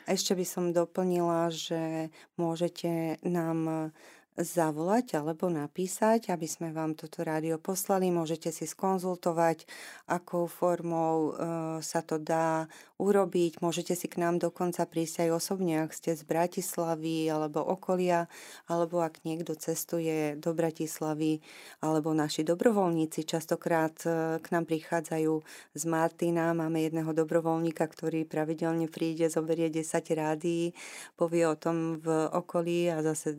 Ešte 0.09 0.35
by 0.35 0.47
som 0.49 0.65
doplnila, 0.75 1.53
že 1.55 2.11
môžete 2.35 3.23
nám 3.23 3.93
zavolať 4.39 5.18
alebo 5.18 5.51
napísať, 5.51 6.30
aby 6.30 6.47
sme 6.47 6.70
vám 6.70 6.95
toto 6.95 7.26
rádio 7.26 7.59
poslali. 7.59 8.14
Môžete 8.14 8.55
si 8.55 8.70
skonzultovať, 8.70 9.66
akou 10.07 10.47
formou 10.47 11.14
e, 11.18 11.30
sa 11.82 12.07
to 12.07 12.22
dá 12.22 12.70
urobiť. 13.03 13.59
Môžete 13.59 13.99
si 13.99 14.07
k 14.07 14.22
nám 14.22 14.39
dokonca 14.39 14.86
prísť 14.86 15.26
aj 15.26 15.30
osobne, 15.34 15.82
ak 15.82 15.91
ste 15.91 16.14
z 16.14 16.22
Bratislavy 16.22 17.26
alebo 17.26 17.66
okolia, 17.66 18.30
alebo 18.70 19.03
ak 19.03 19.26
niekto 19.26 19.59
cestuje 19.59 20.39
do 20.39 20.55
Bratislavy, 20.55 21.43
alebo 21.82 22.14
naši 22.14 22.47
dobrovoľníci 22.47 23.26
častokrát 23.26 23.99
e, 24.07 24.39
k 24.39 24.47
nám 24.55 24.70
prichádzajú 24.70 25.34
z 25.74 25.82
Martina. 25.91 26.55
Máme 26.55 26.78
jedného 26.86 27.11
dobrovoľníka, 27.11 27.82
ktorý 27.91 28.22
pravidelne 28.22 28.86
príde, 28.86 29.26
zoberie 29.26 29.66
10 29.66 29.82
rádií, 30.14 30.78
povie 31.18 31.43
o 31.43 31.59
tom 31.59 31.99
v 31.99 32.30
okolí 32.30 32.86
a 32.95 33.03
zase 33.03 33.34
e, 33.34 33.39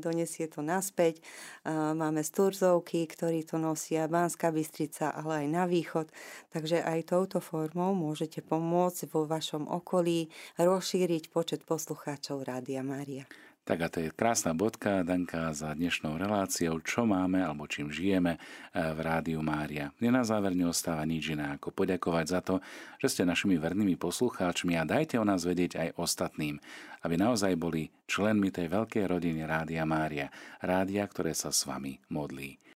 donesie 0.00 0.29
nesie 0.30 0.46
to 0.46 0.62
naspäť. 0.62 1.18
Máme 1.66 2.22
Sturzovky, 2.22 3.02
ktorí 3.10 3.42
to 3.42 3.58
nosia, 3.58 4.06
Banská 4.06 4.54
Bystrica, 4.54 5.10
ale 5.10 5.42
aj 5.42 5.46
na 5.50 5.66
východ. 5.66 6.06
Takže 6.54 6.86
aj 6.86 7.10
touto 7.10 7.42
formou 7.42 7.90
môžete 7.98 8.38
pomôcť 8.38 9.10
vo 9.10 9.26
vašom 9.26 9.66
okolí 9.66 10.30
rozšíriť 10.54 11.34
počet 11.34 11.66
poslucháčov 11.66 12.46
Rádia 12.46 12.86
Mária. 12.86 13.26
Tak 13.70 13.86
a 13.86 13.88
to 13.88 14.02
je 14.02 14.10
krásna 14.10 14.50
bodka, 14.50 15.06
Danka, 15.06 15.54
za 15.54 15.70
dnešnou 15.70 16.18
reláciou, 16.18 16.82
čo 16.82 17.06
máme 17.06 17.38
alebo 17.38 17.70
čím 17.70 17.86
žijeme 17.86 18.34
eh, 18.34 18.42
v 18.74 18.98
Rádiu 18.98 19.46
Mária. 19.46 19.94
Mne 20.02 20.18
na 20.18 20.24
záver 20.26 20.58
neostáva 20.58 21.06
nič 21.06 21.30
iné 21.30 21.54
ako 21.54 21.70
poďakovať 21.70 22.26
za 22.26 22.42
to, 22.42 22.58
že 22.98 23.14
ste 23.14 23.22
našimi 23.22 23.62
vernými 23.62 23.94
poslucháčmi 23.94 24.74
a 24.74 24.82
dajte 24.82 25.22
o 25.22 25.24
nás 25.24 25.46
vedieť 25.46 25.78
aj 25.86 25.88
ostatným, 26.02 26.58
aby 27.06 27.14
naozaj 27.14 27.54
boli 27.54 27.94
členmi 28.10 28.50
tej 28.50 28.74
veľkej 28.74 29.06
rodiny 29.06 29.46
Rádia 29.46 29.86
Mária, 29.86 30.34
rádia, 30.58 31.06
ktoré 31.06 31.30
sa 31.30 31.54
s 31.54 31.62
vami 31.62 32.02
modlí. 32.10 32.60